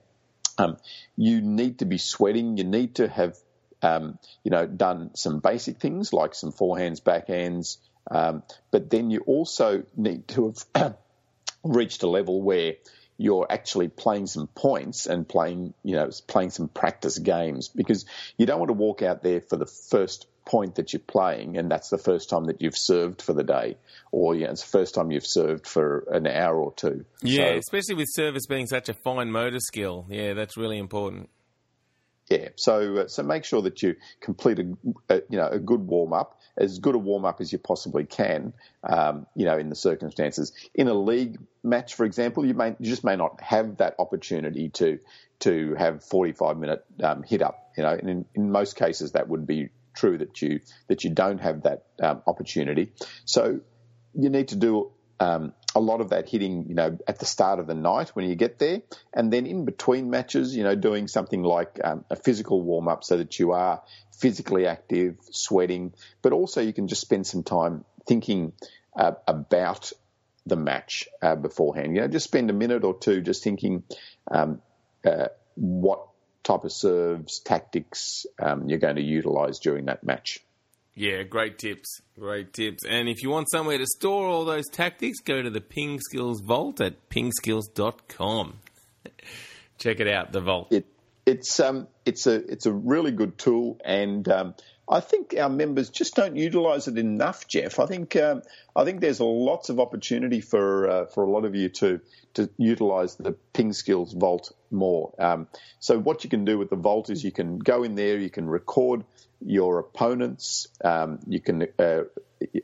Um, 0.58 0.76
you 1.16 1.40
need 1.40 1.80
to 1.80 1.84
be 1.84 1.98
sweating. 1.98 2.56
You 2.56 2.64
need 2.64 2.96
to 2.96 3.08
have 3.08 3.36
um, 3.82 4.18
you 4.42 4.50
know 4.50 4.66
done 4.66 5.14
some 5.14 5.40
basic 5.40 5.78
things 5.78 6.12
like 6.12 6.34
some 6.34 6.52
forehands, 6.52 7.02
backhands. 7.02 7.78
Um, 8.10 8.42
but 8.70 8.90
then 8.90 9.10
you 9.10 9.20
also 9.20 9.84
need 9.96 10.28
to 10.28 10.54
have 10.74 10.96
reached 11.64 12.02
a 12.02 12.08
level 12.08 12.42
where 12.42 12.74
you're 13.16 13.46
actually 13.48 13.88
playing 13.88 14.26
some 14.26 14.48
points 14.48 15.06
and 15.06 15.28
playing, 15.28 15.72
you 15.82 15.94
know, 15.94 16.10
playing 16.26 16.50
some 16.50 16.68
practice 16.68 17.18
games 17.18 17.68
because 17.68 18.06
you 18.36 18.46
don't 18.46 18.58
want 18.58 18.70
to 18.70 18.74
walk 18.74 19.02
out 19.02 19.22
there 19.22 19.40
for 19.40 19.56
the 19.56 19.66
first 19.66 20.26
point 20.44 20.74
that 20.76 20.92
you're 20.92 21.00
playing, 21.00 21.56
and 21.56 21.70
that's 21.70 21.88
the 21.88 21.98
first 21.98 22.28
time 22.28 22.44
that 22.44 22.60
you've 22.60 22.76
served 22.76 23.22
for 23.22 23.32
the 23.32 23.42
day, 23.42 23.76
or 24.12 24.34
you 24.34 24.44
know, 24.44 24.50
it's 24.50 24.62
the 24.62 24.68
first 24.68 24.94
time 24.94 25.10
you've 25.10 25.26
served 25.26 25.66
for 25.66 26.06
an 26.10 26.26
hour 26.26 26.56
or 26.56 26.72
two. 26.72 27.04
Yeah, 27.22 27.52
so, 27.52 27.58
especially 27.58 27.94
with 27.94 28.08
service 28.10 28.46
being 28.46 28.66
such 28.66 28.88
a 28.88 28.94
fine 28.94 29.30
motor 29.30 29.60
skill. 29.60 30.06
Yeah, 30.08 30.34
that's 30.34 30.56
really 30.56 30.78
important. 30.78 31.30
Yeah, 32.30 32.48
so 32.56 32.98
uh, 32.98 33.08
so 33.08 33.22
make 33.22 33.44
sure 33.44 33.62
that 33.62 33.82
you 33.82 33.96
complete 34.20 34.58
a, 34.58 34.76
a 35.08 35.22
you 35.28 35.36
know 35.36 35.48
a 35.48 35.58
good 35.58 35.80
warm 35.80 36.12
up, 36.12 36.40
as 36.56 36.78
good 36.78 36.94
a 36.94 36.98
warm 36.98 37.24
up 37.24 37.40
as 37.40 37.52
you 37.52 37.58
possibly 37.58 38.04
can. 38.04 38.54
Um, 38.82 39.26
you 39.34 39.44
know, 39.44 39.58
in 39.58 39.68
the 39.68 39.76
circumstances 39.76 40.52
in 40.74 40.88
a 40.88 40.94
league 40.94 41.38
match, 41.62 41.94
for 41.94 42.06
example, 42.06 42.46
you 42.46 42.54
may 42.54 42.76
you 42.78 42.88
just 42.88 43.04
may 43.04 43.16
not 43.16 43.40
have 43.40 43.76
that 43.78 43.96
opportunity 43.98 44.70
to 44.70 44.98
to 45.40 45.74
have 45.74 46.02
45 46.04 46.56
minute 46.56 46.84
um, 47.02 47.22
hit 47.22 47.42
up. 47.42 47.72
You 47.76 47.82
know, 47.82 47.90
and 47.90 48.08
in, 48.08 48.24
in 48.34 48.50
most 48.50 48.76
cases 48.76 49.12
that 49.12 49.28
would 49.28 49.46
be 49.46 49.68
true 49.94 50.18
that 50.18 50.42
you 50.42 50.60
that 50.88 51.04
you 51.04 51.10
don't 51.10 51.38
have 51.38 51.62
that 51.62 51.84
um, 52.02 52.22
opportunity. 52.26 52.92
So 53.24 53.60
you 54.14 54.28
need 54.30 54.48
to 54.48 54.56
do 54.56 54.92
um, 55.20 55.52
a 55.74 55.80
lot 55.80 56.00
of 56.00 56.10
that 56.10 56.28
hitting, 56.28 56.66
you 56.68 56.74
know, 56.74 56.98
at 57.06 57.18
the 57.18 57.26
start 57.26 57.58
of 57.58 57.66
the 57.66 57.74
night 57.74 58.10
when 58.10 58.28
you 58.28 58.34
get 58.34 58.58
there, 58.58 58.82
and 59.12 59.32
then 59.32 59.46
in 59.46 59.64
between 59.64 60.10
matches, 60.10 60.54
you 60.54 60.64
know, 60.64 60.74
doing 60.74 61.08
something 61.08 61.42
like 61.42 61.80
um, 61.82 62.04
a 62.10 62.16
physical 62.16 62.60
warm 62.60 62.88
up 62.88 63.04
so 63.04 63.16
that 63.16 63.38
you 63.38 63.52
are 63.52 63.82
physically 64.18 64.66
active, 64.66 65.16
sweating, 65.30 65.94
but 66.22 66.32
also 66.32 66.60
you 66.60 66.72
can 66.72 66.88
just 66.88 67.00
spend 67.00 67.26
some 67.26 67.42
time 67.42 67.84
thinking 68.06 68.52
uh, 68.96 69.12
about 69.26 69.92
the 70.46 70.56
match 70.56 71.08
uh, 71.22 71.34
beforehand. 71.34 71.94
You 71.94 72.02
know, 72.02 72.08
just 72.08 72.24
spend 72.24 72.50
a 72.50 72.52
minute 72.52 72.84
or 72.84 72.96
two 72.98 73.20
just 73.20 73.42
thinking 73.42 73.84
um, 74.30 74.60
uh, 75.04 75.28
what 75.54 76.08
type 76.44 76.64
of 76.64 76.72
serves, 76.72 77.40
tactics 77.40 78.26
um, 78.40 78.68
you're 78.68 78.78
going 78.78 78.96
to 78.96 79.02
utilise 79.02 79.58
during 79.58 79.86
that 79.86 80.04
match. 80.04 80.38
Yeah, 80.94 81.24
great 81.24 81.58
tips. 81.58 82.00
Great 82.18 82.52
tips. 82.52 82.84
And 82.88 83.08
if 83.08 83.22
you 83.22 83.30
want 83.30 83.50
somewhere 83.50 83.78
to 83.78 83.86
store 83.86 84.28
all 84.28 84.44
those 84.44 84.68
tactics, 84.70 85.18
go 85.18 85.42
to 85.42 85.50
the 85.50 85.60
Ping 85.60 85.98
Skills 86.00 86.40
Vault 86.40 86.80
at 86.80 87.08
pingskills.com. 87.08 88.60
Check 89.78 89.98
it 89.98 90.06
out, 90.06 90.30
the 90.30 90.40
Vault. 90.40 90.68
It, 90.70 90.86
it's 91.26 91.58
um, 91.58 91.88
it's 92.04 92.26
a 92.28 92.34
it's 92.34 92.66
a 92.66 92.72
really 92.72 93.10
good 93.10 93.38
tool, 93.38 93.80
and 93.84 94.28
um, 94.28 94.54
I 94.88 95.00
think 95.00 95.34
our 95.38 95.48
members 95.48 95.88
just 95.88 96.14
don't 96.14 96.36
utilise 96.36 96.88
it 96.88 96.98
enough, 96.98 97.48
Jeff. 97.48 97.78
I 97.78 97.86
think 97.86 98.16
um, 98.16 98.42
I 98.76 98.84
think 98.84 99.00
there's 99.00 99.20
lots 99.20 99.70
of 99.70 99.80
opportunity 99.80 100.40
for 100.40 100.88
uh, 100.88 101.06
for 101.06 101.24
a 101.24 101.30
lot 101.30 101.44
of 101.44 101.54
you 101.54 101.70
to 101.70 102.00
to 102.34 102.50
utilise 102.58 103.14
the 103.14 103.32
Ping 103.52 103.72
Skills 103.72 104.12
Vault 104.12 104.52
more. 104.70 105.14
Um, 105.18 105.48
so 105.78 105.98
what 105.98 106.24
you 106.24 106.30
can 106.30 106.44
do 106.44 106.58
with 106.58 106.68
the 106.68 106.76
Vault 106.76 107.08
is 107.08 107.24
you 107.24 107.32
can 107.32 107.58
go 107.58 107.82
in 107.82 107.94
there, 107.94 108.18
you 108.18 108.30
can 108.30 108.46
record 108.46 109.04
your 109.40 109.78
opponents, 109.78 110.68
um, 110.84 111.20
you 111.26 111.40
can 111.40 111.66
uh, 111.78 112.02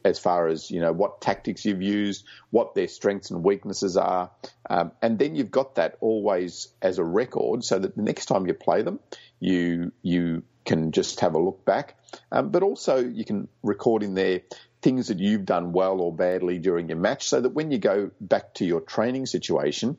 as 0.04 0.18
far 0.18 0.48
as 0.48 0.70
you 0.70 0.80
know 0.80 0.92
what 0.92 1.22
tactics 1.22 1.64
you've 1.64 1.82
used, 1.82 2.26
what 2.50 2.74
their 2.74 2.88
strengths 2.88 3.30
and 3.30 3.42
weaknesses 3.42 3.96
are, 3.96 4.30
um, 4.68 4.92
and 5.00 5.18
then 5.18 5.34
you've 5.34 5.50
got 5.50 5.76
that 5.76 5.96
always 6.00 6.68
as 6.82 6.98
a 6.98 7.04
record, 7.04 7.64
so 7.64 7.78
that 7.78 7.96
the 7.96 8.02
next 8.02 8.26
time 8.26 8.46
you 8.46 8.52
play 8.52 8.82
them, 8.82 9.00
you 9.38 9.92
you 10.02 10.42
can 10.70 10.92
just 10.92 11.20
have 11.20 11.34
a 11.34 11.38
look 11.38 11.64
back, 11.64 11.96
um, 12.30 12.50
but 12.50 12.62
also 12.62 12.94
you 12.98 13.24
can 13.24 13.48
record 13.62 14.02
in 14.02 14.14
there 14.14 14.42
things 14.82 15.08
that 15.08 15.18
you've 15.18 15.44
done 15.44 15.72
well 15.72 16.00
or 16.00 16.14
badly 16.14 16.58
during 16.58 16.88
your 16.88 16.98
match, 16.98 17.28
so 17.28 17.40
that 17.40 17.50
when 17.50 17.70
you 17.70 17.78
go 17.78 18.10
back 18.20 18.54
to 18.54 18.64
your 18.64 18.80
training 18.80 19.26
situation, 19.26 19.96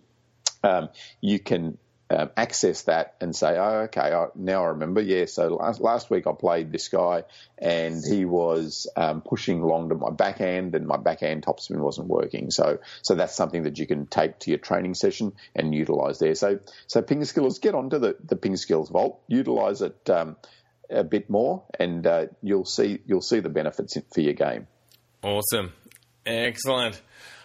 um, 0.63 0.89
you 1.19 1.39
can 1.39 1.77
um, 2.11 2.29
access 2.35 2.83
that 2.83 3.15
and 3.21 3.33
say, 3.33 3.57
oh, 3.57 3.83
okay, 3.85 4.11
I, 4.13 4.27
now 4.35 4.63
I 4.63 4.67
remember. 4.69 5.01
Yeah, 5.01 5.25
so 5.25 5.47
last, 5.47 5.79
last 5.79 6.09
week 6.09 6.27
I 6.27 6.33
played 6.33 6.71
this 6.71 6.89
guy 6.89 7.23
and 7.57 8.03
he 8.03 8.25
was 8.25 8.87
um, 8.97 9.21
pushing 9.21 9.61
long 9.61 9.89
to 9.89 9.95
my 9.95 10.09
backhand 10.09 10.75
and 10.75 10.85
my 10.87 10.97
backhand 10.97 11.43
topspin 11.43 11.79
wasn't 11.79 12.07
working. 12.07 12.51
So, 12.51 12.79
so 13.01 13.15
that's 13.15 13.35
something 13.35 13.63
that 13.63 13.79
you 13.79 13.87
can 13.87 14.07
take 14.07 14.39
to 14.39 14.51
your 14.51 14.59
training 14.59 14.95
session 14.95 15.33
and 15.55 15.73
utilize 15.73 16.19
there. 16.19 16.35
So, 16.35 16.59
so 16.87 17.01
Ping 17.01 17.23
Skills, 17.23 17.59
get 17.59 17.75
onto 17.75 17.97
the, 17.97 18.17
the 18.25 18.35
Ping 18.35 18.57
Skills 18.57 18.89
Vault, 18.89 19.21
utilize 19.27 19.81
it 19.81 20.09
um, 20.09 20.35
a 20.91 21.03
bit 21.03 21.29
more 21.29 21.63
and 21.79 22.05
uh, 22.05 22.25
you'll 22.41 22.65
see, 22.65 22.99
you'll 23.05 23.21
see 23.21 23.39
the 23.39 23.49
benefits 23.49 23.97
for 24.13 24.21
your 24.21 24.33
game. 24.33 24.67
Awesome. 25.23 25.73
Excellent. 26.25 27.01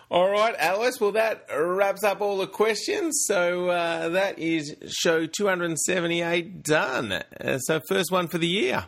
All 0.09 0.30
right, 0.30 0.55
Alois. 0.59 1.01
Well, 1.01 1.12
that 1.12 1.47
wraps 1.53 2.05
up 2.05 2.20
all 2.20 2.38
the 2.38 2.47
questions. 2.47 3.24
So 3.26 3.70
uh, 3.70 4.11
that 4.11 4.38
is 4.38 4.76
show 4.86 5.26
278 5.26 6.62
done. 6.62 7.12
Uh, 7.12 7.59
so 7.59 7.80
first 7.88 8.12
one 8.12 8.28
for 8.28 8.38
the 8.38 8.47
year. 8.47 8.86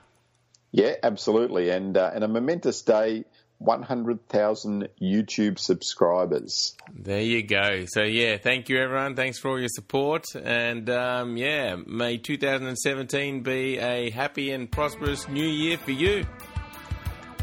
Yeah, 0.71 0.95
absolutely, 1.03 1.71
and 1.71 1.97
uh, 1.97 2.11
and 2.15 2.23
a 2.23 2.29
momentous 2.29 2.83
day. 2.83 3.25
100,000 3.59 4.89
YouTube 5.01 5.59
subscribers. 5.59 6.77
There 6.95 7.21
you 7.21 7.43
go. 7.43 7.85
So, 7.87 8.03
yeah, 8.03 8.37
thank 8.39 8.69
you, 8.69 8.79
everyone. 8.81 9.17
Thanks 9.17 9.39
for 9.39 9.49
all 9.49 9.59
your 9.59 9.69
support. 9.69 10.25
And, 10.35 10.89
um, 10.91 11.37
yeah, 11.37 11.77
may 11.77 12.19
2017 12.19 13.43
be 13.43 13.79
a 13.79 14.11
happy 14.11 14.53
and 14.53 14.71
prosperous 14.71 15.29
new 15.29 15.47
year 15.47 15.79
for 15.79 15.93
you. 15.93 16.25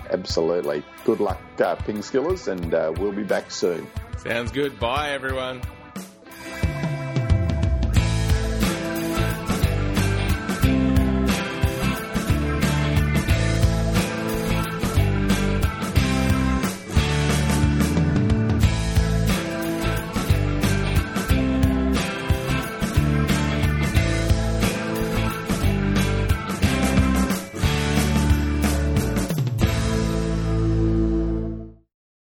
Absolutely. 0.09 0.83
Good 1.03 1.19
luck, 1.19 1.41
uh, 1.59 1.75
Ping 1.75 1.97
Skillers, 1.97 2.47
and 2.47 2.73
uh, 2.73 2.93
we'll 2.97 3.11
be 3.11 3.23
back 3.23 3.51
soon. 3.51 3.87
Sounds 4.17 4.51
good. 4.51 4.79
Bye, 4.79 5.11
everyone. 5.11 5.61